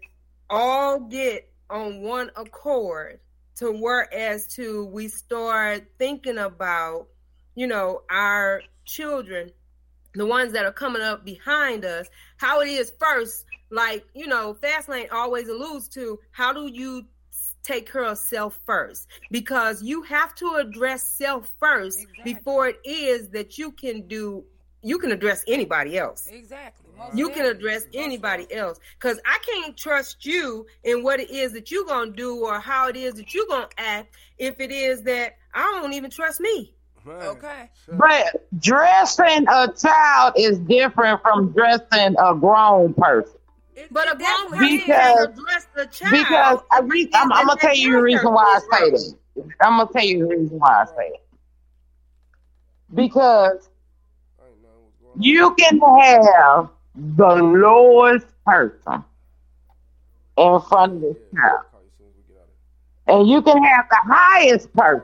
all 0.49 0.99
get 0.99 1.49
on 1.69 2.01
one 2.01 2.29
accord 2.35 3.21
to 3.55 3.71
work 3.71 4.09
whereas 4.11 4.47
to 4.47 4.85
we 4.87 5.07
start 5.07 5.85
thinking 5.97 6.37
about 6.37 7.07
you 7.55 7.67
know 7.67 8.01
our 8.09 8.61
children 8.83 9.49
the 10.15 10.25
ones 10.25 10.51
that 10.51 10.65
are 10.65 10.73
coming 10.73 11.01
up 11.01 11.23
behind 11.23 11.85
us 11.85 12.07
how 12.35 12.59
it 12.59 12.67
is 12.67 12.91
first 12.99 13.45
like 13.69 14.03
you 14.13 14.27
know 14.27 14.53
fastlane 14.61 15.07
always 15.13 15.47
alludes 15.47 15.87
to 15.87 16.19
how 16.31 16.51
do 16.51 16.67
you 16.67 17.05
take 17.63 17.91
care 17.91 18.05
of 18.05 18.17
self 18.17 18.59
first? 18.65 19.07
Because 19.29 19.83
you 19.83 20.01
have 20.01 20.33
to 20.35 20.55
address 20.55 21.03
self 21.03 21.51
first 21.59 21.99
before 22.23 22.69
it 22.69 22.79
is 22.83 23.29
that 23.29 23.57
you 23.59 23.71
can 23.71 24.07
do 24.07 24.43
you 24.83 24.97
can 24.97 25.11
address 25.11 25.43
anybody 25.47 25.97
else. 25.97 26.27
Exactly. 26.27 26.80
Most 27.05 27.17
you 27.17 27.29
can 27.29 27.45
address 27.45 27.85
anybody 27.93 28.51
else 28.53 28.79
because 28.99 29.19
i 29.25 29.37
can't 29.49 29.75
trust 29.77 30.25
you 30.25 30.65
in 30.83 31.03
what 31.03 31.19
it 31.19 31.29
is 31.31 31.51
that 31.53 31.71
you're 31.71 31.85
gonna 31.85 32.11
do 32.11 32.37
or 32.45 32.59
how 32.59 32.87
it 32.87 32.95
is 32.95 33.15
that 33.15 33.33
you're 33.33 33.47
gonna 33.47 33.67
act 33.77 34.15
if 34.37 34.59
it 34.59 34.71
is 34.71 35.01
that 35.03 35.33
i 35.53 35.61
don't 35.81 35.93
even 35.93 36.09
trust 36.09 36.39
me 36.39 36.73
Okay. 37.07 37.67
But 37.93 38.47
dressing 38.59 39.47
a 39.49 39.67
child 39.73 40.33
is 40.37 40.59
different 40.59 41.19
from 41.23 41.51
dressing 41.51 42.15
a 42.19 42.35
grown 42.35 42.93
person. 42.93 43.33
but 43.89 44.13
a 44.13 44.15
grown 44.17 44.51
person 44.51 44.77
Because- 44.77 44.85
can 44.85 45.17
address 45.31 45.67
the 45.75 45.85
child 45.87 46.11
Because 46.11 46.59
I 46.71 46.79
re- 46.81 47.09
I'm, 47.15 47.31
I'm 47.33 47.47
gonna 47.47 47.59
tell 47.59 47.75
you 47.75 47.93
the 47.93 48.01
reason 48.03 48.31
why 48.31 48.43
I 48.43 48.59
say 48.77 48.89
that. 48.91 49.15
I'm 49.63 49.77
gonna 49.77 49.89
tell 49.91 50.03
you 50.05 50.19
the 50.19 50.35
reason 50.35 50.59
why 50.59 50.83
I 50.83 50.85
say 50.95 51.07
it. 51.07 51.23
Because 52.93 53.69
you 55.19 55.55
can 55.55 55.79
have 55.79 56.69
the 56.95 57.35
lowest 57.35 58.27
person 58.45 59.03
in 60.37 60.59
front 60.61 60.93
of 60.93 61.01
the 61.01 61.15
child, 61.35 61.65
and 63.07 63.27
you 63.27 63.41
can 63.41 63.61
have 63.63 63.85
the 63.89 63.97
highest 64.13 64.71
person. 64.73 65.03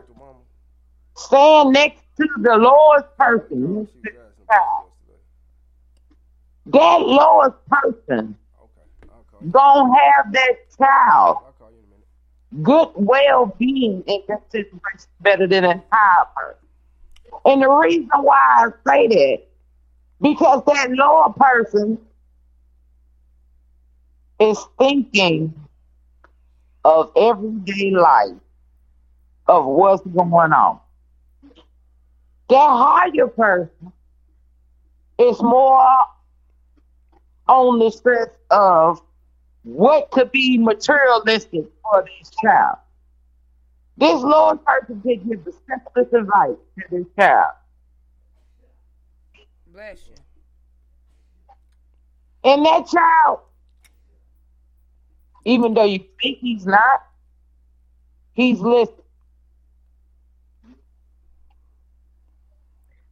Stand 1.15 1.73
next 1.73 2.03
to 2.17 2.27
the 2.41 2.55
lowest 2.55 3.15
person. 3.17 3.73
Next 3.75 3.91
to 3.91 4.01
the 4.03 4.11
child. 4.49 4.85
That 6.67 6.99
lowest 7.05 7.57
person 7.67 8.38
gonna 9.51 9.93
have 9.97 10.31
that 10.33 10.55
child. 10.77 11.38
Good 12.63 12.89
well-being 12.95 14.03
and 14.07 14.23
consideration 14.25 15.09
better 15.19 15.47
than 15.47 15.65
a 15.65 15.83
higher 15.91 16.25
person. 16.35 16.69
And 17.45 17.61
the 17.63 17.69
reason 17.69 18.09
why 18.21 18.38
I 18.38 18.69
say 18.88 19.07
that, 19.07 19.47
because 20.22 20.63
that 20.65 20.91
lower 20.91 21.34
person 21.34 21.97
is 24.39 24.59
thinking 24.80 25.53
of 26.86 27.11
everyday 27.18 27.91
life, 27.91 28.36
of 29.47 29.65
what's 29.65 30.03
going 30.07 30.53
on. 30.53 30.80
That 32.49 32.57
higher 32.70 33.28
person 33.28 33.93
is 35.20 35.41
more 35.41 35.88
on 37.47 37.80
the 37.80 37.91
stress 37.91 38.30
of 38.51 39.01
what 39.63 40.11
could 40.11 40.32
be 40.32 40.57
materialistic 40.57 41.65
for 41.82 42.05
this 42.05 42.32
child. 42.41 42.78
This 43.97 44.22
Lord 44.22 44.63
person 44.65 45.01
can 45.01 45.30
give 45.30 45.45
the 45.45 45.53
simplest 45.68 46.13
advice 46.13 46.57
to 46.80 46.84
this 46.91 47.05
child. 47.20 47.51
Bless 49.78 50.07
you. 50.07 50.15
And 52.43 52.65
that 52.65 52.88
child, 52.88 53.41
even 55.45 55.75
though 55.75 55.84
you 55.84 55.99
think 56.19 56.39
he's 56.39 56.65
not, 56.65 57.03
he's 58.34 58.59
listening. 58.59 59.03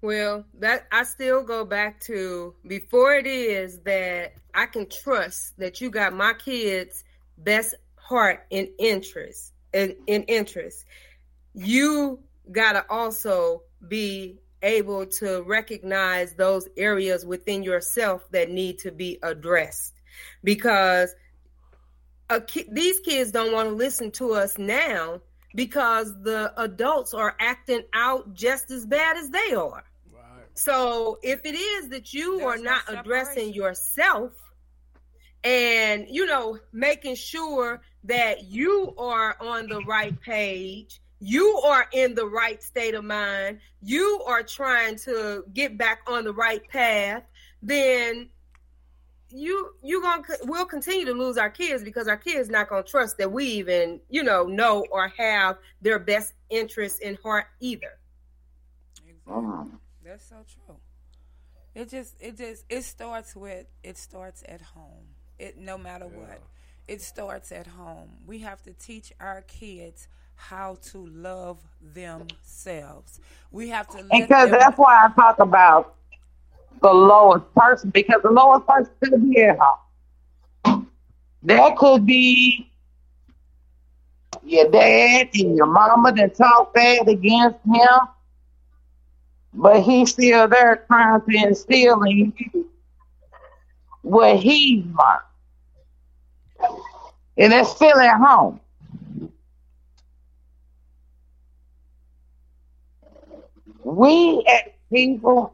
Well, 0.01 0.43
that 0.57 0.87
I 0.91 1.03
still 1.03 1.43
go 1.43 1.65
back 1.65 1.99
to 2.05 2.55
before 2.65 3.13
it 3.13 3.27
is 3.27 3.77
that 3.81 4.33
I 4.55 4.65
can 4.65 4.89
trust 4.89 5.59
that 5.59 5.81
you 5.81 5.91
got 5.91 6.13
my 6.13 6.33
kids' 6.33 7.03
best 7.37 7.75
heart 7.95 8.47
and 8.51 8.69
interest 8.79 9.53
and 9.71 9.93
in 10.07 10.23
interest. 10.23 10.83
You 11.53 12.21
gotta 12.51 12.87
also 12.89 13.61
be 13.87 14.39
able 14.65 15.05
to 15.05 15.43
recognize 15.43 16.33
those 16.33 16.67
areas 16.75 17.25
within 17.25 17.63
yourself 17.63 18.29
that 18.31 18.49
need 18.49 18.79
to 18.79 18.91
be 18.91 19.19
addressed. 19.23 19.93
Because 20.43 21.15
a 22.29 22.41
ki- 22.41 22.67
these 22.71 22.99
kids 22.99 23.31
don't 23.31 23.53
want 23.53 23.69
to 23.69 23.75
listen 23.75 24.11
to 24.11 24.33
us 24.33 24.57
now 24.57 25.21
because 25.53 26.11
the 26.23 26.51
adults 26.57 27.13
are 27.13 27.35
acting 27.39 27.83
out 27.93 28.33
just 28.33 28.71
as 28.71 28.85
bad 28.85 29.15
as 29.15 29.29
they 29.29 29.53
are. 29.53 29.83
So 30.55 31.19
if 31.21 31.45
it 31.45 31.55
is 31.55 31.89
that 31.89 32.13
you 32.13 32.47
are 32.47 32.57
not 32.57 32.81
addressing 32.87 33.53
yourself 33.53 34.31
and 35.43 36.07
you 36.09 36.25
know 36.25 36.57
making 36.71 37.15
sure 37.15 37.81
that 38.05 38.45
you 38.45 38.93
are 38.97 39.35
on 39.41 39.67
the 39.67 39.81
right 39.81 40.19
page, 40.21 41.01
you 41.19 41.57
are 41.65 41.87
in 41.93 42.15
the 42.15 42.25
right 42.25 42.61
state 42.61 42.93
of 42.93 43.03
mind, 43.03 43.59
you 43.81 44.21
are 44.27 44.43
trying 44.43 44.97
to 44.97 45.43
get 45.53 45.77
back 45.77 45.99
on 46.07 46.23
the 46.23 46.33
right 46.33 46.67
path, 46.69 47.23
then 47.61 48.29
you 49.29 49.71
you 49.83 50.01
gonna 50.01 50.23
we'll 50.43 50.65
continue 50.65 51.05
to 51.05 51.13
lose 51.13 51.37
our 51.37 51.49
kids 51.49 51.83
because 51.83 52.07
our 52.07 52.17
kids 52.17 52.49
not 52.49 52.69
gonna 52.69 52.83
trust 52.83 53.17
that 53.17 53.31
we 53.31 53.45
even 53.45 53.99
you 54.09 54.23
know 54.23 54.43
know 54.43 54.85
or 54.91 55.11
have 55.17 55.57
their 55.81 55.99
best 55.99 56.33
interests 56.49 56.99
in 56.99 57.15
heart 57.23 57.45
either. 57.59 57.99
That's 60.03 60.29
so 60.29 60.45
true. 60.65 60.77
It 61.73 61.89
just 61.89 62.15
it 62.21 62.37
just 62.37 62.65
it 62.69 62.83
starts 62.83 63.35
with 63.35 63.65
it 63.83 63.97
starts 63.97 64.43
at 64.47 64.61
home. 64.61 65.07
It 65.37 65.57
no 65.57 65.77
matter 65.77 66.05
what. 66.07 66.41
it 66.87 67.01
starts 67.01 67.51
at 67.51 67.67
home. 67.67 68.09
We 68.25 68.39
have 68.39 68.61
to 68.63 68.73
teach 68.73 69.11
our 69.19 69.41
kids 69.41 70.07
how 70.35 70.77
to 70.81 71.05
love 71.07 71.59
themselves. 71.81 73.19
We 73.51 73.69
have 73.69 73.87
to 73.89 74.03
Because 74.11 74.49
them 74.49 74.59
that's 74.59 74.77
why 74.77 75.05
I 75.05 75.09
talk 75.13 75.39
about 75.39 75.95
the 76.81 76.91
lowest 76.91 77.53
person, 77.55 77.89
because 77.89 78.21
the 78.21 78.31
lowest 78.31 78.67
person 78.67 78.91
could 79.03 79.29
be 79.29 79.41
at 79.41 79.57
home. 79.59 80.87
That 81.43 81.77
could 81.77 82.05
be 82.05 82.69
your 84.43 84.69
dad 84.69 85.29
and 85.33 85.55
your 85.57 85.67
mama 85.67 86.11
that 86.13 86.35
talk 86.35 86.73
bad 86.73 87.07
against 87.07 87.59
him, 87.65 87.99
but 89.53 89.81
he's 89.81 90.11
still 90.11 90.47
there 90.47 90.83
trying 90.87 91.21
to 91.21 91.35
instill 91.35 92.03
in 92.03 92.33
you 92.37 92.69
what 94.01 94.37
he 94.37 94.85
learned. 94.87 95.21
And 97.37 97.53
it's 97.53 97.71
still 97.71 97.99
at 97.99 98.17
home. 98.17 98.59
We 103.85 104.43
as 104.47 104.71
people, 104.91 105.53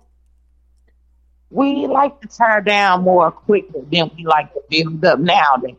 we 1.50 1.86
like 1.86 2.22
to 2.22 2.30
tear 2.30 2.62
down 2.62 3.04
more 3.04 3.30
quickly 3.30 3.82
than 3.92 4.10
we 4.16 4.24
like 4.24 4.54
to 4.54 4.62
build 4.70 5.04
up 5.04 5.20
nowadays. 5.20 5.76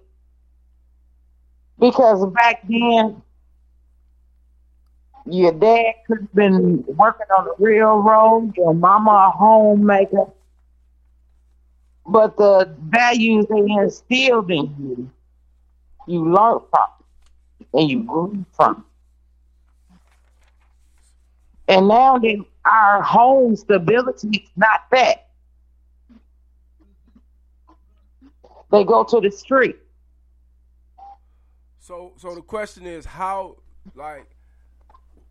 Because 1.79 2.31
back 2.35 2.63
then, 2.69 3.23
your 5.25 5.53
dad 5.53 5.95
could 6.07 6.19
have 6.19 6.35
been 6.35 6.85
working 6.89 7.27
on 7.39 7.47
the 7.47 7.55
railroad, 7.59 8.55
your 8.55 8.75
mama 8.75 9.11
a 9.11 9.31
homemaker, 9.31 10.27
but 12.07 12.37
the 12.37 12.77
values 12.85 13.47
they 13.49 13.61
instilled 13.83 14.51
in 14.51 14.75
you, 14.79 15.11
you 16.07 16.31
learned 16.31 16.61
from 16.69 16.89
and 17.73 17.91
you 17.91 18.03
grew 18.03 18.45
from. 18.55 18.85
And 21.73 21.89
now 21.89 22.19
that 22.19 22.45
our 22.67 23.03
home 23.03 23.57
stability 23.57 24.29
is 24.29 24.51
not 24.57 24.83
that. 24.91 25.29
They 28.71 28.85
go 28.85 29.05
to 29.05 29.21
the 29.21 29.31
street. 29.31 29.77
So 31.79 32.13
so 32.19 32.35
the 32.35 32.43
question 32.43 32.87
is 32.87 33.07
how 33.07 33.57
like 33.95 34.27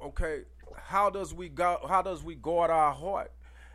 okay, 0.04 0.42
how 0.76 1.12
does 1.12 1.32
we 1.32 1.48
go 1.48 1.78
how 1.88 2.02
does 2.02 2.24
we 2.24 2.34
guard 2.34 2.72
our 2.72 2.92
heart? 2.92 3.32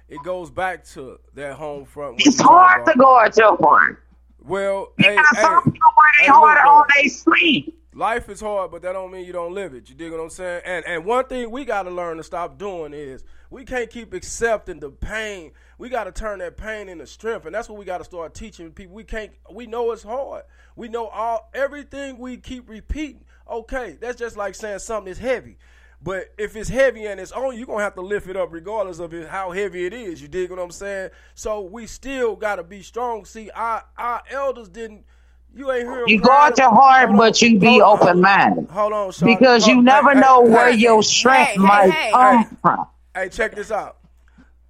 It 0.09 0.23
goes 0.25 0.51
back 0.51 0.85
to 0.87 1.21
that 1.35 1.55
home 1.55 1.85
front. 1.85 2.17
It's 2.19 2.41
hard 2.41 2.85
to 2.87 2.95
guard 2.99 3.37
your 3.37 3.57
heart. 3.59 4.03
Well, 4.41 4.93
hey, 4.99 5.17
Because 5.17 5.37
hey, 5.37 5.43
some 5.43 5.63
people 5.65 5.89
wear 5.97 6.13
hey, 6.19 6.27
their 6.27 6.35
heart 6.35 6.67
on 6.67 6.87
their 6.97 7.09
sleeve. 7.11 7.73
Life 7.97 8.29
is 8.29 8.43
hard, 8.43 8.73
but 8.73 8.83
that 8.83 8.93
don't 8.93 9.11
mean 9.11 9.25
you 9.25 9.33
don't 9.33 9.55
live 9.55 9.73
it. 9.73 9.89
You 9.89 9.95
dig 9.95 10.13
what 10.13 10.21
I'm 10.21 10.29
saying? 10.29 10.61
And 10.67 10.85
and 10.85 11.07
one 11.07 11.25
thing 11.25 11.51
we 11.51 11.65
gotta 11.65 11.91
learn 11.91 12.19
to 12.19 12.23
stop 12.23 12.59
doing 12.59 12.93
is 12.93 13.25
we 13.49 13.65
can't 13.65 13.89
keep 13.89 14.13
accepting 14.13 14.81
the 14.81 14.91
pain. 14.91 15.53
We 15.79 15.89
gotta 15.89 16.13
turn 16.13 16.41
that 16.41 16.59
pain 16.59 16.91
into 16.91 17.07
strength, 17.07 17.47
and 17.47 17.55
that's 17.55 17.71
what 17.71 17.79
we 17.79 17.87
gotta 17.87 18.05
start 18.05 18.35
teaching 18.35 18.71
people. 18.73 18.95
We 18.95 19.05
can't. 19.05 19.33
We 19.51 19.67
know 19.67 19.93
it's 19.93 20.03
hard. 20.03 20.43
We 20.77 20.89
know 20.89 21.07
all 21.07 21.49
everything 21.55 22.19
we 22.19 22.37
keep 22.37 22.69
repeating. 22.69 23.25
Okay, 23.51 23.97
that's 23.99 24.19
just 24.19 24.37
like 24.37 24.55
saying 24.55 24.81
something 24.81 25.11
is 25.11 25.17
heavy. 25.17 25.57
But 26.03 26.35
if 26.37 26.55
it's 26.55 26.69
heavy 26.69 27.07
and 27.07 27.19
it's 27.19 27.33
on, 27.33 27.55
you, 27.55 27.61
you're 27.61 27.67
gonna 27.67 27.83
have 27.83 27.95
to 27.95 28.03
lift 28.03 28.29
it 28.29 28.37
up 28.37 28.53
regardless 28.53 28.99
of 28.99 29.15
it, 29.15 29.27
how 29.27 29.53
heavy 29.53 29.87
it 29.87 29.95
is. 29.95 30.21
You 30.21 30.29
dig 30.29 30.51
what 30.51 30.59
I'm 30.59 30.71
saying? 30.71 31.13
So 31.35 31.63
we 31.63 31.87
still 31.87 32.37
gotta 32.37 32.63
be 32.63 32.83
strong. 32.83 33.25
See, 33.25 33.49
our 33.53 33.85
our 33.97 34.23
elders 34.31 34.69
didn't. 34.69 35.07
You 35.55 35.71
ain't 35.73 35.89
hear 35.89 36.03
'em 36.03 36.09
You 36.09 36.21
crying 36.21 36.21
guard 36.21 36.59
your 36.59 36.71
heart, 36.71 37.11
but 37.17 37.41
you 37.41 37.59
be 37.59 37.81
open 37.81 38.21
minded. 38.21 38.69
Hold 38.71 38.93
on, 38.93 39.13
Sean. 39.13 39.29
Because 39.29 39.67
you 39.67 39.83
never 39.83 40.13
hey, 40.13 40.21
know 40.21 40.45
hey, 40.45 40.51
where 40.51 40.71
hey, 40.71 40.77
your 40.79 41.03
strength 41.03 41.53
hey, 41.53 41.59
might 41.59 41.91
hey, 41.91 42.11
come 42.13 42.39
hey. 42.39 42.57
from. 42.61 42.87
Hey, 43.15 43.29
check 43.31 43.55
this 43.55 43.71
out. 43.71 43.99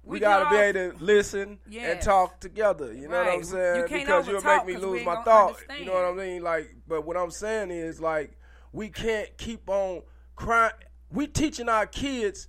We, 0.03 0.13
We 0.13 0.19
gotta 0.21 0.49
be 0.49 0.55
able 0.55 0.97
to 0.97 1.03
listen 1.03 1.59
and 1.77 2.01
talk 2.01 2.39
together. 2.39 2.93
You 2.93 3.09
know 3.09 3.17
what 3.17 3.33
I'm 3.33 3.43
saying? 3.43 3.75
You 3.91 3.97
because 3.97 4.27
you'll 4.27 4.41
make 4.41 4.65
me 4.65 4.77
lose 4.77 5.05
my 5.05 5.15
gonna 5.15 5.25
thought. 5.25 5.57
You 5.77 5.85
know 5.85 5.93
what 5.93 6.05
I 6.05 6.13
mean? 6.13 6.41
Like, 6.41 6.73
but 6.87 7.05
what 7.05 7.17
I'm 7.17 7.31
saying 7.31 7.71
is 7.71 7.99
like 7.99 8.37
we 8.71 8.87
can't 8.87 9.35
keep 9.37 9.69
on 9.69 10.03
crying. 10.37 10.71
We 11.11 11.27
teaching 11.27 11.67
our 11.67 11.85
kids 11.85 12.47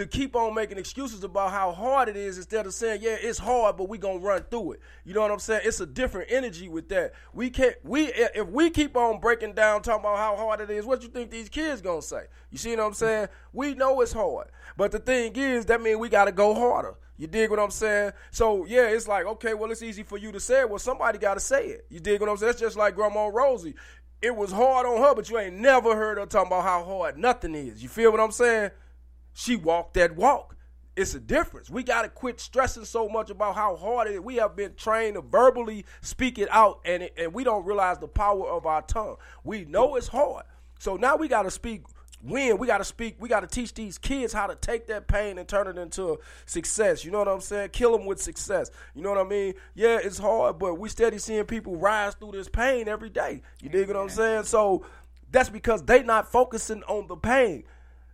to 0.00 0.06
keep 0.06 0.34
on 0.34 0.54
making 0.54 0.78
excuses 0.78 1.24
about 1.24 1.50
how 1.50 1.72
hard 1.72 2.08
it 2.08 2.16
is 2.16 2.38
instead 2.38 2.64
of 2.64 2.72
saying, 2.72 3.00
yeah, 3.02 3.16
it's 3.20 3.38
hard, 3.38 3.76
but 3.76 3.86
we 3.86 3.98
gonna 3.98 4.18
run 4.18 4.42
through 4.50 4.72
it. 4.72 4.80
You 5.04 5.12
know 5.12 5.20
what 5.20 5.30
I'm 5.30 5.38
saying? 5.38 5.60
It's 5.64 5.78
a 5.80 5.84
different 5.84 6.32
energy 6.32 6.70
with 6.70 6.88
that. 6.88 7.12
We 7.34 7.50
can't 7.50 7.76
we 7.84 8.06
if 8.06 8.48
we 8.48 8.70
keep 8.70 8.96
on 8.96 9.20
breaking 9.20 9.52
down 9.52 9.82
talking 9.82 10.00
about 10.00 10.16
how 10.16 10.36
hard 10.36 10.62
it 10.62 10.70
is, 10.70 10.86
what 10.86 11.02
you 11.02 11.08
think 11.08 11.30
these 11.30 11.50
kids 11.50 11.82
gonna 11.82 12.00
say? 12.00 12.24
You 12.50 12.56
see 12.56 12.70
what 12.70 12.80
I'm 12.80 12.94
saying? 12.94 13.28
We 13.52 13.74
know 13.74 14.00
it's 14.00 14.12
hard. 14.12 14.48
But 14.74 14.90
the 14.90 15.00
thing 15.00 15.36
is, 15.36 15.66
that 15.66 15.82
means 15.82 15.98
we 15.98 16.08
gotta 16.08 16.32
go 16.32 16.54
harder. 16.54 16.94
You 17.18 17.26
dig 17.26 17.50
what 17.50 17.60
I'm 17.60 17.70
saying? 17.70 18.12
So 18.30 18.64
yeah, 18.64 18.86
it's 18.86 19.06
like, 19.06 19.26
okay, 19.26 19.52
well, 19.52 19.70
it's 19.70 19.82
easy 19.82 20.02
for 20.02 20.16
you 20.16 20.32
to 20.32 20.40
say 20.40 20.60
it. 20.60 20.70
Well, 20.70 20.78
somebody 20.78 21.18
gotta 21.18 21.40
say 21.40 21.66
it. 21.66 21.84
You 21.90 22.00
dig 22.00 22.22
what 22.22 22.30
I'm 22.30 22.38
saying? 22.38 22.52
That's 22.52 22.60
just 22.60 22.76
like 22.78 22.94
Grandma 22.94 23.26
Rosie. 23.26 23.74
It 24.22 24.34
was 24.34 24.50
hard 24.50 24.86
on 24.86 24.96
her, 25.02 25.14
but 25.14 25.28
you 25.28 25.38
ain't 25.38 25.56
never 25.56 25.94
heard 25.94 26.16
her 26.16 26.24
talking 26.24 26.46
about 26.46 26.64
how 26.64 26.84
hard 26.84 27.18
nothing 27.18 27.54
is. 27.54 27.82
You 27.82 27.90
feel 27.90 28.10
what 28.10 28.20
I'm 28.20 28.32
saying? 28.32 28.70
She 29.32 29.56
walked 29.56 29.94
that 29.94 30.16
walk. 30.16 30.56
It's 30.96 31.14
a 31.14 31.20
difference. 31.20 31.70
We 31.70 31.82
got 31.82 32.02
to 32.02 32.08
quit 32.08 32.40
stressing 32.40 32.84
so 32.84 33.08
much 33.08 33.30
about 33.30 33.54
how 33.54 33.76
hard 33.76 34.08
it 34.08 34.14
is. 34.14 34.20
We 34.20 34.36
have 34.36 34.56
been 34.56 34.74
trained 34.74 35.14
to 35.14 35.22
verbally 35.22 35.86
speak 36.02 36.38
it 36.38 36.48
out, 36.50 36.80
and, 36.84 37.04
it, 37.04 37.14
and 37.16 37.32
we 37.32 37.44
don't 37.44 37.64
realize 37.64 37.98
the 37.98 38.08
power 38.08 38.46
of 38.48 38.66
our 38.66 38.82
tongue. 38.82 39.16
We 39.44 39.64
know 39.64 39.96
it's 39.96 40.08
hard. 40.08 40.44
So 40.78 40.96
now 40.96 41.16
we 41.16 41.28
got 41.28 41.42
to 41.44 41.50
speak 41.50 41.82
win. 42.22 42.58
We 42.58 42.66
got 42.66 42.78
to 42.78 42.84
speak. 42.84 43.16
We 43.18 43.28
got 43.28 43.40
to 43.40 43.46
teach 43.46 43.74
these 43.74 43.98
kids 43.98 44.32
how 44.32 44.46
to 44.46 44.54
take 44.54 44.86
that 44.88 45.08
pain 45.08 45.38
and 45.38 45.48
turn 45.48 45.66
it 45.66 45.78
into 45.78 46.18
success. 46.46 47.04
You 47.04 47.10
know 47.10 47.18
what 47.18 47.28
I'm 47.28 47.40
saying? 47.40 47.70
Kill 47.70 47.96
them 47.96 48.06
with 48.06 48.20
success. 48.20 48.70
You 48.94 49.02
know 49.02 49.10
what 49.10 49.18
I 49.18 49.28
mean? 49.28 49.54
Yeah, 49.74 49.98
it's 50.02 50.18
hard, 50.18 50.58
but 50.58 50.74
we 50.78 50.88
steady 50.88 51.18
seeing 51.18 51.44
people 51.44 51.76
rise 51.76 52.14
through 52.14 52.32
this 52.32 52.48
pain 52.48 52.88
every 52.88 53.10
day. 53.10 53.42
You 53.62 53.68
dig 53.68 53.88
what 53.88 53.96
I'm 53.96 54.08
saying? 54.08 54.44
So 54.44 54.84
that's 55.30 55.48
because 55.48 55.82
they 55.82 56.02
not 56.02 56.30
focusing 56.30 56.82
on 56.84 57.06
the 57.06 57.16
pain. 57.16 57.64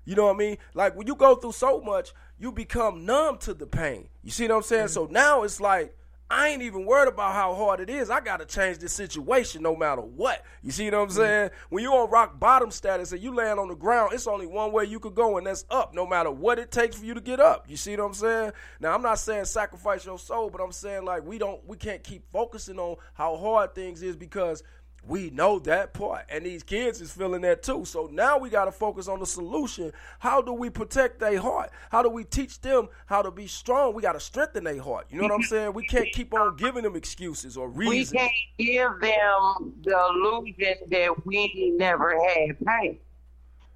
You 0.07 0.15
know 0.15 0.27
what 0.27 0.37
I 0.37 0.39
mean? 0.39 0.57
Like 0.73 0.97
when 0.97 1.07
you 1.07 1.15
go 1.15 1.35
through 1.35 1.53
so 1.53 1.83
much, 1.83 2.15
you 2.39 2.53
become 2.53 3.05
numb 3.05 3.37
to 3.39 3.53
the 3.53 3.67
pain. 3.67 4.09
You 4.23 4.31
see 4.31 4.49
what 4.49 4.57
I'm 4.57 4.63
saying? 4.63 4.87
Mm-hmm. 4.87 4.93
So 4.93 5.09
now 5.11 5.43
it's 5.43 5.61
like 5.61 5.95
I 6.29 6.49
ain't 6.49 6.63
even 6.63 6.87
worried 6.87 7.09
about 7.09 7.35
how 7.35 7.55
hard 7.55 7.79
it 7.79 7.89
is. 7.89 8.11
I 8.11 8.21
got 8.21 8.39
to 8.39 8.47
change 8.47 8.79
this 8.79 8.93
situation 8.93 9.63
no 9.63 9.77
matter 9.77 10.03
what. 10.03 10.45
You 10.61 10.73
see 10.73 10.87
what 10.87 10.95
I'm 10.95 11.07
mm-hmm. 11.07 11.17
saying? 11.17 11.51
When 11.69 11.85
you 11.85 11.93
on 11.93 12.11
rock 12.11 12.41
bottom 12.41 12.73
status 12.73 13.13
and 13.13 13.23
you 13.23 13.33
land 13.33 13.61
on 13.61 13.69
the 13.69 13.77
ground, 13.77 14.13
it's 14.13 14.27
only 14.27 14.47
one 14.47 14.73
way 14.73 14.85
you 14.87 14.99
could 14.99 15.15
go, 15.15 15.39
and 15.39 15.47
that's 15.47 15.65
up, 15.71 15.95
no 15.95 16.05
matter 16.05 16.33
what 16.33 16.59
it 16.59 16.73
takes 16.73 16.97
for 16.97 17.05
you 17.05 17.15
to 17.15 17.21
get 17.21 17.39
up. 17.39 17.67
You 17.69 17.77
see 17.77 17.97
what 17.97 18.07
I'm 18.07 18.15
saying? 18.15 18.53
Now 18.81 18.93
I'm 18.93 19.03
not 19.03 19.21
saying 19.21 19.45
sacrifice 19.45 20.05
your 20.05 20.19
soul, 20.19 20.51
but 20.51 20.61
I'm 20.61 20.73
saying 20.73 21.05
like 21.05 21.25
we 21.25 21.39
don't, 21.39 21.65
we 21.65 21.77
can't 21.77 22.03
keep 22.03 22.25
focusing 22.33 22.81
on 22.81 22.97
how 23.15 23.37
hard 23.37 23.77
things 23.77 24.03
is 24.03 24.17
because 24.17 24.65
we 25.09 25.31
know 25.31 25.59
that 25.61 25.93
part, 25.93 26.25
and 26.29 26.45
these 26.45 26.63
kids 26.63 27.01
is 27.01 27.13
feeling 27.13 27.43
that 27.43 27.63
too. 27.63 27.85
So 27.85 28.09
now 28.13 28.39
we 28.39 28.51
got 28.51 28.65
to 28.65 28.73
focus 28.73 29.07
on 29.09 29.21
the 29.21 29.27
solution. 29.27 29.93
How 30.19 30.43
do 30.43 30.53
we 30.53 30.69
protect 30.71 31.21
their 31.21 31.41
heart? 31.41 31.71
How 31.91 32.03
do 32.03 32.09
we 32.09 32.25
teach 32.25 32.61
them 32.61 32.89
how 33.07 33.23
to 33.23 33.31
be 33.31 33.47
strong? 33.47 33.95
We 33.95 34.03
got 34.03 34.13
to 34.13 34.21
strengthen 34.21 34.65
their 34.65 34.81
heart. 34.83 35.07
You 35.11 35.19
know 35.19 35.25
what 35.25 35.35
I'm 35.35 35.43
saying? 35.43 35.73
We 35.75 35.87
can't 35.87 36.09
keep 36.13 36.35
on 36.35 36.57
giving 36.57 36.83
them 36.83 36.97
excuses 36.97 37.57
or 37.57 37.69
reasons. 37.69 38.13
We 38.13 38.19
can't 38.19 38.33
give 38.59 39.01
them 39.01 39.75
the 39.85 40.07
illusion 40.11 40.75
that 40.91 41.27
we 41.27 41.73
never 41.77 42.11
had 42.19 42.57
pain. 42.67 42.99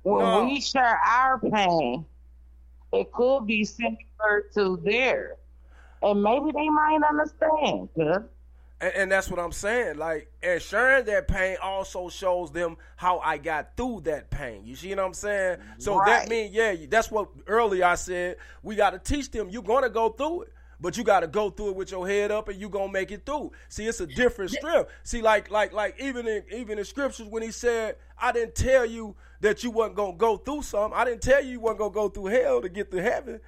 When 0.03 0.25
No. 0.25 0.45
we 0.45 0.61
share 0.61 0.99
our 1.07 1.39
pain, 1.39 2.07
it 2.93 3.13
could 3.13 3.47
be 3.47 3.65
similar 3.65 4.47
to 4.55 4.79
theirs. 4.85 5.37
And 6.03 6.23
maybe 6.23 6.51
they 6.53 6.69
might 6.71 7.01
understand. 7.09 7.89
Cause 7.95 8.23
And, 8.81 8.95
and 8.95 9.13
that's 9.13 9.31
what 9.31 9.39
I'm 9.39 9.53
saying. 9.53 9.99
Like, 9.99 10.31
and 10.43 10.61
sharing 10.61 11.05
that 11.07 11.29
pain 11.29 11.57
also 11.63 12.09
shows 12.09 12.51
them 12.51 12.77
how 12.97 13.19
I 13.19 13.39
got 13.39 13.77
through 13.77 14.03
that 14.03 14.31
pain. 14.31 14.65
You 14.65 14.77
see 14.77 14.91
what 14.91 15.01
I'm 15.01 15.15
saying? 15.15 15.59
So 15.79 15.99
that 15.99 16.01
Right. 16.01 16.29
means, 16.29 16.55
yeah, 16.55 16.75
that's 16.89 17.11
what 17.11 17.29
earlier 17.47 17.85
I 17.85 17.95
said. 17.97 18.37
We 18.63 18.77
got 18.77 18.91
to 18.91 18.99
teach 18.99 19.31
them 19.31 19.49
you're 19.51 19.63
going 19.63 19.83
to 19.85 19.91
go 19.91 20.09
through 20.11 20.43
it. 20.43 20.53
But 20.83 20.97
you 20.97 21.05
got 21.05 21.21
to 21.21 21.27
go 21.27 21.51
through 21.51 21.71
it 21.73 21.77
with 21.77 21.91
your 21.91 22.09
head 22.09 22.31
up, 22.31 22.49
and 22.49 22.59
you 22.59 22.71
gonna 22.71 22.91
make 22.91 23.11
it 23.11 23.27
through. 23.27 23.53
See, 23.69 23.87
it's 23.87 24.01
a 24.01 24.07
different 24.07 24.51
strip. 24.51 24.89
See, 25.03 25.21
like, 25.21 25.51
like, 25.51 25.75
like, 25.75 26.01
even 26.01 26.27
in 26.27 26.43
even 26.51 26.79
in 26.79 26.87
scriptures, 26.87 27.27
when 27.27 27.43
he 27.43 27.51
said, 27.51 27.97
"I 28.19 28.33
didn't 28.33 28.55
tell 28.55 28.87
you 28.87 29.15
that 29.43 29.63
you 29.63 29.71
wasn't 29.71 29.97
gonna 29.97 30.17
go 30.17 30.39
through 30.39 30.63
something. 30.63 30.99
I 30.99 31.05
didn't 31.05 31.21
tell 31.21 31.45
you 31.45 31.51
you 31.51 31.61
wasn't 31.61 31.81
gonna 31.81 31.91
go 31.91 32.09
through 32.09 32.27
hell 32.27 32.63
to 32.63 32.71
get 32.71 32.91
to 32.93 33.03
heaven, 33.03 33.41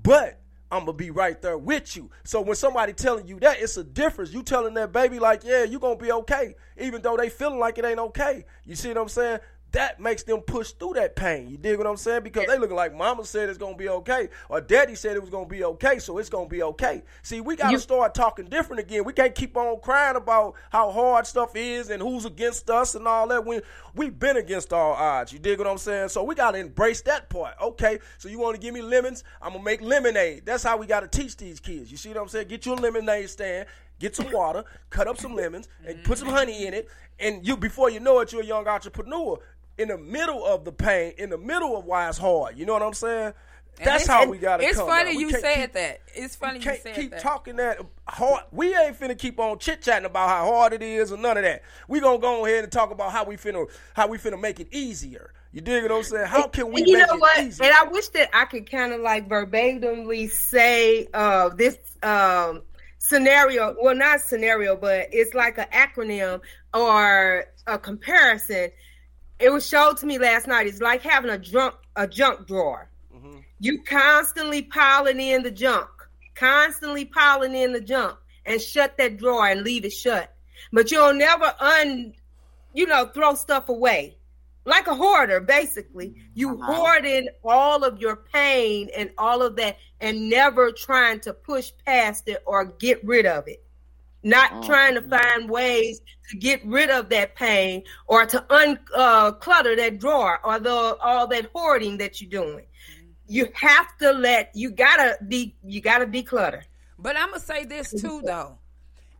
but 0.00 0.38
I'm 0.70 0.80
gonna 0.80 0.94
be 0.94 1.10
right 1.10 1.40
there 1.40 1.56
with 1.58 1.96
you. 1.96 2.10
So 2.24 2.40
when 2.40 2.56
somebody 2.56 2.92
telling 2.92 3.28
you 3.28 3.38
that, 3.40 3.60
it's 3.60 3.76
a 3.76 3.84
difference. 3.84 4.32
You 4.32 4.42
telling 4.42 4.74
that 4.74 4.92
baby 4.92 5.18
like, 5.18 5.44
yeah, 5.44 5.62
you 5.62 5.78
gonna 5.78 5.96
be 5.96 6.10
okay, 6.10 6.56
even 6.78 7.02
though 7.02 7.16
they 7.16 7.28
feeling 7.28 7.58
like 7.58 7.78
it 7.78 7.84
ain't 7.84 8.00
okay. 8.00 8.44
You 8.64 8.74
see 8.74 8.88
what 8.88 8.98
I'm 8.98 9.08
saying? 9.08 9.38
That 9.76 10.00
makes 10.00 10.22
them 10.22 10.40
push 10.40 10.70
through 10.70 10.94
that 10.94 11.14
pain. 11.16 11.50
You 11.50 11.58
dig 11.58 11.76
what 11.76 11.86
I'm 11.86 11.98
saying? 11.98 12.22
Because 12.22 12.46
they 12.46 12.58
looking 12.58 12.76
like 12.76 12.94
mama 12.94 13.26
said 13.26 13.50
it's 13.50 13.58
gonna 13.58 13.76
be 13.76 13.90
okay, 13.90 14.30
or 14.48 14.62
daddy 14.62 14.94
said 14.94 15.16
it 15.16 15.20
was 15.20 15.28
gonna 15.28 15.46
be 15.46 15.64
okay, 15.64 15.98
so 15.98 16.16
it's 16.16 16.30
gonna 16.30 16.48
be 16.48 16.62
okay. 16.62 17.02
See, 17.22 17.42
we 17.42 17.56
gotta 17.56 17.78
start 17.78 18.14
talking 18.14 18.46
different 18.46 18.80
again. 18.80 19.04
We 19.04 19.12
can't 19.12 19.34
keep 19.34 19.54
on 19.54 19.78
crying 19.80 20.16
about 20.16 20.54
how 20.70 20.90
hard 20.90 21.26
stuff 21.26 21.54
is 21.54 21.90
and 21.90 22.00
who's 22.00 22.24
against 22.24 22.70
us 22.70 22.94
and 22.94 23.06
all 23.06 23.28
that. 23.28 23.44
When 23.44 23.60
we've 23.94 24.18
been 24.18 24.38
against 24.38 24.72
all 24.72 24.94
odds. 24.94 25.30
You 25.30 25.38
dig 25.38 25.58
what 25.58 25.68
I'm 25.68 25.76
saying? 25.76 26.08
So 26.08 26.24
we 26.24 26.34
gotta 26.34 26.56
embrace 26.56 27.02
that 27.02 27.28
part. 27.28 27.54
Okay, 27.60 27.98
so 28.16 28.30
you 28.30 28.38
wanna 28.38 28.56
give 28.56 28.72
me 28.72 28.80
lemons? 28.80 29.24
I'm 29.42 29.52
gonna 29.52 29.62
make 29.62 29.82
lemonade. 29.82 30.46
That's 30.46 30.62
how 30.62 30.78
we 30.78 30.86
gotta 30.86 31.08
teach 31.08 31.36
these 31.36 31.60
kids. 31.60 31.90
You 31.90 31.98
see 31.98 32.08
what 32.08 32.18
I'm 32.18 32.28
saying? 32.28 32.48
Get 32.48 32.64
your 32.64 32.76
lemonade 32.76 33.28
stand, 33.28 33.68
get 33.98 34.16
some 34.16 34.32
water, 34.32 34.64
cut 34.88 35.06
up 35.06 35.18
some 35.18 35.34
lemons, 35.34 35.68
and 35.86 36.02
put 36.02 36.16
some 36.16 36.28
honey 36.28 36.66
in 36.66 36.72
it. 36.72 36.88
And 37.18 37.46
you, 37.46 37.56
before 37.56 37.88
you 37.90 38.00
know 38.00 38.20
it, 38.20 38.32
you're 38.32 38.42
a 38.42 38.44
young 38.44 38.66
entrepreneur 38.68 39.38
in 39.78 39.88
the 39.88 39.98
middle 39.98 40.44
of 40.44 40.64
the 40.64 40.72
pain, 40.72 41.12
in 41.18 41.30
the 41.30 41.38
middle 41.38 41.76
of 41.76 41.84
why 41.84 42.08
it's 42.08 42.18
hard. 42.18 42.56
You 42.58 42.66
know 42.66 42.72
what 42.72 42.82
I'm 42.82 42.94
saying? 42.94 43.32
And 43.78 43.86
That's 43.86 44.06
how 44.06 44.26
we 44.26 44.38
gotta. 44.38 44.64
It's 44.64 44.78
come 44.78 44.88
funny 44.88 45.18
you 45.18 45.30
said 45.30 45.54
keep- 45.54 45.72
that. 45.74 46.00
It's 46.14 46.34
funny 46.34 46.58
you 46.60 46.64
can't 46.64 46.80
said 46.82 46.94
keep 46.94 47.10
that. 47.10 47.20
talking 47.20 47.56
that 47.56 47.78
hard. 48.08 48.44
We 48.50 48.74
ain't 48.74 48.98
finna 48.98 49.18
keep 49.18 49.38
on 49.38 49.58
chit 49.58 49.82
chatting 49.82 50.06
about 50.06 50.30
how 50.30 50.50
hard 50.50 50.72
it 50.72 50.82
is 50.82 51.12
or 51.12 51.18
none 51.18 51.36
of 51.36 51.42
that. 51.42 51.60
We 51.86 52.00
gonna 52.00 52.18
go 52.18 52.46
ahead 52.46 52.64
and 52.64 52.72
talk 52.72 52.90
about 52.90 53.12
how 53.12 53.24
we 53.24 53.36
finna 53.36 53.66
how 53.94 54.06
we 54.08 54.16
finna 54.16 54.40
make 54.40 54.60
it 54.60 54.68
easier. 54.70 55.30
You 55.52 55.60
dig 55.60 55.82
what 55.82 55.92
I'm 55.92 56.02
saying? 56.04 56.26
How 56.26 56.48
can 56.48 56.72
we 56.72 56.84
you 56.86 56.96
make 56.96 57.06
know 57.06 57.14
it 57.16 57.20
what? 57.20 57.38
easier? 57.44 57.66
And 57.66 57.74
I 57.74 57.84
wish 57.90 58.08
that 58.08 58.30
I 58.34 58.46
could 58.46 58.70
kind 58.70 58.94
of 58.94 59.00
like 59.02 59.28
verbatimly 59.28 60.30
say 60.30 61.06
uh, 61.12 61.50
this 61.50 61.76
um, 62.02 62.62
scenario. 62.98 63.76
Well, 63.80 63.94
not 63.94 64.20
scenario, 64.20 64.76
but 64.76 65.08
it's 65.12 65.34
like 65.34 65.58
an 65.58 65.66
acronym 65.70 66.40
or 66.72 67.44
a 67.66 67.78
comparison. 67.78 68.70
It 69.38 69.50
was 69.50 69.66
showed 69.66 69.98
to 69.98 70.06
me 70.06 70.18
last 70.18 70.46
night. 70.46 70.66
It's 70.66 70.80
like 70.80 71.02
having 71.02 71.30
a 71.30 71.38
junk 71.38 71.74
a 71.96 72.06
junk 72.06 72.46
drawer. 72.46 72.88
Mm-hmm. 73.14 73.38
You 73.60 73.82
constantly 73.82 74.62
piling 74.62 75.20
in 75.20 75.42
the 75.42 75.50
junk, 75.50 75.88
constantly 76.34 77.04
piling 77.04 77.54
in 77.54 77.72
the 77.72 77.80
junk, 77.80 78.16
and 78.44 78.60
shut 78.60 78.96
that 78.98 79.16
drawer 79.16 79.48
and 79.48 79.62
leave 79.62 79.84
it 79.84 79.92
shut. 79.92 80.34
But 80.72 80.90
you'll 80.90 81.14
never 81.14 81.54
un, 81.60 82.14
you 82.72 82.86
know, 82.86 83.06
throw 83.06 83.34
stuff 83.34 83.68
away 83.68 84.16
like 84.66 84.88
a 84.88 84.94
hoarder, 84.94 85.40
basically. 85.40 86.14
You 86.34 86.60
uh-huh. 86.60 86.74
hoard 86.74 87.06
in 87.06 87.30
all 87.42 87.84
of 87.84 87.98
your 88.00 88.16
pain 88.16 88.90
and 88.94 89.10
all 89.16 89.40
of 89.40 89.56
that, 89.56 89.78
and 90.00 90.28
never 90.28 90.72
trying 90.72 91.20
to 91.20 91.32
push 91.32 91.72
past 91.86 92.28
it 92.28 92.42
or 92.44 92.66
get 92.66 93.02
rid 93.04 93.24
of 93.24 93.48
it. 93.48 93.64
Not 94.26 94.50
oh, 94.54 94.62
trying 94.64 94.94
to 94.94 95.02
find 95.02 95.48
ways 95.48 96.00
to 96.30 96.36
get 96.36 96.60
rid 96.66 96.90
of 96.90 97.08
that 97.10 97.36
pain 97.36 97.84
or 98.08 98.26
to 98.26 98.44
unclutter 98.50 99.72
uh, 99.72 99.76
that 99.76 100.00
drawer 100.00 100.40
or 100.42 100.58
the 100.58 100.96
all 101.00 101.28
that 101.28 101.48
hoarding 101.54 101.96
that 101.98 102.20
you're 102.20 102.28
doing. 102.28 102.64
Mm-hmm. 102.64 103.04
You 103.28 103.46
have 103.54 103.96
to 103.98 104.10
let 104.10 104.50
you 104.52 104.72
gotta 104.72 105.16
be 105.28 105.54
you 105.64 105.80
gotta 105.80 106.06
declutter. 106.06 106.64
But 106.98 107.16
I'm 107.16 107.28
gonna 107.28 107.38
say 107.38 107.66
this 107.66 107.92
too, 107.92 108.20
though. 108.24 108.58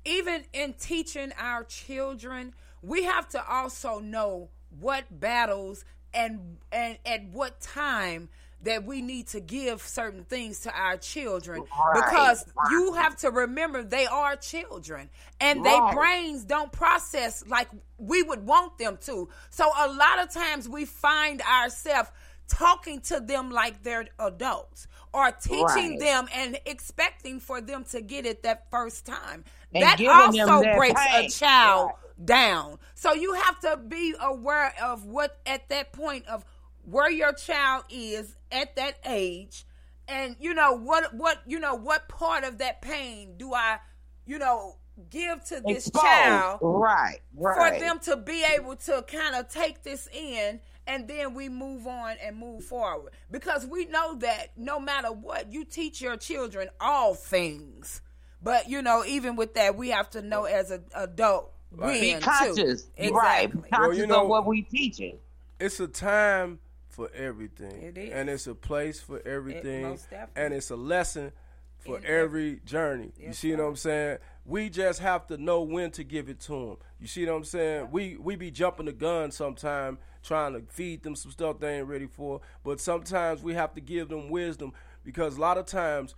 Even 0.05 0.43
in 0.53 0.73
teaching 0.73 1.33
our 1.39 1.63
children, 1.63 2.53
we 2.83 3.05
have 3.05 3.29
to 3.29 3.49
also 3.49 4.01
know 4.01 4.49
what 4.81 5.05
battles 5.21 5.85
and 6.15 6.57
and 6.73 6.99
at 7.07 7.25
what 7.29 7.61
time 7.61 8.29
that 8.67 8.85
we 8.85 9.01
need 9.01 9.27
to 9.29 9.41
give 9.41 9.81
certain 9.81 10.25
things 10.25 10.61
to 10.61 10.73
our 10.73 10.97
children 10.97 11.63
Right, 11.63 11.95
because 11.95 12.45
right. 12.57 12.71
you 12.71 12.93
have 12.95 13.17
to 13.19 13.31
remember 13.31 13.83
they 13.83 14.07
are 14.07 14.37
children 14.37 15.09
and 15.41 15.63
Right. 15.65 15.71
their 15.71 15.95
brains 15.97 16.45
don't 16.45 16.71
process 16.73 17.45
like 17.47 17.69
we 17.99 18.23
would 18.23 18.45
want 18.47 18.77
them 18.79 18.99
to. 19.07 19.29
So 19.51 19.71
a 19.79 19.89
lot 19.89 20.19
of 20.23 20.31
times 20.31 20.69
we 20.69 20.85
find 20.85 21.41
ourselves 21.43 22.11
talking 22.49 23.01
to 23.01 23.21
them 23.21 23.51
like 23.51 23.83
they're 23.83 24.07
adults 24.19 24.87
or 25.13 25.31
teaching 25.33 25.99
them 25.99 26.29
and 26.35 26.59
expecting 26.67 27.41
for 27.41 27.61
them 27.61 27.85
to 27.85 28.01
get 28.01 28.27
it 28.27 28.43
that 28.43 28.71
first 28.71 29.07
time. 29.07 29.45
And 29.75 29.83
that 29.83 30.01
also 30.07 30.63
breaks 30.77 31.01
pain. 31.01 31.27
a 31.27 31.29
child 31.29 31.93
down. 32.25 32.79
So 32.95 33.13
you 33.15 33.35
have 33.35 33.61
to 33.61 33.77
be 33.77 34.15
aware 34.21 34.75
of 34.83 35.05
what 35.07 35.39
at 35.47 35.69
that 35.69 35.93
point 35.93 36.27
of 36.27 36.45
where 36.87 37.11
your 37.11 37.33
child 37.33 37.85
is 37.91 38.35
at 38.51 38.75
that 38.77 38.95
age 39.05 39.65
and 40.09 40.37
you 40.41 40.55
know 40.55 40.73
what 40.73 41.13
what 41.15 41.43
you 41.47 41.59
know 41.59 41.75
what 41.75 42.09
part 42.09 42.45
of 42.45 42.59
that 42.59 42.81
pain 42.81 43.35
do 43.37 43.53
I 43.53 43.79
you 44.25 44.39
know 44.39 44.77
give 45.11 45.45
to 45.47 45.61
this 45.67 45.89
Expose. 45.89 46.03
child 46.03 46.59
Right, 46.63 47.19
right. 47.35 47.75
for 47.75 47.79
them 47.81 47.99
to 48.05 48.17
be 48.17 48.45
able 48.57 48.77
to 48.77 49.05
kind 49.07 49.35
of 49.35 49.49
take 49.49 49.83
this 49.83 50.09
in 50.15 50.61
and 50.87 51.07
then 51.09 51.35
we 51.35 51.49
move 51.49 51.87
on 51.89 52.15
and 52.23 52.37
move 52.39 52.65
forward 52.65 53.13
because 53.31 53.67
we 53.67 53.85
know 53.87 54.15
that 54.19 54.53
no 54.57 54.79
matter 54.81 55.09
what 55.13 55.53
you 55.53 55.65
teach 55.65 56.01
your 56.01 56.17
children 56.17 56.69
all 56.81 57.15
things 57.15 58.01
but 58.43 58.71
you 58.71 58.81
know 58.81 59.05
even 59.05 59.35
with 59.37 59.55
that 59.55 59.77
we 59.77 59.89
have 59.91 60.09
to 60.11 60.23
know 60.23 60.45
as 60.45 60.71
an 60.71 60.85
adult 60.95 61.53
Right. 61.73 62.01
Be 62.01 62.15
conscious, 62.21 62.85
too. 62.97 63.13
right? 63.13 63.47
Exactly. 63.51 63.71
Conscious 63.71 63.99
you 63.99 64.07
know- 64.07 64.23
of 64.23 64.29
what 64.29 64.47
we 64.47 64.63
teaching. 64.63 65.19
it's 65.61 65.79
a 65.81 65.89
time 65.89 66.59
for 66.97 67.11
everything. 67.15 67.83
It 67.83 67.99
is. 67.99 68.13
And 68.13 68.31
it's 68.31 68.47
a 68.47 68.55
place 68.55 69.01
for 69.01 69.21
everything. 69.27 69.83
most 69.83 70.11
definitely. 70.11 70.43
and 70.43 70.55
it's 70.55 70.71
a 70.71 70.77
lesson 70.77 71.31
for 71.79 71.99
In 71.99 72.07
every 72.07 72.61
journey. 72.65 73.13
You 73.19 73.27
Yes, 73.27 73.39
see 73.39 73.55
what 73.55 73.61
I'm 73.61 73.77
saying? 73.77 74.19
We 74.47 74.71
just 74.71 75.01
have 75.01 75.27
to 75.27 75.37
know 75.37 75.61
when 75.61 75.91
to 75.93 76.05
give 76.05 76.31
it 76.31 76.41
to 76.41 76.53
them. 76.53 76.77
You 76.99 77.07
see 77.07 77.27
what 77.27 77.35
I'm 77.35 77.45
saying? 77.45 77.89
We 77.91 78.17
we 78.17 78.35
be 78.35 78.51
jumping 78.51 78.87
the 78.87 78.93
gun 78.93 79.31
sometime 79.31 79.99
trying 80.23 80.55
to 80.55 80.63
feed 80.73 81.03
them 81.03 81.15
some 81.15 81.31
stuff 81.31 81.61
they 81.61 81.79
ain't 81.79 81.87
ready 81.87 82.07
for, 82.07 82.41
but 82.65 82.81
sometimes 82.81 83.43
we 83.43 83.55
have 83.55 83.75
to 83.75 83.81
give 83.81 84.09
them 84.09 84.29
wisdom 84.29 84.73
because 85.05 85.37
a 85.37 85.41
lot 85.41 85.59
of 85.59 85.67
times 85.67 86.17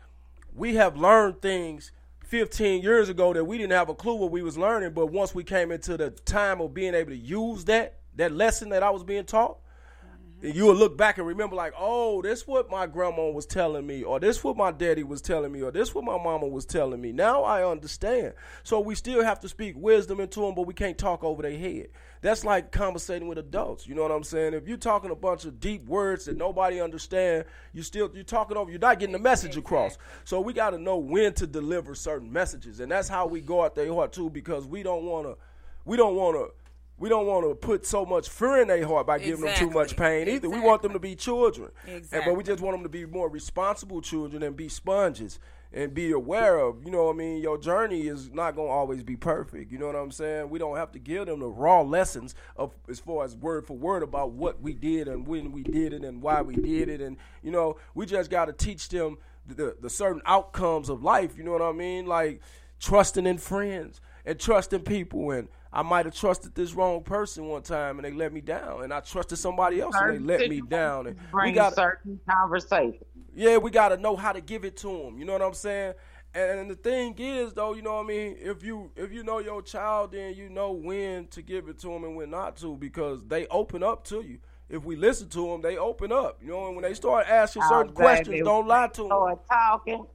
we 0.55 0.77
have 0.77 0.97
learned 0.97 1.43
things 1.43 1.93
15 2.25 2.83
years 2.83 3.09
ago 3.11 3.35
that 3.35 3.45
we 3.45 3.59
didn't 3.59 3.73
have 3.73 3.91
a 3.91 3.95
clue 3.95 4.15
what 4.15 4.31
we 4.31 4.43
was 4.43 4.57
learning, 4.57 4.93
but 4.93 5.09
once 5.09 5.35
we 5.35 5.43
came 5.45 5.71
into 5.71 5.97
the 5.97 6.11
time 6.11 6.61
of 6.61 6.73
being 6.73 6.95
able 6.95 7.11
to 7.11 7.17
use 7.17 7.65
that 7.65 7.97
that 8.15 8.33
lesson 8.33 8.69
that 8.71 8.83
I 8.83 8.91
was 8.91 9.03
being 9.05 9.25
taught, 9.25 9.59
you 10.41 10.67
will 10.67 10.75
look 10.75 10.97
back 10.97 11.19
and 11.19 11.27
remember 11.27 11.57
like, 11.57 11.75
oh, 11.77 12.23
this 12.23 12.47
what 12.47 12.71
my 12.71 12.87
grandma 12.87 13.29
was 13.31 13.45
telling 13.45 13.87
me, 13.87 14.05
or 14.05 14.21
this 14.21 14.45
what 14.45 14.57
my 14.57 14.71
daddy 14.71 15.03
was 15.03 15.21
telling 15.21 15.51
me, 15.51 15.63
or 15.63 15.73
this 15.73 15.95
what 15.95 16.05
my 16.05 16.17
mama 16.17 16.47
was 16.47 16.65
telling 16.65 17.01
me. 17.01 17.11
Now 17.11 17.43
I 17.43 17.69
understand. 17.69 18.35
So 18.63 18.79
we 18.79 18.95
still 18.95 19.25
have 19.25 19.41
to 19.41 19.49
speak 19.49 19.75
wisdom 19.77 20.21
into 20.21 20.41
them, 20.41 20.55
but 20.55 20.67
we 20.67 20.75
can't 20.75 20.97
talk 20.97 21.25
over 21.25 21.43
their 21.43 21.59
head. 21.59 21.89
That's 22.21 22.45
like 22.45 22.71
conversating 22.71 23.27
with 23.27 23.39
adults. 23.39 23.87
You 23.87 23.95
know 23.95 24.03
what 24.03 24.13
I'm 24.13 24.25
saying? 24.25 24.55
If 24.55 24.69
you're 24.69 24.77
talking 24.77 25.11
a 25.11 25.17
bunch 25.17 25.45
of 25.45 25.59
deep 25.59 25.87
words 25.87 26.27
that 26.27 26.37
nobody 26.37 26.81
understand, 26.81 27.45
you 27.73 27.83
still 27.83 28.11
you're 28.15 28.25
talking 28.25 28.57
over. 28.57 28.71
You're 28.71 28.81
not 28.81 29.01
getting 29.01 29.13
the 29.13 29.19
message 29.19 29.57
across. 29.57 29.99
So 30.25 30.41
we 30.41 30.53
got 30.53 30.71
to 30.71 30.79
know 30.79 30.99
when 30.99 31.35
to 31.35 31.47
deliver 31.47 31.95
certain 31.95 32.33
messages, 32.33 32.81
and 32.81 32.91
that's 32.91 33.09
how 33.09 33.27
we 33.27 33.41
go 33.41 33.65
at 33.65 33.75
their 33.75 33.93
heart 33.93 34.13
too, 34.13 34.31
because 34.31 34.67
we 34.67 34.83
don't 34.83 35.05
want 35.05 35.27
to. 35.27 35.37
We 35.85 35.97
don't 35.97 36.15
want 36.15 36.37
to. 36.37 36.53
We 36.99 37.09
don't 37.09 37.27
want 37.27 37.49
to 37.49 37.55
put 37.55 37.87
so 37.87 38.05
much 38.05 38.29
fear 38.29 38.63
in 38.63 38.69
their 38.69 38.85
heart 38.87 39.07
by 39.07 39.19
giving 39.21 39.45
them 39.45 39.55
too 39.55 39.71
much 39.71 39.93
Exactly. 39.93 40.25
pain 40.25 40.29
either. 40.35 40.51
We 40.51 40.61
want 40.61 40.83
them 40.83 40.93
to 40.95 40.99
be 40.99 41.15
children, 41.15 41.71
and, 41.87 42.05
but 42.11 42.37
we 42.37 42.43
just 42.43 42.61
want 42.61 42.75
them 42.75 42.83
to 42.83 42.89
be 42.89 43.07
more 43.07 43.29
responsible 43.29 44.01
children 44.01 44.43
and 44.43 44.57
be 44.57 44.69
sponges 44.69 45.39
and 45.73 45.93
be 45.95 46.11
aware 46.13 46.59
of. 46.59 46.85
You 46.85 46.91
know, 46.91 47.05
what 47.05 47.15
I 47.15 47.19
mean, 47.19 47.43
your 47.43 47.57
journey 47.59 48.09
is 48.09 48.33
not 48.33 48.57
gonna 48.57 48.69
always 48.69 49.03
be 49.05 49.17
perfect. 49.17 49.71
You 49.71 49.79
know 49.79 49.87
what 49.87 49.97
I'm 49.97 50.11
saying? 50.11 50.51
We 50.51 50.59
don't 50.59 50.77
have 50.77 50.91
to 50.93 50.99
give 50.99 51.27
them 51.27 51.41
the 51.41 51.49
raw 51.49 51.83
lessons 51.83 52.35
of 52.57 52.73
as 52.89 52.99
far 52.99 53.25
as 53.25 53.37
word 53.37 53.67
for 53.67 53.77
word 53.77 54.03
about 54.03 54.33
what 54.33 54.61
we 54.61 54.73
did 54.73 55.07
and 55.09 55.27
when 55.27 55.53
we 55.53 55.63
did 55.63 55.93
it 55.93 56.03
and 56.05 56.21
why 56.23 56.43
we 56.43 56.57
did 56.57 56.89
it, 56.89 57.01
and 57.01 57.17
you 57.43 57.51
know, 57.53 57.77
we 57.95 58.07
just 58.07 58.31
got 58.31 58.47
to 58.47 58.53
teach 58.53 58.89
them 58.89 59.19
the 59.47 59.77
the 59.81 59.91
certain 59.91 60.23
outcomes 60.27 60.89
of 60.89 61.03
life. 61.05 61.39
You 61.39 61.45
know 61.45 61.53
what 61.53 61.63
I 61.63 61.73
mean? 61.73 62.07
Like 62.07 62.41
trusting 62.81 63.27
in 63.27 63.39
friends 63.39 64.01
and 64.25 64.39
trusting 64.41 64.81
people 64.81 65.31
and 65.31 65.49
I 65.79 65.83
might 65.83 66.07
have 66.07 66.15
trusted 66.17 66.57
this 66.57 66.75
wrong 66.75 67.05
person 67.05 67.47
one 67.47 67.63
time 67.63 67.99
and 67.99 68.05
they 68.05 68.11
let 68.11 68.33
me 68.33 68.41
down, 68.41 68.83
and 68.83 68.93
I 68.93 68.99
trusted 68.99 69.39
somebody 69.39 69.81
else 69.81 69.95
and 69.97 70.13
they 70.29 70.39
let 70.39 70.51
me 70.51 70.61
down. 70.61 71.07
And 71.07 71.17
we 71.33 71.53
got 71.53 71.77
certain 71.77 72.19
conversation. 72.29 73.05
yeah, 73.33 73.59
we 73.59 73.71
got 73.71 73.91
to 73.91 73.97
know 73.97 74.17
how 74.17 74.33
to 74.33 74.41
give 74.41 74.65
it 74.65 74.77
to 74.79 74.89
them. 74.89 75.21
You 75.21 75.25
know 75.25 75.35
what 75.35 75.43
I'm 75.43 75.55
saying? 75.55 75.95
And, 76.35 76.59
and 76.59 76.71
the 76.71 76.75
thing 76.75 77.15
is, 77.19 77.53
though, 77.53 77.75
you 77.75 77.83
know 77.83 77.95
what 77.95 78.07
I 78.07 78.09
mean. 78.09 78.37
If 78.41 78.65
you 78.65 78.91
if 78.97 79.13
you 79.13 79.23
know 79.23 79.39
your 79.39 79.63
child, 79.63 80.11
then 80.11 80.35
you 80.35 80.49
know 80.49 80.73
when 80.73 81.29
to 81.29 81.43
give 81.43 81.69
it 81.69 81.79
to 81.79 81.87
them 81.87 82.03
and 82.03 82.17
when 82.17 82.31
not 82.31 82.57
to, 82.57 82.77
because 82.77 83.25
they 83.29 83.47
open 83.47 83.85
up 83.85 84.03
to 84.07 84.21
you. 84.23 84.39
If 84.69 84.85
we 84.85 84.97
listen 84.97 85.29
to 85.29 85.47
them, 85.47 85.63
they 85.63 85.79
open 85.79 86.11
up. 86.11 86.41
You 86.43 86.49
know, 86.49 86.67
and 86.67 86.75
when 86.75 86.83
they 86.83 86.95
start 86.95 87.29
asking 87.29 87.63
oh, 87.67 87.69
certain 87.69 87.93
Oh, 87.93 87.95
questions, 87.95 88.43
don't 88.45 88.67
lie 88.67 88.89
to 88.89 89.03
them. 89.03 89.07
Start 89.11 89.49
talking. 89.49 90.07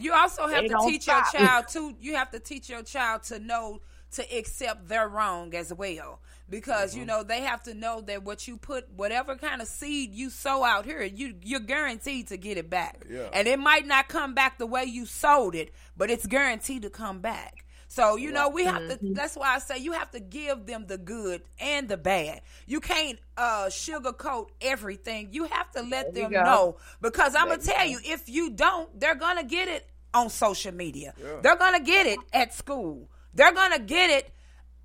You 0.00 0.12
also 0.14 0.48
have 0.48 0.62
They 0.62 0.68
to 0.68 0.78
teach 0.84 1.02
stop. 1.02 1.32
your 1.32 1.42
child 1.42 1.68
too. 1.68 1.94
You 2.00 2.16
have 2.16 2.30
to 2.32 2.40
teach 2.40 2.68
your 2.68 2.82
child 2.82 3.22
to 3.24 3.38
know 3.38 3.80
to 4.12 4.22
accept 4.36 4.88
their 4.88 5.08
wrong 5.08 5.54
as 5.54 5.72
well, 5.72 6.20
because 6.48 6.90
Mm-hmm. 6.92 7.00
you 7.00 7.06
know 7.06 7.22
they 7.22 7.40
have 7.40 7.62
to 7.64 7.74
know 7.74 8.00
that 8.02 8.22
what 8.22 8.46
you 8.48 8.56
put, 8.56 8.90
whatever 8.94 9.36
kind 9.36 9.60
of 9.60 9.68
seed 9.68 10.14
you 10.14 10.30
sow 10.30 10.64
out 10.64 10.84
here, 10.84 11.02
you 11.02 11.34
you're 11.42 11.60
guaranteed 11.60 12.28
to 12.28 12.36
get 12.36 12.56
it 12.56 12.70
back. 12.70 13.04
Yeah. 13.10 13.28
And 13.32 13.48
it 13.48 13.58
might 13.58 13.86
not 13.86 14.08
come 14.08 14.34
back 14.34 14.58
the 14.58 14.66
way 14.66 14.84
you 14.84 15.06
sowed 15.06 15.54
it, 15.54 15.72
but 15.96 16.10
it's 16.10 16.26
guaranteed 16.26 16.82
to 16.82 16.90
come 16.90 17.20
back. 17.20 17.64
So, 17.88 18.16
you 18.16 18.32
know, 18.32 18.48
we 18.48 18.64
have 18.64 18.88
to, 18.88 18.98
that's 19.00 19.36
why 19.36 19.54
I 19.54 19.58
say 19.60 19.78
you 19.78 19.92
have 19.92 20.10
to 20.10 20.20
give 20.20 20.66
them 20.66 20.86
the 20.86 20.98
good 20.98 21.42
and 21.60 21.88
the 21.88 21.96
bad. 21.96 22.42
You 22.66 22.80
can't 22.80 23.18
uh, 23.36 23.66
sugarcoat 23.66 24.48
everything. 24.60 25.28
You 25.30 25.44
have 25.44 25.70
to 25.70 25.82
let 25.82 26.12
them 26.12 26.32
go. 26.32 26.42
know 26.42 26.76
because 27.00 27.34
I'm 27.36 27.46
going 27.46 27.60
to 27.60 27.66
tell 27.66 27.76
go. 27.84 27.90
you, 27.90 28.00
if 28.04 28.28
you 28.28 28.50
don't, 28.50 28.98
they're 28.98 29.14
going 29.14 29.36
to 29.38 29.44
get 29.44 29.68
it 29.68 29.88
on 30.12 30.30
social 30.30 30.72
media. 30.74 31.14
Yeah. 31.16 31.36
They're 31.42 31.56
going 31.56 31.74
to 31.78 31.84
get 31.84 32.06
it 32.06 32.18
at 32.32 32.52
school. 32.52 33.08
They're 33.36 33.52
going 33.52 33.72
to 33.72 33.78
get 33.78 34.10
it 34.10 34.30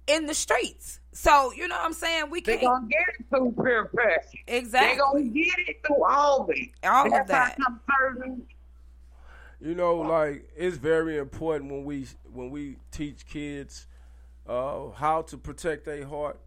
in 0.07 0.25
the 0.27 0.33
streets. 0.33 0.99
So, 1.13 1.51
you 1.53 1.67
know 1.67 1.75
what 1.75 1.85
I'm 1.85 1.93
saying? 1.93 2.29
We 2.29 2.41
They're 2.41 2.57
can't. 2.57 2.67
gonna 2.71 2.87
get 2.87 3.03
it 3.19 3.25
through 3.29 3.51
peer 3.63 3.85
pressure. 3.85 4.37
Exactly. 4.47 4.87
They're 4.89 4.97
gonna 4.97 5.23
get 5.29 5.59
it 5.67 5.77
through 5.85 6.05
all 6.05 6.41
of 6.43 6.49
it. 6.51 6.69
All 6.83 7.05
of 7.13 7.27
that. 7.27 7.57
How 7.59 7.63
some 7.65 7.79
certain 7.99 8.47
You 9.59 9.75
know, 9.75 9.97
like 9.97 10.49
it's 10.55 10.77
very 10.77 11.17
important 11.17 11.71
when 11.71 11.83
we 11.83 12.07
when 12.31 12.49
we 12.49 12.77
teach 12.91 13.27
kids 13.27 13.87
uh, 14.47 14.89
how 14.91 15.23
to 15.23 15.37
protect 15.37 15.85
their 15.85 16.05
heart 16.05 16.39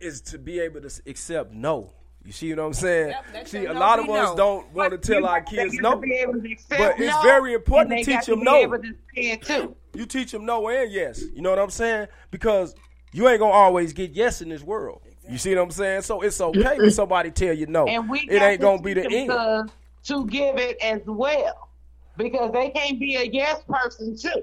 is 0.00 0.20
to 0.22 0.38
be 0.38 0.60
able 0.60 0.80
to 0.80 1.02
accept 1.06 1.52
no. 1.52 1.92
You 2.24 2.32
see 2.32 2.54
what 2.54 2.64
I'm 2.64 2.72
saying? 2.72 3.14
Yep, 3.34 3.48
see, 3.48 3.66
a 3.66 3.72
lot 3.72 3.98
of 3.98 4.06
we 4.06 4.16
us 4.16 4.30
know. 4.30 4.36
don't 4.36 4.72
want 4.72 4.92
to 4.92 4.98
tell 4.98 5.26
our 5.26 5.40
kids 5.40 5.74
no. 5.74 5.96
be 5.96 6.12
able 6.14 6.40
to 6.40 6.52
accept 6.52 6.78
But 6.78 7.00
it's 7.00 7.14
no, 7.16 7.22
very 7.22 7.54
important 7.54 7.98
to 7.98 8.04
teach 8.04 8.24
to 8.26 8.30
them 8.32 8.40
be 8.40 8.44
no. 8.44 8.56
able 8.56 8.78
to 8.78 8.92
say 9.14 9.22
it. 9.32 9.76
You 9.94 10.06
teach 10.06 10.30
them 10.30 10.46
no 10.46 10.68
and 10.68 10.90
yes. 10.92 11.22
You 11.34 11.42
know 11.42 11.50
what 11.50 11.58
I'm 11.58 11.70
saying? 11.70 12.06
Because 12.30 12.74
you 13.12 13.28
ain't 13.28 13.40
gonna 13.40 13.52
always 13.52 13.92
get 13.92 14.12
yes 14.12 14.40
in 14.40 14.48
this 14.48 14.62
world. 14.62 15.02
You 15.28 15.38
see 15.38 15.54
what 15.54 15.62
I'm 15.62 15.70
saying? 15.70 16.02
So 16.02 16.20
it's 16.22 16.40
okay 16.40 16.78
when 16.78 16.90
somebody 16.90 17.30
tell 17.30 17.54
you 17.54 17.66
no. 17.66 17.86
And 17.86 18.08
we 18.08 18.20
it 18.20 18.38
got 18.38 18.42
ain't 18.42 18.60
to 18.60 18.66
gonna 18.66 18.82
be 18.82 18.94
the 18.94 19.02
teach 19.02 19.12
end. 19.12 19.30
them 19.30 19.68
to, 20.04 20.14
to 20.14 20.26
give 20.26 20.58
it 20.58 20.78
as 20.82 21.00
well, 21.06 21.68
because 22.16 22.52
they 22.52 22.70
can't 22.70 22.98
be 22.98 23.16
a 23.16 23.24
yes 23.24 23.62
person 23.68 24.16
too. 24.16 24.42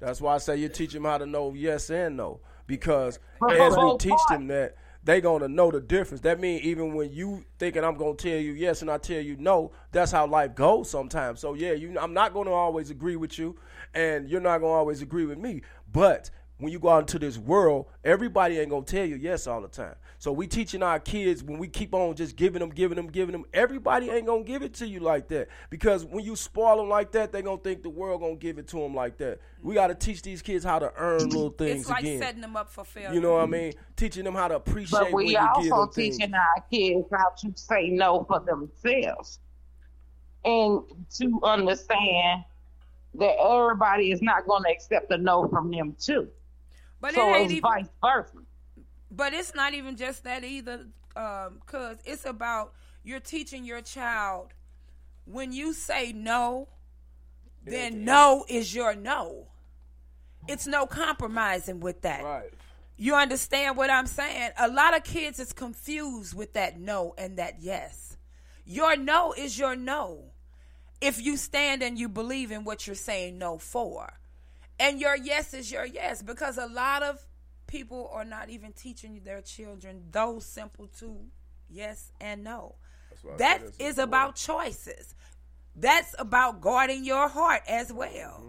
That's 0.00 0.20
why 0.20 0.34
I 0.34 0.38
say 0.38 0.56
you 0.56 0.68
teach 0.68 0.92
them 0.92 1.04
how 1.04 1.18
to 1.18 1.26
know 1.26 1.54
yes 1.54 1.88
and 1.90 2.16
no. 2.16 2.40
Because 2.66 3.18
But 3.40 3.56
as 3.56 3.76
we 3.76 3.82
both 3.82 4.00
teach 4.00 4.18
them 4.28 4.46
that, 4.48 4.76
they 5.04 5.20
gonna 5.20 5.48
know 5.48 5.70
the 5.70 5.80
difference. 5.80 6.20
That 6.22 6.40
means 6.40 6.62
even 6.62 6.94
when 6.94 7.12
you 7.12 7.44
thinking 7.58 7.84
I'm 7.84 7.96
gonna 7.96 8.14
tell 8.14 8.38
you 8.38 8.52
yes 8.52 8.82
and 8.82 8.90
I 8.90 8.98
tell 8.98 9.20
you 9.20 9.36
no, 9.36 9.72
that's 9.90 10.12
how 10.12 10.26
life 10.26 10.54
goes 10.54 10.88
sometimes. 10.90 11.40
So 11.40 11.54
yeah, 11.54 11.72
you 11.72 11.96
I'm 11.98 12.14
not 12.14 12.34
gonna 12.34 12.52
always 12.52 12.90
agree 12.90 13.16
with 13.16 13.38
you, 13.38 13.56
and 13.94 14.28
you're 14.28 14.40
not 14.40 14.58
gonna 14.58 14.72
always 14.72 15.02
agree 15.02 15.26
with 15.26 15.38
me. 15.38 15.62
But 15.92 16.30
when 16.58 16.72
you 16.72 16.78
go 16.78 16.90
out 16.90 17.00
into 17.00 17.18
this 17.18 17.38
world, 17.38 17.86
everybody 18.04 18.58
ain't 18.58 18.70
gonna 18.70 18.84
tell 18.84 19.04
you 19.04 19.16
yes 19.16 19.46
all 19.46 19.60
the 19.60 19.68
time. 19.68 19.96
So 20.22 20.30
we 20.30 20.46
teaching 20.46 20.84
our 20.84 21.00
kids 21.00 21.42
when 21.42 21.58
we 21.58 21.66
keep 21.66 21.92
on 21.92 22.14
just 22.14 22.36
giving 22.36 22.60
them, 22.60 22.70
giving 22.70 22.94
them, 22.94 23.08
giving 23.08 23.32
them. 23.32 23.44
Everybody 23.52 24.08
ain't 24.08 24.24
gonna 24.24 24.44
give 24.44 24.62
it 24.62 24.72
to 24.74 24.86
you 24.86 25.00
like 25.00 25.26
that 25.30 25.48
because 25.68 26.04
when 26.04 26.24
you 26.24 26.36
spoil 26.36 26.76
them 26.76 26.88
like 26.88 27.10
that, 27.10 27.32
they 27.32 27.42
gonna 27.42 27.58
think 27.58 27.82
the 27.82 27.90
world 27.90 28.20
gonna 28.20 28.36
give 28.36 28.56
it 28.56 28.68
to 28.68 28.76
them 28.76 28.94
like 28.94 29.18
that. 29.18 29.40
We 29.64 29.74
got 29.74 29.88
to 29.88 29.96
teach 29.96 30.22
these 30.22 30.40
kids 30.40 30.64
how 30.64 30.78
to 30.78 30.92
earn 30.96 31.28
little 31.30 31.50
things 31.50 31.80
It's 31.80 31.90
like 31.90 32.04
again. 32.04 32.20
setting 32.22 32.40
them 32.40 32.54
up 32.54 32.70
for 32.70 32.84
failure. 32.84 33.12
You 33.12 33.20
know 33.20 33.32
what 33.32 33.42
I 33.42 33.46
mean? 33.46 33.72
Teaching 33.96 34.22
them 34.22 34.36
how 34.36 34.46
to 34.46 34.54
appreciate 34.54 34.96
But 34.96 35.10
when 35.12 35.26
we 35.26 35.32
you 35.32 35.38
give 35.38 35.72
also 35.72 35.86
them 35.86 35.90
things. 35.90 36.18
teaching 36.18 36.34
our 36.34 36.64
kids 36.70 37.08
how 37.10 37.30
to 37.38 37.52
say 37.56 37.88
no 37.88 38.22
for 38.22 38.38
themselves 38.38 39.40
and 40.44 40.82
to 41.16 41.40
understand 41.42 42.44
that 43.14 43.34
everybody 43.44 44.12
is 44.12 44.22
not 44.22 44.46
going 44.46 44.62
to 44.62 44.70
accept 44.70 45.10
a 45.10 45.18
no 45.18 45.48
from 45.48 45.72
them 45.72 45.96
too. 46.00 46.28
But 47.00 47.12
so 47.14 47.28
it 47.28 47.32
ain't 47.32 47.44
it's 47.46 47.52
even- 47.54 47.62
vice 47.62 47.88
versa. 48.00 48.36
But 49.14 49.34
it's 49.34 49.54
not 49.54 49.74
even 49.74 49.96
just 49.96 50.24
that 50.24 50.42
either, 50.42 50.86
um, 51.14 51.60
because 51.60 51.98
it's 52.06 52.24
about 52.24 52.72
you're 53.04 53.20
teaching 53.20 53.64
your 53.64 53.82
child 53.82 54.54
when 55.26 55.52
you 55.52 55.74
say 55.74 56.12
no, 56.12 56.68
then 57.64 58.04
no 58.04 58.44
is 58.48 58.74
your 58.74 58.94
no. 58.94 59.48
It's 60.48 60.66
no 60.66 60.86
compromising 60.86 61.80
with 61.80 62.02
that. 62.02 62.24
Right. 62.24 62.50
You 62.96 63.14
understand 63.14 63.76
what 63.76 63.90
I'm 63.90 64.06
saying? 64.06 64.50
A 64.58 64.68
lot 64.68 64.96
of 64.96 65.04
kids 65.04 65.38
is 65.38 65.52
confused 65.52 66.34
with 66.34 66.54
that 66.54 66.80
no 66.80 67.14
and 67.18 67.36
that 67.36 67.56
yes. 67.60 68.16
Your 68.64 68.96
no 68.96 69.32
is 69.36 69.58
your 69.58 69.76
no. 69.76 70.24
If 71.00 71.20
you 71.20 71.36
stand 71.36 71.82
and 71.82 71.98
you 71.98 72.08
believe 72.08 72.50
in 72.50 72.64
what 72.64 72.86
you're 72.86 72.96
saying 72.96 73.38
no 73.38 73.58
for. 73.58 74.12
And 74.78 75.00
your 75.00 75.16
yes 75.16 75.52
is 75.52 75.70
your 75.70 75.84
yes 75.84 76.22
because 76.22 76.58
a 76.58 76.66
lot 76.66 77.02
of 77.02 77.24
people 77.72 78.10
are 78.12 78.24
not 78.24 78.50
even 78.50 78.70
teaching 78.72 79.18
their 79.24 79.40
children 79.40 80.02
those 80.12 80.44
simple 80.44 80.86
two 80.98 81.16
yes 81.70 82.12
and 82.20 82.44
no. 82.44 82.74
That 83.10 83.16
is 83.16 83.24
I 83.24 83.36
That 83.38 83.60
said 83.60 83.68
it's 83.68 83.78
is 83.80 83.98
about 83.98 84.36
choices. 84.36 85.14
That's 85.74 86.14
about 86.18 86.60
guarding 86.60 87.02
your 87.04 87.28
heart 87.28 87.62
as 87.66 87.90
well. 87.90 88.44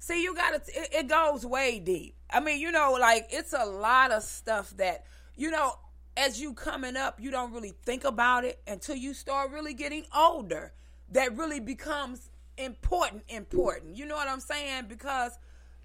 See, 0.00 0.22
you 0.22 0.34
got 0.34 0.50
to, 0.50 0.72
it, 0.80 0.88
it 0.92 1.08
goes 1.08 1.46
way 1.46 1.80
deep. 1.80 2.14
I 2.30 2.40
mean, 2.40 2.60
you 2.60 2.70
know, 2.70 2.98
like 3.00 3.28
it's 3.30 3.54
a 3.54 3.64
lot 3.64 4.12
of 4.12 4.22
stuff 4.22 4.76
that, 4.76 5.06
you 5.34 5.50
know, 5.50 5.72
as 6.16 6.38
you 6.40 6.52
coming 6.52 6.96
up, 6.96 7.20
you 7.20 7.30
don't 7.30 7.52
really 7.52 7.72
think 7.86 8.04
about 8.04 8.44
it 8.44 8.60
until 8.66 8.96
you 8.96 9.14
start 9.14 9.50
really 9.50 9.72
getting 9.72 10.04
older. 10.14 10.72
That 11.12 11.36
really 11.38 11.60
becomes 11.60 12.30
important, 12.58 13.22
important. 13.28 13.96
You 13.96 14.04
know 14.04 14.16
what 14.16 14.28
I'm 14.28 14.40
saying? 14.40 14.84
Because, 14.88 15.38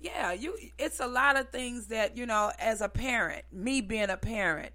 yeah, 0.03 0.33
you, 0.33 0.57
it's 0.77 0.99
a 0.99 1.07
lot 1.07 1.37
of 1.37 1.49
things 1.49 1.87
that, 1.87 2.17
you 2.17 2.25
know, 2.25 2.51
as 2.59 2.81
a 2.81 2.89
parent, 2.89 3.45
me 3.53 3.81
being 3.81 4.09
a 4.09 4.17
parent, 4.17 4.73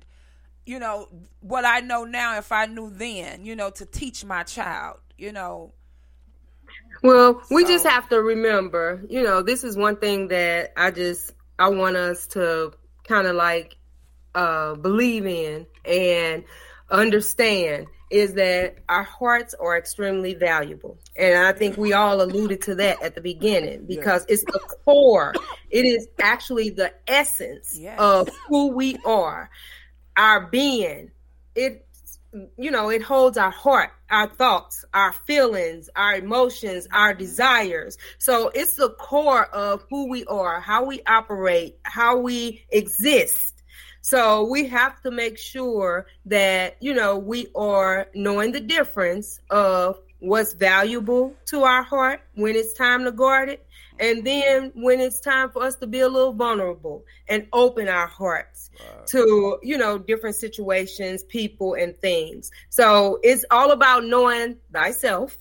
you 0.66 0.78
know, 0.78 1.08
what 1.40 1.66
I 1.66 1.80
know 1.80 2.04
now, 2.04 2.38
if 2.38 2.50
I 2.50 2.66
knew 2.66 2.90
then, 2.90 3.44
you 3.44 3.54
know, 3.54 3.70
to 3.70 3.84
teach 3.84 4.24
my 4.24 4.42
child, 4.44 4.98
you 5.18 5.32
know, 5.32 5.74
Well, 7.02 7.42
we 7.50 7.64
just 7.64 7.86
have 7.86 8.08
to 8.08 8.22
remember, 8.22 9.02
you 9.08 9.22
know, 9.22 9.42
this 9.42 9.64
is 9.64 9.76
one 9.76 9.96
thing 9.96 10.28
that 10.28 10.72
I 10.76 10.90
just 10.90 11.32
I 11.58 11.68
want 11.68 11.96
us 11.96 12.26
to 12.28 12.72
kind 13.04 13.26
of 13.26 13.36
like 13.36 13.76
uh 14.34 14.74
believe 14.76 15.26
in 15.26 15.66
and 15.84 16.44
understand 16.90 17.86
is 18.10 18.34
that 18.34 18.76
our 18.88 19.02
hearts 19.02 19.54
are 19.54 19.76
extremely 19.76 20.34
valuable. 20.34 20.98
And 21.16 21.46
I 21.46 21.52
think 21.52 21.76
we 21.76 21.92
all 21.92 22.22
alluded 22.22 22.62
to 22.62 22.74
that 22.76 23.02
at 23.02 23.14
the 23.14 23.20
beginning 23.20 23.84
because 23.86 24.24
it's 24.28 24.44
the 24.44 24.60
core. 24.84 25.34
It 25.70 25.84
is 25.84 26.08
actually 26.20 26.70
the 26.70 26.92
essence 27.06 27.78
of 27.98 28.28
who 28.46 28.68
we 28.68 28.96
are, 29.04 29.50
our 30.16 30.46
being. 30.46 31.10
It 31.54 31.84
you 32.56 32.70
know, 32.70 32.90
it 32.90 33.02
holds 33.02 33.38
our 33.38 33.50
heart, 33.50 33.90
our 34.10 34.28
thoughts, 34.28 34.84
our 34.92 35.12
feelings, 35.12 35.88
our 35.96 36.16
emotions, 36.16 36.86
mm-hmm. 36.86 36.96
our 36.96 37.14
desires. 37.14 37.96
So 38.18 38.50
it's 38.54 38.74
the 38.74 38.90
core 38.90 39.46
of 39.46 39.84
who 39.88 40.08
we 40.08 40.24
are, 40.26 40.60
how 40.60 40.84
we 40.84 41.00
operate, 41.06 41.78
how 41.82 42.18
we 42.18 42.64
exist. 42.70 43.57
So 44.08 44.42
we 44.42 44.66
have 44.68 45.02
to 45.02 45.10
make 45.10 45.36
sure 45.36 46.06
that, 46.24 46.78
you 46.80 46.94
know, 46.94 47.18
we 47.18 47.48
are 47.54 48.08
knowing 48.14 48.52
the 48.52 48.60
difference 48.60 49.38
of 49.50 50.00
what's 50.20 50.54
valuable 50.54 51.34
to 51.48 51.64
our 51.64 51.82
heart 51.82 52.22
when 52.34 52.56
it's 52.56 52.72
time 52.72 53.04
to 53.04 53.12
guard 53.12 53.50
it. 53.50 53.66
And 54.00 54.24
then 54.24 54.72
when 54.74 54.98
it's 55.00 55.20
time 55.20 55.50
for 55.50 55.62
us 55.62 55.74
to 55.76 55.86
be 55.86 56.00
a 56.00 56.08
little 56.08 56.32
vulnerable 56.32 57.04
and 57.28 57.48
open 57.52 57.86
our 57.86 58.06
hearts 58.06 58.70
to, 59.08 59.58
you 59.62 59.76
know, 59.76 59.98
different 59.98 60.36
situations, 60.36 61.22
people, 61.24 61.74
and 61.74 61.94
things. 61.98 62.50
So 62.70 63.20
it's 63.22 63.44
all 63.50 63.72
about 63.72 64.06
knowing 64.06 64.56
thyself 64.72 65.36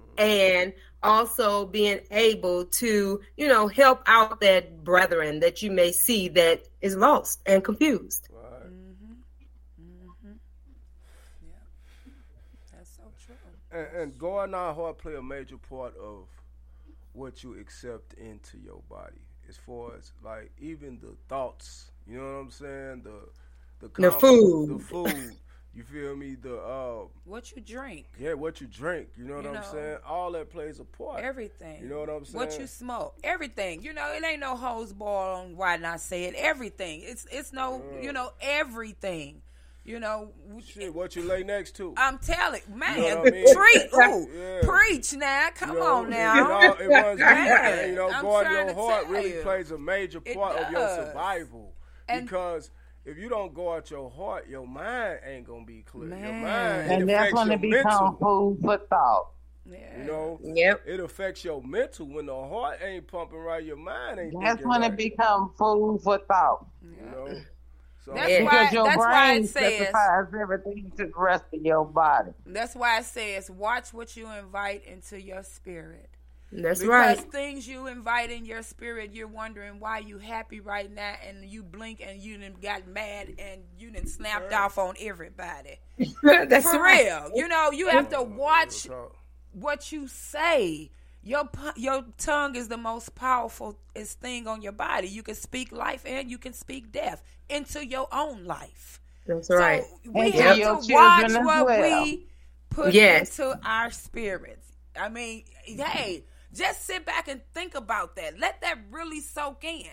mm-hmm. 0.00 0.20
and 0.20 0.72
also 1.04 1.66
being 1.66 2.00
able 2.10 2.64
to, 2.64 3.20
you 3.36 3.48
know, 3.48 3.68
help 3.68 4.02
out 4.06 4.40
that 4.40 4.82
brethren 4.82 5.40
that 5.40 5.62
you 5.62 5.70
may 5.70 5.92
see 5.92 6.28
that 6.28 6.66
is 6.80 6.96
lost 6.96 7.40
and 7.46 7.62
confused. 7.62 8.28
Right? 8.32 8.66
Mm-hmm. 8.66 9.12
Mm-hmm. 9.82 10.32
Yeah, 11.46 11.52
that's 12.72 12.96
so 12.96 13.02
true. 13.24 13.36
And, 13.70 13.86
and 14.02 14.18
guarding 14.18 14.54
our 14.54 14.74
heart 14.74 14.98
play 14.98 15.14
a 15.14 15.22
major 15.22 15.58
part 15.58 15.94
of 15.98 16.26
what 17.12 17.44
you 17.44 17.58
accept 17.60 18.14
into 18.14 18.58
your 18.58 18.80
body, 18.90 19.20
as 19.48 19.56
far 19.56 19.94
as 19.96 20.12
like 20.24 20.50
even 20.58 20.98
the 21.00 21.14
thoughts. 21.28 21.90
You 22.06 22.18
know 22.18 22.24
what 22.24 22.40
I'm 22.40 22.50
saying? 22.50 23.02
The 23.04 23.20
the, 23.80 23.88
The 24.02 24.10
com- 24.10 24.20
food. 24.20 24.68
the 24.70 24.78
food. 24.84 25.36
You 25.74 25.82
feel 25.82 26.14
me? 26.14 26.36
The 26.36 26.56
uh, 26.56 27.04
What 27.24 27.50
you 27.54 27.60
drink, 27.60 28.06
yeah, 28.18 28.34
what 28.34 28.60
you 28.60 28.66
drink. 28.68 29.08
You 29.16 29.24
know 29.24 29.34
what 29.36 29.42
You 29.44 29.50
I'm 29.50 29.54
know. 29.56 29.62
saying? 29.72 29.98
All 30.06 30.30
that 30.32 30.50
plays 30.50 30.78
a 30.78 30.84
part. 30.84 31.20
everything. 31.22 31.82
You 31.82 31.88
know 31.88 31.98
what 32.00 32.08
I'm 32.10 32.24
saying? 32.24 32.46
What 32.46 32.58
you 32.60 32.66
smoke, 32.68 33.16
everything. 33.24 33.82
You 33.82 33.92
know, 33.92 34.12
it 34.12 34.22
ain't 34.24 34.40
no 34.40 34.56
hose 34.56 34.92
ball 34.92 35.40
on 35.40 35.56
why 35.56 35.76
not 35.76 36.00
say 36.00 36.24
it. 36.24 36.34
Everything. 36.36 37.00
It's 37.02 37.26
it's 37.30 37.52
no, 37.52 37.82
you 38.00 38.12
know, 38.12 38.30
everything. 38.40 39.42
You 39.86 40.00
know, 40.00 40.30
Shit, 40.64 40.94
what 40.94 41.14
you 41.14 41.24
lay 41.24 41.42
next 41.42 41.72
to? 41.76 41.92
I'm 41.98 42.16
telling, 42.16 42.62
man, 42.74 42.98
know 43.02 43.20
I 43.22 43.30
mean? 43.30 43.54
preach, 43.54 43.82
ooh, 43.94 44.28
Yeah. 44.34 44.60
preach 44.62 45.12
now. 45.12 45.48
Come 45.54 45.72
You 45.72 45.78
know, 45.80 45.96
on 45.96 46.08
now, 46.10 46.38
It, 46.38 46.50
all, 46.50 46.74
it 47.12 47.18
Man. 47.18 47.88
You 47.90 47.94
know, 47.96 48.08
guarding 48.22 48.52
your 48.52 48.74
heart 48.74 49.08
really 49.08 49.34
you. 49.34 49.42
plays 49.42 49.72
a 49.72 49.76
major 49.78 50.20
part 50.20 50.56
of 50.56 50.70
your 50.72 50.88
survival. 50.88 51.74
And- 52.08 52.24
because 52.24 52.70
if 53.04 53.18
you 53.18 53.28
don't 53.28 53.52
guard 53.54 53.90
your 53.90 54.10
heart, 54.10 54.48
your 54.48 54.66
mind 54.66 55.20
ain't 55.24 55.46
gonna 55.46 55.64
be 55.64 55.82
clear. 55.82 56.16
Your 56.16 56.32
mind 56.32 56.90
And 56.90 57.08
that's 57.08 57.32
affects 57.32 57.34
when 57.34 57.46
your 57.48 57.54
it 57.56 57.60
becomes 57.62 57.84
mental. 57.86 58.16
food 58.20 58.58
for 58.62 58.78
thought. 58.88 59.30
Yeah. 59.66 59.98
You 59.98 60.04
know, 60.04 60.40
Yep. 60.42 60.82
it 60.86 61.00
affects 61.00 61.44
your 61.44 61.62
mental 61.62 62.06
when 62.06 62.26
the 62.26 62.34
heart 62.34 62.78
ain't 62.82 63.06
pumping 63.06 63.38
right, 63.38 63.64
your 63.64 63.76
mind 63.76 64.18
ain't. 64.20 64.32
That's 64.34 64.56
thinking 64.56 64.68
when 64.68 64.80
right, 64.82 64.92
it 64.92 64.96
become 64.96 65.52
food 65.56 66.00
for 66.02 66.18
thought. 66.18 66.66
You 66.82 67.10
know, 67.10 67.40
so 68.04 68.12
That's 68.14 68.28
Yeah. 68.30 68.42
why. 68.42 68.50
Because 68.50 68.72
your 68.74 68.84
That's 68.84 68.98
why 68.98 69.30
brain 69.32 69.44
it 69.44 69.48
says. 69.48 69.72
specifies 69.88 70.34
everything 70.38 70.92
to 70.98 71.06
the 71.06 71.12
rest 71.16 71.44
of 71.54 71.62
your 71.62 71.84
body. 71.86 72.32
That's 72.44 72.74
why 72.74 72.98
it 72.98 73.06
says, 73.06 73.50
watch 73.50 73.94
what 73.94 74.16
you 74.16 74.30
invite 74.30 74.84
into 74.84 75.20
your 75.20 75.42
spirit. 75.42 76.10
That's 76.54 76.82
because 76.82 77.20
right. 77.20 77.22
things 77.22 77.66
you 77.68 77.86
invite 77.86 78.30
in 78.30 78.44
your 78.44 78.62
spirit, 78.62 79.12
you're 79.12 79.28
wondering 79.28 79.80
why 79.80 79.98
you 79.98 80.18
happy 80.18 80.60
right 80.60 80.92
now, 80.92 81.14
and 81.26 81.44
you 81.44 81.62
blink 81.62 82.02
and 82.06 82.20
you 82.20 82.38
done 82.38 82.56
got 82.60 82.86
mad 82.86 83.32
and 83.38 83.62
you 83.78 83.90
done 83.90 84.06
snapped 84.06 84.52
off 84.52 84.78
on 84.78 84.94
everybody. 85.00 85.80
That's 86.22 86.72
For 86.72 86.74
right. 86.74 87.02
real, 87.04 87.30
you 87.34 87.48
know, 87.48 87.70
you 87.72 87.88
have 87.88 88.08
to 88.10 88.22
watch 88.22 88.90
what 89.52 89.92
you 89.92 90.08
say. 90.08 90.90
Your 91.22 91.48
your 91.76 92.04
tongue 92.18 92.54
is 92.56 92.68
the 92.68 92.76
most 92.76 93.14
powerful 93.14 93.78
thing 93.94 94.46
on 94.46 94.62
your 94.62 94.72
body. 94.72 95.08
You 95.08 95.22
can 95.22 95.34
speak 95.34 95.72
life 95.72 96.04
and 96.06 96.30
you 96.30 96.38
can 96.38 96.52
speak 96.52 96.92
death 96.92 97.22
into 97.48 97.84
your 97.86 98.08
own 98.12 98.44
life. 98.44 99.00
That's 99.26 99.50
right. 99.50 99.84
We 100.04 100.32
And 100.32 100.32
have 100.32 100.62
to 100.62 100.78
watch 100.78 101.38
what 101.40 101.76
well. 101.76 101.76
we 101.76 102.26
put 102.70 102.96
Yes. 102.96 103.30
into 103.36 103.58
our 103.64 103.90
spirits. 103.90 104.72
I 104.98 105.08
mean, 105.08 105.44
hey, 105.64 106.24
just 106.54 106.84
sit 106.86 107.04
back 107.04 107.28
and 107.28 107.40
think 107.52 107.74
about 107.74 108.16
that. 108.16 108.38
Let 108.38 108.60
that 108.62 108.78
really 108.90 109.20
soak 109.20 109.64
in. 109.64 109.86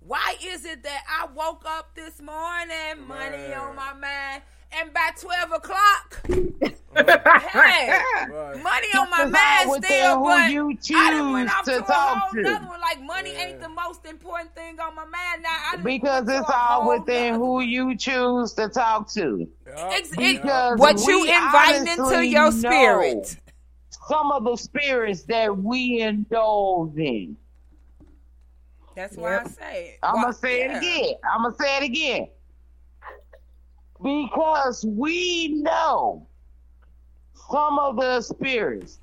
Why 0.00 0.36
is 0.42 0.64
it 0.64 0.82
that 0.84 1.02
I 1.08 1.26
woke 1.34 1.64
up 1.66 1.94
this 1.94 2.20
morning, 2.20 3.06
money 3.08 3.52
on 3.54 3.74
my 3.76 3.92
mind, 3.92 4.42
and 4.72 4.92
by 4.94 5.10
twelve 5.20 5.52
o'clock, 5.52 6.20
hey, 6.28 8.00
money 8.62 8.86
on 8.96 9.10
my 9.10 9.24
It's 9.24 9.32
mind 9.32 9.84
still, 9.84 10.22
but 10.22 10.50
you 10.50 10.78
I 10.96 11.10
done 11.10 11.32
went 11.32 11.50
off 11.50 11.64
to 11.64 11.70
to, 11.72 11.78
a 11.78 11.82
talk 11.82 12.18
whole 12.18 12.30
to. 12.32 12.42
nother 12.42 12.66
one. 12.66 12.80
Like 12.80 13.02
money 13.02 13.30
ain't 13.30 13.60
the 13.60 13.68
most 13.68 14.04
important 14.06 14.54
thing 14.54 14.78
on 14.80 14.94
my 14.94 15.04
mind 15.04 15.42
now. 15.42 15.56
I 15.72 15.76
Because 15.76 16.28
it's 16.28 16.50
all 16.54 16.88
within 16.88 17.32
nother- 17.34 17.44
who 17.44 17.60
you 17.62 17.96
choose 17.96 18.52
to 18.54 18.68
talk 18.68 19.08
to. 19.14 19.48
Ex- 19.66 20.10
it- 20.12 20.16
Because 20.18 20.78
what 20.78 20.98
you 21.06 21.24
invite 21.24 21.80
into 21.88 22.02
honestly 22.02 22.28
your 22.28 22.50
know 22.50 22.50
spirit. 22.50 23.36
Some 24.08 24.30
of 24.30 24.44
the 24.44 24.56
spirits 24.56 25.24
that 25.24 25.56
we 25.56 26.00
indulge 26.00 26.96
in. 26.96 27.36
That's 28.94 29.16
why 29.16 29.40
I 29.40 29.44
say 29.44 29.88
it. 29.88 29.98
I'm 30.02 30.22
going 30.22 30.32
to 30.32 30.38
say 30.38 30.60
yeah. 30.60 30.74
it 30.74 30.78
again. 30.78 31.14
I'm 31.34 31.42
gonna 31.42 31.54
say 31.56 31.76
it 31.76 31.82
again. 31.82 32.28
Because 34.02 34.84
we 34.86 35.48
know 35.48 36.26
some 37.50 37.78
of 37.78 37.96
the 37.96 38.22
spirits 38.22 38.98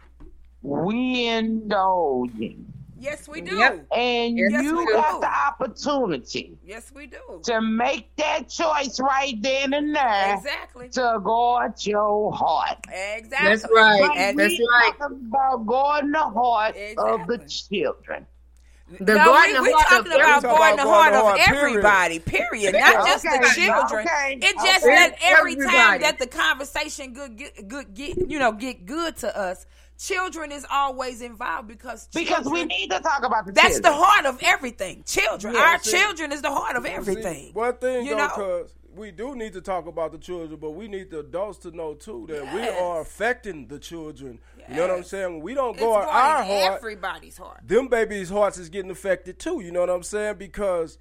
we 0.61 1.27
indulge 1.27 2.31
in. 2.39 2.72
Yes, 3.03 3.27
we 3.27 3.41
do. 3.41 3.57
Yep. 3.57 3.85
And 3.95 4.37
Yes, 4.37 4.63
you 4.63 4.91
got 4.93 5.19
the 5.19 5.27
opportunity 5.27 6.57
Yes, 6.65 6.89
we 6.95 7.07
do. 7.07 7.41
to 7.43 7.59
make 7.61 8.15
that 8.15 8.47
choice 8.49 8.97
right 8.99 9.35
then 9.41 9.73
and 9.73 9.93
there 9.93 10.35
Exactly. 10.37 10.87
to 10.89 11.19
guard 11.21 11.73
your 11.85 12.31
heart. 12.31 12.77
Exactly. 12.89 13.49
That's 13.49 13.65
right. 13.73 14.01
But 14.01 14.17
And 14.17 14.39
That's 14.39 14.57
right. 14.59 14.93
about 15.01 15.65
guarding 15.65 16.11
the 16.11 16.19
heart 16.19 16.75
of 16.97 17.27
the 17.27 17.39
children. 17.39 18.25
The 18.99 19.15
no, 19.15 19.25
garden 19.25 19.53
we, 19.53 19.57
of 19.57 19.63
we 19.63 19.71
heart 19.71 19.87
talking 20.05 20.11
about 20.13 20.43
guarding 20.43 20.77
the 20.77 20.83
heart 20.83 21.13
of 21.13 21.21
guarding 21.21 21.37
the 21.37 21.43
heart, 21.43 21.49
everybody, 21.49 22.19
period. 22.19 22.73
Not 22.73 23.07
just 23.07 23.23
the 23.23 23.51
children. 23.55 24.05
okay, 24.07 24.37
It 24.41 24.55
just 24.55 24.85
okay. 24.85 24.95
that 24.95 25.15
every 25.21 25.55
time 25.55 26.01
that 26.01 26.19
the 26.19 26.27
conversation 26.27 27.13
good 27.13 27.35
get 27.37 27.67
good 27.67 27.93
get 27.95 28.17
you 28.29 28.37
know 28.39 28.51
get 28.51 28.85
good 28.85 29.17
to 29.17 29.35
us, 29.35 29.65
children 30.07 30.51
is 30.51 30.65
always 30.69 31.21
involved 31.21 31.67
because 31.67 32.07
Because 32.13 32.45
we 32.45 32.65
need 32.65 32.89
to 32.91 32.99
talk 32.99 33.23
about 33.25 33.45
the 33.45 33.51
that's 33.53 33.79
the 33.79 33.91
heart 33.91 34.25
of 34.25 34.39
everything. 34.43 35.03
Children, 35.05 35.53
Yeah, 35.55 35.61
our 35.61 35.79
see- 35.79 35.97
children 35.97 36.31
is 36.31 36.41
the 36.41 36.51
heart 36.51 36.75
of 36.75 36.83
See, 36.85 36.89
everything. 36.91 37.53
one 37.53 37.77
thing 37.77 38.05
You 38.05 38.11
though, 38.11 38.17
know? 38.17 38.27
because 38.27 38.75
we 38.95 39.11
do 39.11 39.35
need 39.35 39.53
to 39.53 39.61
talk 39.61 39.87
about 39.87 40.11
the 40.11 40.17
children, 40.17 40.59
but 40.59 40.71
we 40.71 40.87
need 40.87 41.09
the 41.09 41.19
adults 41.19 41.57
to 41.59 41.71
know 41.71 41.93
too 41.95 42.25
that 42.29 42.53
we 42.53 42.61
are 42.67 43.01
affecting 43.01 43.67
the 43.67 43.79
children. 43.79 44.39
You 44.69 44.75
know 44.75 44.87
what 44.87 44.97
I'm 44.97 45.03
saying? 45.03 45.41
We 45.41 45.53
don't 45.55 45.77
go 45.77 45.93
guard 45.93 46.05
guarding 46.05 46.51
our 46.51 46.61
heart, 46.61 46.77
everybody's 46.77 47.37
heart. 47.37 47.61
them 47.65 47.87
babies' 47.87 48.29
hearts 48.29 48.57
is 48.57 48.69
getting 48.69 48.91
affected 48.91 49.39
too. 49.39 49.61
You 49.61 49.71
know 49.71 49.79
what 49.81 49.89
I'm 49.89 50.03
saying? 50.03 50.35
Because 50.37 50.97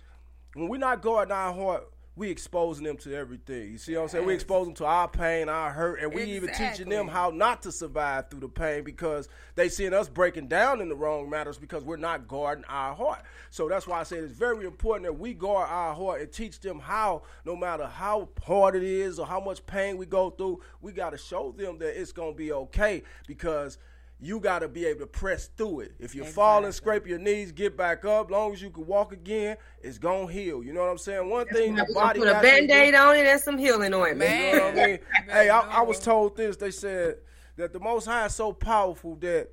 when 0.54 0.68
we're 0.68 0.78
not 0.78 1.02
guarding 1.02 1.32
our 1.32 1.52
heart, 1.52 1.88
we 2.14 2.28
exposing 2.28 2.84
them 2.84 2.98
to 2.98 3.14
everything. 3.14 3.72
You 3.72 3.78
see 3.78 3.94
what 3.96 4.02
I'm 4.02 4.08
saying? 4.08 4.26
We 4.26 4.34
Yes. 4.34 4.42
expose 4.42 4.66
them 4.66 4.74
to 4.74 4.84
our 4.84 5.08
pain, 5.08 5.48
our 5.48 5.70
hurt, 5.70 6.00
and 6.00 6.12
we 6.12 6.24
even 6.24 6.52
teaching 6.52 6.90
them 6.90 7.08
how 7.08 7.30
not 7.30 7.62
to 7.62 7.72
survive 7.72 8.28
through 8.28 8.40
the 8.40 8.48
pain 8.48 8.84
because 8.84 9.28
they 9.54 9.70
seeing 9.70 9.94
us 9.94 10.08
breaking 10.10 10.48
down 10.48 10.82
in 10.82 10.90
the 10.90 10.94
wrong 10.94 11.30
matters 11.30 11.56
because 11.56 11.84
we're 11.84 11.96
not 11.96 12.28
guarding 12.28 12.66
our 12.66 12.94
heart. 12.94 13.22
So 13.50 13.66
that's 13.66 13.86
why 13.86 14.00
I 14.00 14.02
say 14.02 14.18
it's 14.18 14.32
very 14.32 14.66
important 14.66 15.04
that 15.04 15.14
we 15.18 15.32
guard 15.32 15.70
our 15.70 15.94
heart 15.94 16.20
and 16.20 16.30
teach 16.30 16.60
them 16.60 16.80
how, 16.80 17.22
no 17.46 17.56
matter 17.56 17.86
how 17.86 18.28
hard 18.44 18.74
it 18.76 18.82
is 18.82 19.18
or 19.18 19.26
how 19.26 19.40
much 19.40 19.64
pain 19.64 19.96
we 19.96 20.04
go 20.04 20.28
through, 20.30 20.60
we 20.82 20.92
got 20.92 21.10
to 21.10 21.18
show 21.18 21.52
them 21.52 21.78
that 21.78 21.98
it's 21.98 22.12
gonna 22.12 22.32
be 22.32 22.52
okay 22.52 23.02
because 23.26 23.78
you 24.22 24.38
got 24.38 24.60
to 24.60 24.68
be 24.68 24.86
able 24.86 25.00
to 25.00 25.06
press 25.06 25.48
through 25.56 25.80
it. 25.80 25.94
If 25.98 26.14
you 26.14 26.24
fall 26.24 26.64
and 26.64 26.72
scrape 26.72 27.08
your 27.08 27.18
knees, 27.18 27.50
get 27.50 27.76
back 27.76 28.04
up. 28.04 28.30
Long 28.30 28.52
as 28.52 28.62
you 28.62 28.70
can 28.70 28.86
walk 28.86 29.12
again, 29.12 29.56
it's 29.80 29.98
gonna 29.98 30.30
heal. 30.30 30.62
You 30.62 30.72
know 30.72 30.80
what 30.80 30.90
I'm 30.90 30.98
saying? 30.98 31.28
One 31.28 31.44
thing 31.48 31.74
the 31.74 31.90
body 31.92 32.20
put 32.20 32.28
a 32.28 32.40
band-aid 32.40 32.94
on 32.94 33.16
it 33.16 33.26
and 33.26 33.40
some 33.40 33.58
healing 33.58 33.92
ointment. 33.92 34.30
you 34.30 34.58
know 34.58 34.64
what 34.66 34.78
I 34.78 34.86
mean? 34.86 34.98
hey, 35.28 35.48
I, 35.48 35.60
I 35.60 35.82
was 35.82 35.98
told 35.98 36.36
this. 36.36 36.56
They 36.56 36.70
said 36.70 37.16
that 37.56 37.72
the 37.72 37.80
Most 37.80 38.06
High 38.06 38.26
is 38.26 38.34
so 38.34 38.52
powerful 38.52 39.16
that 39.16 39.48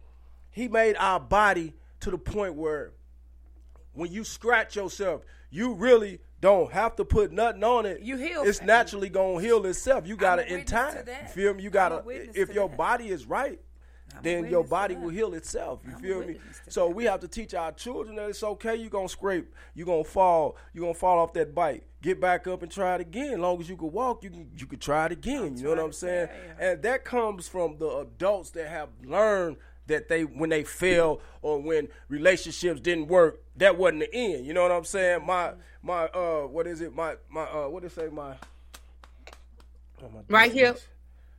He 0.51 0.67
made 0.67 0.95
our 0.99 1.20
body 1.20 1.74
to 2.01 2.11
the 2.11 2.20
point 2.20 2.53
where 2.53 2.91
when 3.93 4.11
you 4.11 4.24
scratch 4.24 4.76
yourself, 4.76 5.24
you 5.49 5.74
really 5.74 6.20
don't 6.41 6.72
have 6.72 6.95
to 6.97 7.05
put 7.05 7.32
nothing 7.32 7.63
on 7.63 7.88
it. 7.88 8.01
You 8.01 8.17
heal 8.17 8.43
It's 8.43 8.61
naturally 8.61 9.09
gonna 9.09 9.41
heal 9.41 9.65
itself. 9.65 10.05
You 10.07 10.15
got 10.15 10.38
I'm 10.38 10.45
it 10.45 10.51
a 10.51 10.57
in 10.59 10.65
time. 10.65 11.05
to 11.05 11.11
You 11.11 11.28
feel 11.30 11.53
me? 11.55 11.63
You 11.63 11.72
gotta. 11.72 12.03
If 12.07 12.53
your 12.53 12.70
that. 12.70 12.78
body 12.78 13.09
is 13.09 13.26
right, 13.26 13.59
then 14.22 14.47
your 14.49 14.64
body 14.64 14.95
will 14.95 15.10
heal 15.10 15.34
itself. 15.34 15.80
You 15.86 15.93
I'm 15.95 16.01
feel 16.01 16.20
me? 16.22 16.26
witness 16.28 16.60
to 16.66 16.72
So 16.72 16.89
we 16.89 17.05
have 17.05 17.20
to 17.22 17.28
teach 17.28 17.53
our 17.53 17.72
children 17.72 18.16
that 18.18 18.30
it's 18.30 18.43
okay. 18.43 18.76
You're 18.76 18.89
gonna 18.89 19.10
scrape, 19.10 19.53
you're 19.76 19.86
gonna 19.86 20.03
fall, 20.03 20.57
you're 20.74 20.82
gonna 20.84 20.93
fall 20.93 21.20
off 21.20 21.34
that 21.34 21.53
bike. 21.55 21.86
Get 22.01 22.22
back 22.22 22.47
up 22.47 22.64
and 22.64 22.72
try 22.72 22.95
it 22.95 23.01
again. 23.01 23.34
As 23.34 23.39
long 23.39 23.60
as 23.60 23.70
you 23.70 23.76
can 23.78 23.91
walk, 23.91 24.24
you 24.24 24.30
can 24.30 24.49
you 24.57 24.66
can 24.66 24.80
try 24.80 25.05
it 25.07 25.12
again. 25.12 25.57
you 25.57 25.64
know 25.64 25.70
what 25.70 25.80
I'm 25.80 25.93
saying? 25.93 26.30
And 26.60 26.82
that 26.84 27.03
comes 27.05 27.47
from 27.47 27.78
the 27.78 27.88
adults 27.97 28.51
that 28.51 28.68
have 28.68 28.89
learned 29.03 29.57
that 29.88 30.07
they 30.07 30.24
when 30.24 30.49
they 30.49 30.64
fail 30.64 31.20
or 31.41 31.60
when 31.62 31.88
relationships 32.07 32.80
didn't 32.80 33.07
work, 33.07 33.41
that 33.57 33.78
wasn't 33.78 33.99
the 34.01 34.14
end. 34.16 34.45
You 34.45 34.53
know 34.53 34.62
what 34.64 34.72
I'm 34.72 34.86
saying? 34.86 35.26
My 35.26 35.53
my 35.84 36.05
uh 36.05 36.41
what 36.43 36.68
is 36.68 36.80
it? 36.82 36.95
My 36.95 37.16
my 37.30 37.43
uh 37.43 37.68
what 37.68 37.82
did 37.84 37.91
it 37.91 37.95
say? 37.95 38.07
My 38.07 38.36
oh, 40.01 40.10
my 40.14 40.20
Right 40.30 40.51
hip. 40.51 40.80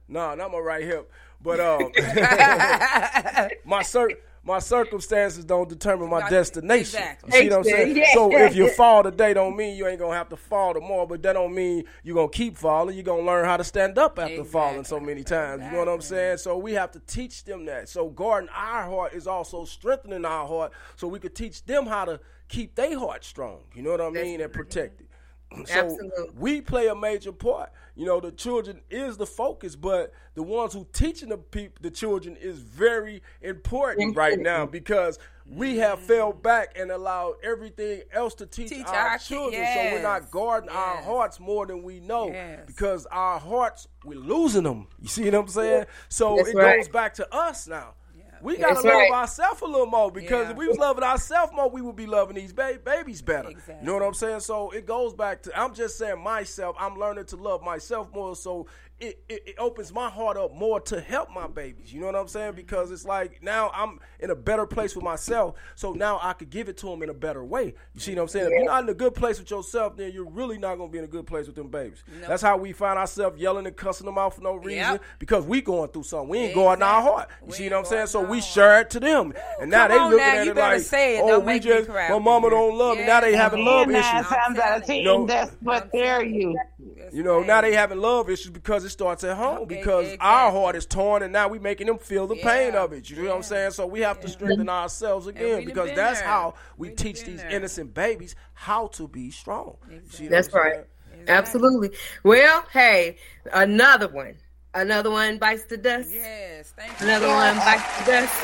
no, 0.09 0.35
not 0.35 0.51
my 0.53 0.59
right 0.59 0.83
hip, 0.85 1.11
but 1.43 1.61
um, 1.61 1.91
my 3.65 3.83
cir- 3.83 4.19
my 4.43 4.59
circumstances 4.59 5.45
don't 5.45 5.69
determine 5.69 6.09
my 6.09 6.29
destination. 6.29 6.81
exactly. 7.01 7.31
You 7.33 7.39
see 7.43 7.49
what 7.51 7.59
I'm 7.59 7.65
saying? 7.65 7.97
Yeah. 7.97 8.15
So 8.15 8.37
if 8.37 8.57
you 8.57 8.71
fall 8.75 9.03
today, 9.03 9.35
don't 9.35 9.55
mean 9.55 9.77
you 9.77 9.87
ain't 9.87 9.99
gonna 9.99 10.17
have 10.17 10.31
to 10.31 10.37
fall 10.37 10.73
tomorrow, 10.73 11.07
but 11.07 11.23
that 11.23 11.35
don't 11.35 11.55
mean 11.55 11.85
you 12.03 12.15
gonna 12.15 12.29
keep 12.29 12.57
falling. 12.57 12.97
You're 12.97 13.05
gonna 13.05 13.23
learn 13.23 13.45
how 13.45 13.59
to 13.59 13.65
stand 13.65 13.99
up 13.99 14.19
after 14.19 14.45
falling 14.45 14.85
so 14.85 14.99
many 14.99 15.23
times. 15.23 15.63
You 15.63 15.73
know 15.73 15.79
what 15.81 15.89
I'm 15.89 16.01
saying? 16.01 16.39
So 16.39 16.57
we 16.57 16.73
have 16.73 16.91
to 16.93 17.01
teach 17.01 17.45
them 17.45 17.67
that. 17.67 17.89
So 17.89 18.09
guarding 18.09 18.49
our 18.51 18.85
heart 18.85 19.13
is 19.13 19.27
also 19.27 19.65
strengthening 19.65 20.25
our 20.25 20.47
heart, 20.47 20.73
so 20.97 21.07
we 21.07 21.19
could 21.19 21.35
teach 21.35 21.65
them 21.65 21.87
how 21.87 22.07
to 22.07 22.21
keep 22.49 22.75
their 22.75 22.99
heart 22.99 23.25
strong. 23.25 23.61
You 23.75 23.83
know 23.83 23.91
what 23.91 24.01
I 24.01 24.11
mean? 24.11 24.41
And 24.41 24.53
protect 24.53 25.03
it. 25.03 25.10
So 25.53 25.65
Absolutely. 25.69 26.31
we 26.39 26.61
play 26.61 26.87
a 26.87 26.95
major 26.95 27.33
part. 27.33 27.71
You 27.97 28.07
know, 28.07 28.21
the 28.21 28.31
children 28.31 28.81
is 28.89 29.17
the 29.17 29.27
focus, 29.27 29.75
but 29.75 30.13
the 30.35 30.43
ones 30.45 30.73
who 30.73 30.87
teaching 30.93 31.31
the 31.31 31.39
peop- 31.39 31.81
the 31.81 31.91
children 31.91 32.37
is 32.37 32.59
very 32.61 33.21
important 33.43 34.17
right 34.17 34.39
now 34.39 34.67
because 34.67 35.19
we 35.45 35.79
have 35.79 35.99
mm-hmm. 35.99 36.07
fell 36.07 36.33
back 36.33 36.79
and 36.79 36.93
allowed 36.93 37.35
everything 37.43 38.03
else 38.13 38.35
to 38.35 38.47
teach, 38.47 38.69
Teach 38.69 38.87
our, 38.87 38.95
our 38.95 39.19
children. 39.19 39.67
So 39.75 39.83
we're 39.93 40.03
not 40.03 40.31
guarding 40.31 40.71
our 40.71 40.99
hearts 40.99 41.41
more 41.41 41.67
than 41.67 41.83
we 41.83 41.99
know 41.99 42.29
Yes. 42.29 42.61
because 42.67 43.07
our 43.07 43.41
hearts 43.41 43.89
we're 44.05 44.19
losing 44.19 44.63
them. 44.63 44.87
You 45.01 45.09
see 45.09 45.25
what 45.25 45.35
I'm 45.35 45.49
saying? 45.49 45.87
So 46.09 46.37
That's 46.37 46.51
it 46.51 46.57
right. 46.57 46.77
goes 46.77 46.89
back 46.89 47.15
to 47.15 47.35
us 47.35 47.67
now. 47.67 47.95
We 48.43 48.57
gotta 48.57 48.75
That's 48.75 48.85
love 48.85 48.95
right. 48.95 49.11
ourselves 49.13 49.61
a 49.63 49.67
little 49.67 49.87
more 49.87 50.11
because 50.11 50.47
Yeah. 50.47 50.51
if 50.53 50.57
we 50.57 50.67
was 50.69 50.79
loving 50.79 51.05
ourselves 51.05 51.53
more, 51.53 51.69
we 51.71 51.83
would 51.83 51.97
be 51.97 52.07
loving 52.07 52.37
these 52.37 52.53
ba- 52.53 52.79
babies 52.85 53.21
better. 53.23 53.51
Exactly. 53.51 53.77
You 53.81 53.87
know 53.87 53.95
what 53.95 54.03
I'm 54.03 54.15
saying? 54.15 54.41
So 54.41 54.71
it 54.71 54.87
goes 54.87 55.13
back 55.15 55.43
to 55.43 55.59
I'm 55.61 55.75
just 55.75 55.99
saying 55.99 56.23
myself. 56.23 56.77
I'm 56.79 56.99
learning 56.99 57.27
to 57.27 57.37
love 57.37 57.63
myself 57.63 58.09
more. 58.15 58.35
So 58.37 58.67
it, 59.01 59.23
it, 59.29 59.43
it 59.47 59.55
opens 59.59 59.93
my 59.93 60.11
heart 60.11 60.37
up 60.37 60.55
more 60.55 60.79
to 60.81 61.01
help 61.01 61.31
my 61.35 61.47
babies. 61.47 61.93
You 61.93 62.01
know 62.01 62.07
what 62.07 62.17
I'm 62.17 62.29
saying? 62.29 62.53
Because 62.55 62.91
it's 62.91 63.05
like 63.05 63.43
now 63.43 63.71
I'm 63.75 63.99
in 64.19 64.31
a 64.31 64.35
better 64.35 64.67
place 64.67 64.95
with 64.95 65.05
myself, 65.05 65.55
so 65.75 65.93
now 65.93 66.19
I 66.23 66.35
could 66.35 66.51
give 66.51 66.69
it 66.69 66.77
to 66.79 66.87
them 66.87 67.03
in 67.03 67.09
a 67.09 67.15
better 67.15 67.45
way. 67.45 67.75
You 67.95 68.01
see 68.01 68.15
what 68.15 68.23
I'm 68.23 68.29
saying? 68.29 68.47
If 68.47 68.53
you're 68.53 68.65
not 68.67 68.83
in 68.85 68.89
a 68.91 68.95
good 68.95 69.15
place 69.15 69.39
with 69.39 69.51
yourself, 69.51 69.97
then 69.97 70.13
you're 70.13 70.29
really 70.29 70.59
not 70.59 70.77
gonna 70.77 70.91
be 70.91 70.99
in 70.99 71.05
a 71.05 71.09
good 71.09 71.27
place 71.27 71.47
with 71.47 71.57
them 71.57 71.69
babies. 71.69 72.03
No. 72.21 72.29
That's 72.29 72.43
how 72.43 72.57
we 72.59 72.73
find 72.73 72.99
ourselves 72.99 73.41
yelling 73.41 73.67
and 73.67 73.77
cussing 73.77 74.07
them 74.07 74.19
out 74.19 74.35
for 74.35 74.43
no 74.43 74.55
reason 74.57 74.71
Yep. 74.95 75.03
because 75.19 75.45
we 75.47 75.61
going 75.63 75.89
through 75.91 76.03
something. 76.05 76.29
We 76.29 76.39
ain't 76.39 76.55
going 76.55 76.77
in 76.79 76.83
our 76.83 76.99
Exactly. 77.01 77.11
heart. 77.17 77.29
You 77.41 77.47
We 77.47 77.53
see 77.55 77.69
what 77.71 77.79
I'm 77.79 77.85
saying? 77.87 78.07
So 78.09 78.21
we 78.23 78.41
share 78.41 78.81
it 78.81 78.91
to 78.91 79.01
them, 79.01 79.33
and 79.61 79.71
now 79.71 79.89
they 79.89 79.97
on 79.99 80.11
looking 80.11 80.27
now, 80.27 80.33
at 80.37 80.45
you 80.45 80.51
it 80.51 80.55
better 80.55 80.77
like, 80.77 80.85
say 80.87 81.19
it. 81.19 81.23
oh, 81.25 81.29
Don't 81.29 81.47
we 81.47 81.53
make 81.55 81.63
just 81.63 81.89
cry 81.89 82.09
my 82.11 82.19
mama 82.19 82.51
don't 82.51 82.77
love 82.77 82.99
me. 82.99 83.07
Now 83.07 83.21
they 83.21 83.35
having 83.35 83.65
love 83.65 83.87
You're 83.91 84.01
nine 84.01 84.17
issues. 84.19 84.31
times 84.31 84.59
out 84.59 84.81
of 84.81 84.87
ten, 84.87 85.27
that's 85.27 85.57
what 85.61 85.91
they're 85.93 86.23
used 86.25 86.59
to. 86.79 87.17
You 87.17 87.23
know, 87.23 87.43
now 87.43 87.61
they 87.61 87.73
having 87.75 87.99
love 87.99 88.31
issues 88.31 88.51
because 88.51 88.85
it 88.91 88.93
starts 88.93 89.25
at 89.25 89.37
home 89.37 89.67
because 89.67 90.17
our 90.21 90.51
heart 90.51 90.77
is 90.77 90.85
torn 90.85 91.23
and 91.23 91.33
now 91.33 91.49
we're 91.49 91.61
making 91.61 91.87
them 91.87 91.99
feel 91.99 92.27
the 92.27 92.37
pain 92.37 92.75
of 92.75 92.93
it. 92.93 93.09
You 93.09 93.17
know 93.23 93.31
what 93.31 93.37
I'm 93.37 93.43
saying? 93.43 93.71
So 93.73 93.87
we 93.87 94.01
have 94.01 94.21
to 94.21 94.29
strengthen 94.29 94.69
ourselves 94.69 95.27
again 95.27 95.65
because 95.65 95.91
that's 95.95 96.21
there. 96.21 96.29
how 96.29 96.55
we 96.77 96.91
teach 96.91 97.25
these 97.25 97.43
innocent 97.43 97.95
babies 97.95 98.35
how 98.53 98.89
to 98.89 99.09
be 99.09 99.31
strong. 99.31 99.77
You 99.89 100.01
see 100.11 100.25
what 100.25 100.31
That's 100.33 100.49
I'm 100.49 100.63
saying? 100.63 100.75
right. 100.75 101.29
Absolutely. 101.29 101.91
Well, 102.25 102.65
hey, 102.73 103.17
another 103.53 104.09
one. 104.09 104.37
Another 104.73 105.11
one 105.11 105.39
bites 105.39 105.65
the 105.65 105.77
dust. 105.77 106.11
Yes, 106.13 106.73
thank 106.77 106.99
you. 107.01 107.07
Another 107.07 107.27
one 107.27 107.57
bites 107.57 107.99
the 107.99 108.05
dust. 108.13 108.35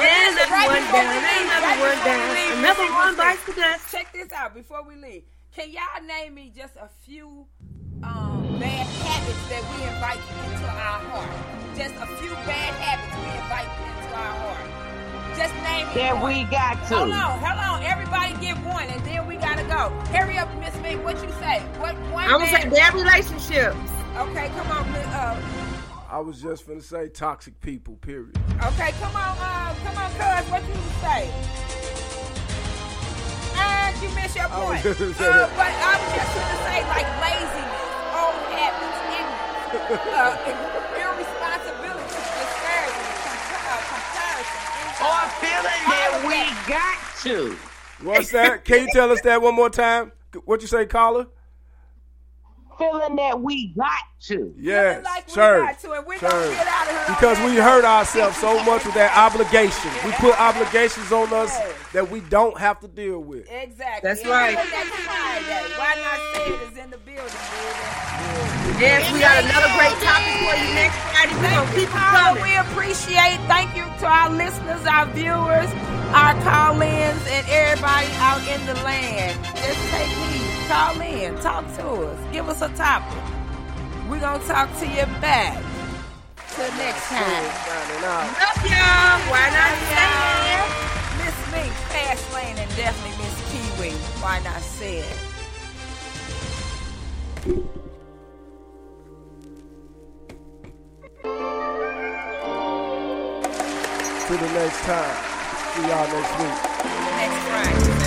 And 0.00 0.36
another 0.36 0.50
right 0.52 0.68
one 0.68 0.92
down. 0.92 1.24
Another 1.46 1.80
one 1.80 2.04
down. 2.04 2.58
Another 2.58 2.92
one 2.92 3.16
bites 3.16 3.44
the 3.46 3.52
dust. 3.52 3.90
Check 3.90 4.12
this 4.12 4.30
out 4.32 4.54
before 4.54 4.84
we 4.86 4.94
leave. 4.94 5.24
Can 5.54 5.70
y'all 5.70 6.06
name 6.06 6.34
me 6.34 6.52
just 6.54 6.76
a 6.76 6.88
few 7.02 7.46
um, 8.02 8.58
bad 8.58 8.86
habits 9.04 9.42
that 9.48 9.62
we 9.70 9.78
invite 9.88 10.20
into 10.44 10.66
our 10.66 11.00
heart? 11.10 11.76
Just 11.76 11.94
a 12.00 12.06
few 12.20 12.30
bad 12.48 12.72
habits 12.80 13.14
we 13.16 13.28
invite 13.40 13.68
into 13.68 14.10
our 14.16 14.34
heart. 14.44 14.66
Just 15.36 15.54
name 15.62 15.86
me 15.88 15.94
That 15.94 16.16
we 16.24 16.44
got 16.50 16.74
to. 16.88 16.96
Hold 16.96 17.12
on, 17.12 17.38
hold 17.38 17.58
on. 17.58 17.82
Everybody 17.82 18.34
get 18.44 18.56
one, 18.66 18.84
and 18.88 19.00
then 19.04 19.26
we 19.26 19.36
gotta 19.36 19.64
go. 19.64 19.90
Hurry 20.12 20.38
up, 20.38 20.48
Miss 20.58 20.74
Mink. 20.82 21.04
What 21.04 21.22
you 21.22 21.30
say? 21.40 21.60
What 21.78 21.94
one? 22.12 22.24
I'm 22.24 22.40
gonna 22.40 22.46
say 22.46 22.68
bad- 22.68 22.72
bad 22.72 22.94
relationships. 22.94 23.76
Okay, 24.16 24.48
come 24.56 24.70
on, 24.70 24.92
Miss- 24.92 25.06
uh, 25.06 25.40
I 26.10 26.18
was 26.18 26.42
just 26.42 26.66
finna 26.66 26.82
say 26.82 27.08
toxic 27.08 27.58
people, 27.60 27.94
period. 27.96 28.36
Okay, 28.74 28.90
come 29.00 29.14
on, 29.14 29.36
uh, 29.38 29.74
come 29.84 29.96
on, 29.96 30.10
cuz, 30.18 30.50
what 30.50 30.62
you 30.66 30.74
say? 31.00 31.30
And 33.56 34.02
you 34.02 34.08
missed 34.16 34.34
your 34.36 34.46
I 34.50 34.58
was 34.58 34.66
point. 34.66 34.82
just 34.82 34.98
say 35.18 35.26
Uh, 35.28 35.46
but 35.54 35.70
I 35.70 35.94
was 36.02 36.10
just 36.18 36.30
gonna 36.34 36.58
say, 36.66 36.78
like 36.90 37.08
laziness, 37.22 37.46
old 37.46 37.54
habits, 37.54 37.58
ignorance, 37.70 37.89
uh, 39.72 40.36
irresponsibility, 40.98 42.20
discouragement, 42.40 43.16
compa- 43.22 43.70
uh, 43.70 43.82
comparison, 43.90 44.60
Or 45.06 45.20
feeling 45.38 45.82
that 45.86 46.10
we 46.26 46.38
got 46.68 46.98
to. 47.22 47.56
What's 48.02 48.30
that? 48.32 48.64
Can 48.64 48.86
you 48.86 48.88
tell 48.92 49.10
us 49.12 49.20
that 49.22 49.40
one 49.42 49.54
more 49.54 49.70
time? 49.70 50.12
What 50.44 50.60
you 50.62 50.66
say, 50.68 50.86
caller? 50.86 51.26
Feeling 52.80 53.16
that 53.16 53.40
we 53.40 53.68
got 53.76 53.92
to. 54.26 54.54
Yes, 54.58 55.04
like 55.04 55.26
we 55.28 55.32
church, 55.34 55.66
got 55.66 55.78
to, 55.80 55.92
and 55.92 56.06
we're 56.06 56.18
church. 56.18 56.54
get 56.56 56.66
out 56.66 56.88
of 56.88 56.96
here 56.96 57.14
Because 57.14 57.38
we 57.44 57.56
hurt 57.56 57.84
ourselves 57.84 58.36
so 58.38 58.56
much 58.64 58.84
with 58.84 58.94
that 58.94 59.12
obligation. 59.16 59.90
We 60.04 60.12
put 60.12 60.38
obligations 60.40 61.12
on 61.12 61.32
us 61.32 61.52
that 61.92 62.10
we 62.10 62.20
don't 62.32 62.58
have 62.58 62.80
to 62.80 62.88
deal 62.88 63.20
with. 63.20 63.46
Exactly. 63.50 64.00
That's 64.08 64.20
And 64.22 64.30
right. 64.30 64.52
even 64.52 64.64
Next 64.64 65.78
Why 65.78 65.94
not 66.00 66.18
say 66.34 66.52
it 66.52 66.72
is 66.72 66.76
in 66.84 66.90
the 66.90 66.98
building, 66.98 67.24
baby? 67.24 68.80
Yes, 68.80 69.04
we 69.12 69.20
got 69.20 69.44
another 69.44 69.68
great 69.76 69.96
topic 70.00 70.34
for 70.40 70.56
you 70.56 70.72
next 70.72 70.96
Friday. 71.12 71.34
We're 71.36 71.42
Thank 71.44 71.52
gonna 71.52 71.70
you, 71.76 71.84
keep 71.84 71.90
coming. 71.92 72.42
We 72.42 72.52
appreciate. 72.56 73.36
Thank 73.44 73.76
you 73.76 73.84
to 74.00 74.06
our 74.08 74.30
listeners, 74.30 74.80
our 74.88 75.06
viewers, 75.12 75.68
our 76.16 76.32
call-ins, 76.42 77.22
and 77.28 77.44
everybody 77.48 78.08
out 78.24 78.40
in 78.48 78.60
the 78.66 78.74
land. 78.82 79.36
Just 79.56 79.80
take 79.92 80.08
heed. 80.08 80.49
Call 80.70 81.00
in. 81.00 81.34
Talk 81.38 81.66
to 81.78 81.82
us. 81.82 82.32
Give 82.32 82.48
us 82.48 82.62
a 82.62 82.68
topic. 82.68 83.18
We're 84.08 84.20
gonna 84.20 84.38
talk 84.44 84.70
to 84.78 84.86
you 84.86 85.04
back. 85.18 85.60
Till 86.54 86.70
next 86.78 87.08
time. 87.08 87.44
Love 88.06 88.30
y'all. 88.62 89.18
Why 89.32 89.50
not 89.50 89.74
say 89.90 90.14
it? 90.54 90.70
Miss 91.18 91.36
Mink, 91.50 91.72
Fast 91.90 92.24
Lane, 92.34 92.56
and 92.56 92.70
definitely 92.76 93.18
Miss 93.18 93.34
Kiwi. 93.50 93.90
Why 94.22 94.38
not 94.44 94.60
say 94.62 94.98
it? 94.98 95.16
Till 104.28 104.38
the 104.38 104.50
next 104.54 104.80
time. 104.82 105.16
See 105.74 105.82
y'all 105.88 106.06
next 106.06 106.32
week. 106.38 106.58
Next 107.16 107.38
Friday. 107.48 107.99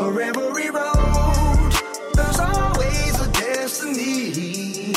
For 0.00 0.22
every 0.22 0.70
road, 0.70 1.72
there's 2.14 2.40
always 2.40 3.20
a 3.20 3.28
destiny. 3.32 4.94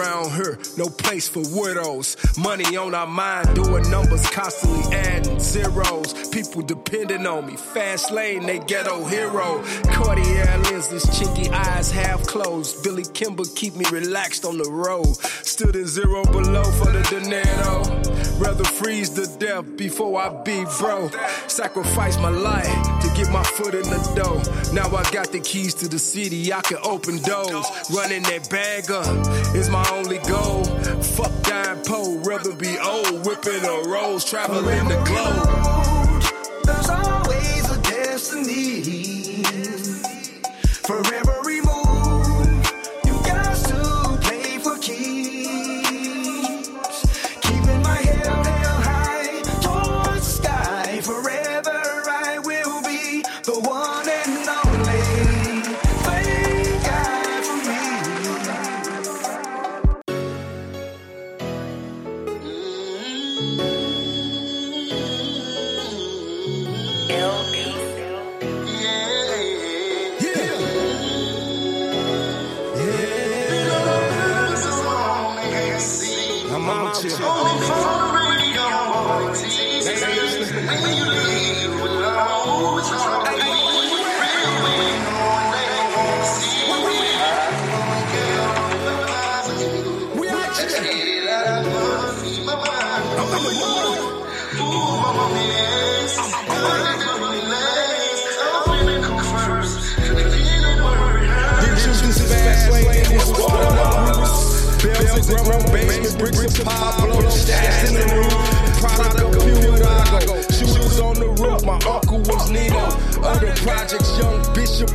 Around 0.00 0.32
here, 0.32 0.58
no 0.76 0.86
place 0.86 1.28
for 1.28 1.42
widows. 1.54 2.16
Money 2.38 2.76
on 2.76 2.94
our 2.94 3.06
mind, 3.06 3.54
doing 3.54 3.88
numbers, 3.90 4.28
constantly 4.30 4.96
adding 4.96 5.38
zeros. 5.38 6.28
People 6.28 6.62
depending 6.62 7.26
on 7.26 7.46
me, 7.46 7.56
fast 7.56 8.10
lane, 8.10 8.46
they 8.46 8.58
ghetto 8.60 9.04
hero. 9.04 9.62
Cartier 9.84 10.58
lenses, 10.64 11.04
chinky 11.06 11.50
eyes 11.50 11.90
half 11.90 12.22
closed. 12.26 12.82
Billy 12.82 13.04
Kimber 13.14 13.44
keep 13.54 13.74
me 13.74 13.84
relaxed 13.90 14.44
on 14.44 14.56
the 14.58 14.70
road. 14.70 15.16
Stood 15.42 15.76
in 15.76 15.86
zero 15.86 16.24
below 16.24 16.64
for 16.64 16.90
the 16.90 17.02
dinero. 17.10 17.82
Rather 18.38 18.64
freeze 18.64 19.10
to 19.10 19.26
death 19.38 19.76
before 19.76 20.20
I 20.20 20.42
be 20.42 20.64
bro. 20.78 21.10
Sacrifice 21.46 22.16
my 22.18 22.30
life 22.30 22.99
get 23.20 23.32
my 23.32 23.42
foot 23.42 23.74
in 23.74 23.82
the 23.82 24.00
door. 24.14 24.40
Now 24.72 24.94
I 24.96 25.02
got 25.10 25.32
the 25.32 25.40
keys 25.40 25.74
to 25.74 25.88
the 25.88 25.98
city, 25.98 26.52
I 26.52 26.60
can 26.62 26.78
open 26.82 27.18
doors. 27.22 27.66
Running 27.90 28.22
that 28.22 28.48
bag 28.50 28.90
up 28.90 29.06
is 29.54 29.68
my 29.68 29.86
only 29.92 30.18
goal. 30.18 30.64
Fuck 31.16 31.32
dying 31.42 31.82
poor, 31.84 32.18
rather 32.20 32.54
be 32.54 32.78
old. 32.78 33.26
Whipping 33.26 33.64
a 33.64 33.82
rose, 33.88 34.24
traveling 34.24 34.88
the 34.88 34.98
globe. 35.08 36.22
There's 36.64 36.88
always 36.88 37.70
a 37.70 37.80
destiny. 37.82 39.42
For 40.86 40.96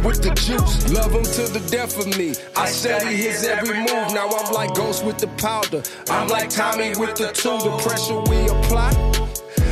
with 0.06 0.22
the 0.22 0.34
juice. 0.36 0.91
Love 0.94 1.11
him 1.11 1.23
to 1.23 1.52
the 1.52 1.68
death 1.72 1.98
of 1.98 2.18
me. 2.18 2.36
I 2.56 2.68
study 2.68 3.15
his 3.15 3.44
every 3.44 3.80
move. 3.80 4.14
Now 4.14 4.30
I'm 4.30 4.53
like 4.53 4.76
Ghost 4.76 5.03
with 5.03 5.18
the 5.18 5.27
powder. 5.40 5.82
I'm 6.10 6.27
like 6.27 6.49
Tommy 6.49 6.90
with 6.90 7.15
the 7.15 7.32
two. 7.34 7.57
The 7.57 7.76
pressure 7.82 8.19
we 8.30 8.48
apply. 8.48 8.91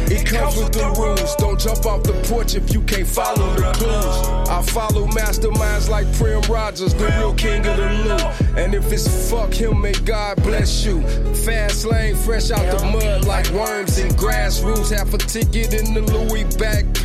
It 0.07 0.27
comes 0.27 0.57
with 0.57 0.73
the 0.73 0.89
rules. 0.99 1.35
Don't 1.38 1.60
jump 1.60 1.85
off 1.85 2.03
the 2.03 2.14
porch 2.27 2.55
if 2.55 2.73
you 2.73 2.81
can't 2.81 3.07
follow 3.07 3.53
the 3.55 3.72
clues. 3.73 4.49
I 4.49 4.61
follow 4.61 5.07
masterminds 5.07 5.89
like 5.89 6.11
Prim 6.14 6.41
Rogers, 6.41 6.93
the 6.93 7.07
real 7.19 7.34
king 7.34 7.65
of 7.65 7.77
the 7.77 7.89
loot. 8.05 8.57
And 8.57 8.76
if 8.76 8.91
it's 8.91 9.07
fuck 9.31 9.53
him, 9.53 9.81
may 9.81 9.93
God 9.93 10.41
bless 10.43 10.85
you. 10.85 11.01
Fast 11.45 11.85
lane, 11.85 12.15
fresh 12.15 12.51
out 12.51 12.65
the 12.77 12.85
mud 12.85 13.26
like 13.26 13.49
worms 13.51 13.97
and 13.97 14.11
grassroots. 14.14 14.95
Half 14.95 15.14
a 15.14 15.18
ticket 15.18 15.73
in 15.73 15.93
the 15.93 16.01
Louis 16.01 16.43
backpack 16.43 17.02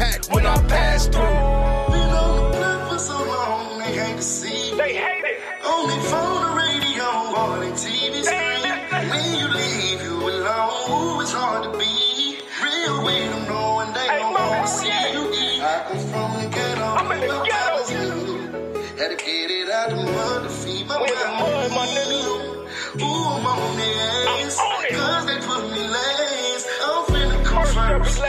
out 19.88 19.96
the 19.96 20.12
mud 20.12 20.42
to 20.42 20.48
feed 20.48 20.86
my 20.86 20.98
mind. 20.98 21.08
Ooh, 23.00 23.04
I'm 23.04 23.46
on 23.46 23.76
the 23.76 23.82
ass, 23.82 24.56
cause 24.90 25.26
they 25.26 25.38
put 25.46 25.70
me 25.70 25.88
last. 25.88 26.66
I'm 26.82 27.04
finna 27.06 27.44
come 27.44 27.66
first. 27.66 28.20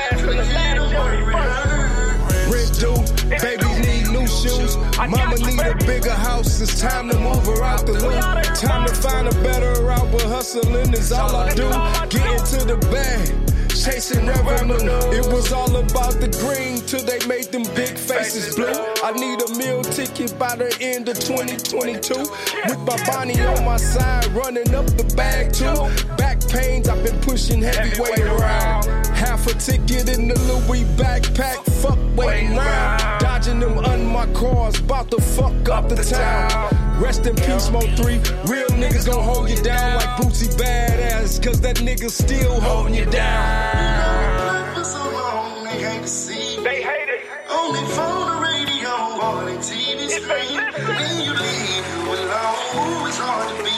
Rent 2.51 2.71
due, 2.79 2.99
babies 3.29 3.79
need 3.79 4.05
new 4.11 4.27
shoes. 4.27 4.77
Mama 4.97 5.35
need 5.37 5.59
a 5.59 5.75
bigger 5.85 6.11
house. 6.11 6.61
It's 6.61 6.79
time 6.79 7.09
to 7.09 7.19
move 7.19 7.45
her 7.45 7.63
out 7.63 7.85
the 7.85 7.93
loop. 7.93 8.55
Time 8.55 8.87
to 8.87 8.93
find 8.93 9.27
a 9.27 9.33
better 9.43 9.81
route, 9.83 10.11
but 10.11 10.21
hustling 10.23 10.93
is 10.93 11.11
all 11.11 11.35
I 11.35 11.53
do. 11.53 11.69
Get 12.09 12.27
into 12.27 12.65
the 12.65 12.77
bag. 12.91 13.48
Chasing 13.79 14.25
revenue. 14.25 14.91
It 15.13 15.25
was 15.31 15.53
all 15.53 15.73
about 15.77 16.19
the 16.19 16.27
green 16.43 16.81
till 16.85 17.01
they 17.01 17.25
made 17.27 17.45
them 17.45 17.63
big 17.75 17.97
faces 17.97 18.55
blue. 18.55 18.67
I 19.01 19.13
need 19.13 19.41
a 19.41 19.55
meal 19.57 19.81
ticket 19.83 20.37
by 20.37 20.57
the 20.57 20.75
end 20.81 21.07
of 21.07 21.17
2022. 21.17 22.19
With 22.19 22.79
my 22.79 23.01
Bonnie 23.07 23.39
on 23.39 23.63
my 23.63 23.77
side, 23.77 24.27
running 24.33 24.75
up 24.75 24.85
the 24.85 25.05
bag 25.15 25.53
too. 25.53 25.87
Back 26.17 26.45
pains, 26.49 26.89
I've 26.89 27.01
been 27.05 27.17
pushing 27.21 27.61
heavyweight 27.61 28.19
around. 28.19 28.85
Half 29.15 29.47
a 29.47 29.53
ticket 29.53 30.09
in 30.09 30.27
the 30.27 30.37
Louis 30.39 30.83
backpack, 30.99 31.63
fuck 31.81 31.99
waiting 32.17 32.57
around. 32.57 33.21
Dodging 33.21 33.61
them 33.61 33.77
unmarked 33.77 34.33
cars, 34.33 34.77
about 34.77 35.09
to 35.11 35.21
fuck 35.21 35.69
up 35.69 35.87
the 35.87 35.95
town. 35.95 36.78
Rest 36.99 37.25
in 37.25 37.35
peace, 37.35 37.69
Mo 37.71 37.79
3. 37.79 38.15
Real 38.51 38.67
niggas 38.75 39.05
gon' 39.07 39.23
hold 39.23 39.49
you 39.49 39.55
down 39.63 39.95
like 39.95 40.09
Boosie 40.17 40.53
Badazz, 40.59 41.41
cause 41.41 41.61
that 41.61 41.77
nigga 41.77 42.09
still 42.09 42.59
holding 42.59 42.93
you 42.93 43.05
down. 43.05 44.75
For 44.75 45.63
they 45.63 45.81
hate 45.81 46.05
to. 46.05 46.63
They 46.63 46.81
hate 46.83 47.09
it. 47.09 47.21
Only 47.49 47.83
phone 47.95 48.27
or 48.29 48.43
radio 48.43 48.91
or 49.23 49.45
the 49.45 49.57
TV 49.63 50.09
screen. 50.09 50.59
When 50.59 51.23
you 51.23 51.31
leave, 51.33 51.85
you 51.95 52.03
alone. 52.19 53.07
It's 53.07 53.17
hard 53.17 53.47
to 53.47 53.63
be 53.63 53.71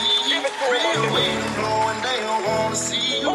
real 0.72 1.02
with 1.14 1.14
them, 1.14 1.54
blowing. 1.62 2.00
They 2.02 2.18
don't 2.26 2.44
wanna 2.44 2.74
see 2.74 3.20
you 3.20 3.30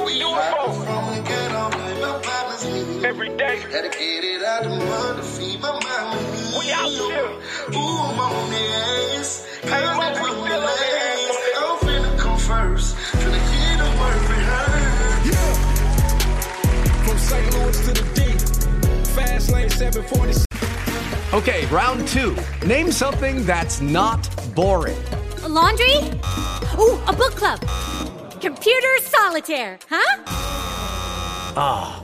day. 3.37 3.57
Had 3.71 3.83
to 3.83 3.97
get 3.97 4.23
it 4.23 4.43
out 4.43 4.63
the 4.63 4.69
mud 4.69 5.17
to 5.17 5.23
feed 5.23 5.61
my 5.61 5.71
mama. 5.71 6.17
We 6.57 6.71
out 6.71 6.89
here. 6.89 7.29
Ooh, 7.75 7.97
I'm 8.01 8.19
on 8.19 8.49
the 8.49 8.57
ass. 8.57 9.45
Cause 9.61 9.99
they 9.99 10.19
put 10.19 10.33
me 10.43 10.55
last. 10.57 11.39
I'm 11.57 11.77
finna 11.85 12.17
come 12.17 12.39
first. 12.39 12.95
Finna 12.95 13.39
get 13.51 13.77
them 13.77 13.99
worried. 13.99 14.47
Yeah. 15.29 15.53
From 17.05 17.17
St. 17.17 17.53
Louis 17.53 17.79
to 17.85 17.91
the 17.93 18.05
D. 18.15 18.19
Fast 19.13 19.51
lane 19.51 19.69
740. 19.69 20.45
Okay, 21.33 21.65
round 21.67 22.07
two. 22.07 22.35
Name 22.65 22.91
something 22.91 23.45
that's 23.45 23.81
not 23.81 24.29
boring. 24.55 24.97
A 25.43 25.49
laundry? 25.49 25.95
Ooh, 26.79 26.99
a 27.07 27.13
book 27.13 27.35
club. 27.35 27.59
Computer 28.41 28.97
solitaire, 29.01 29.77
huh? 29.89 30.23
Ah, 31.59 32.03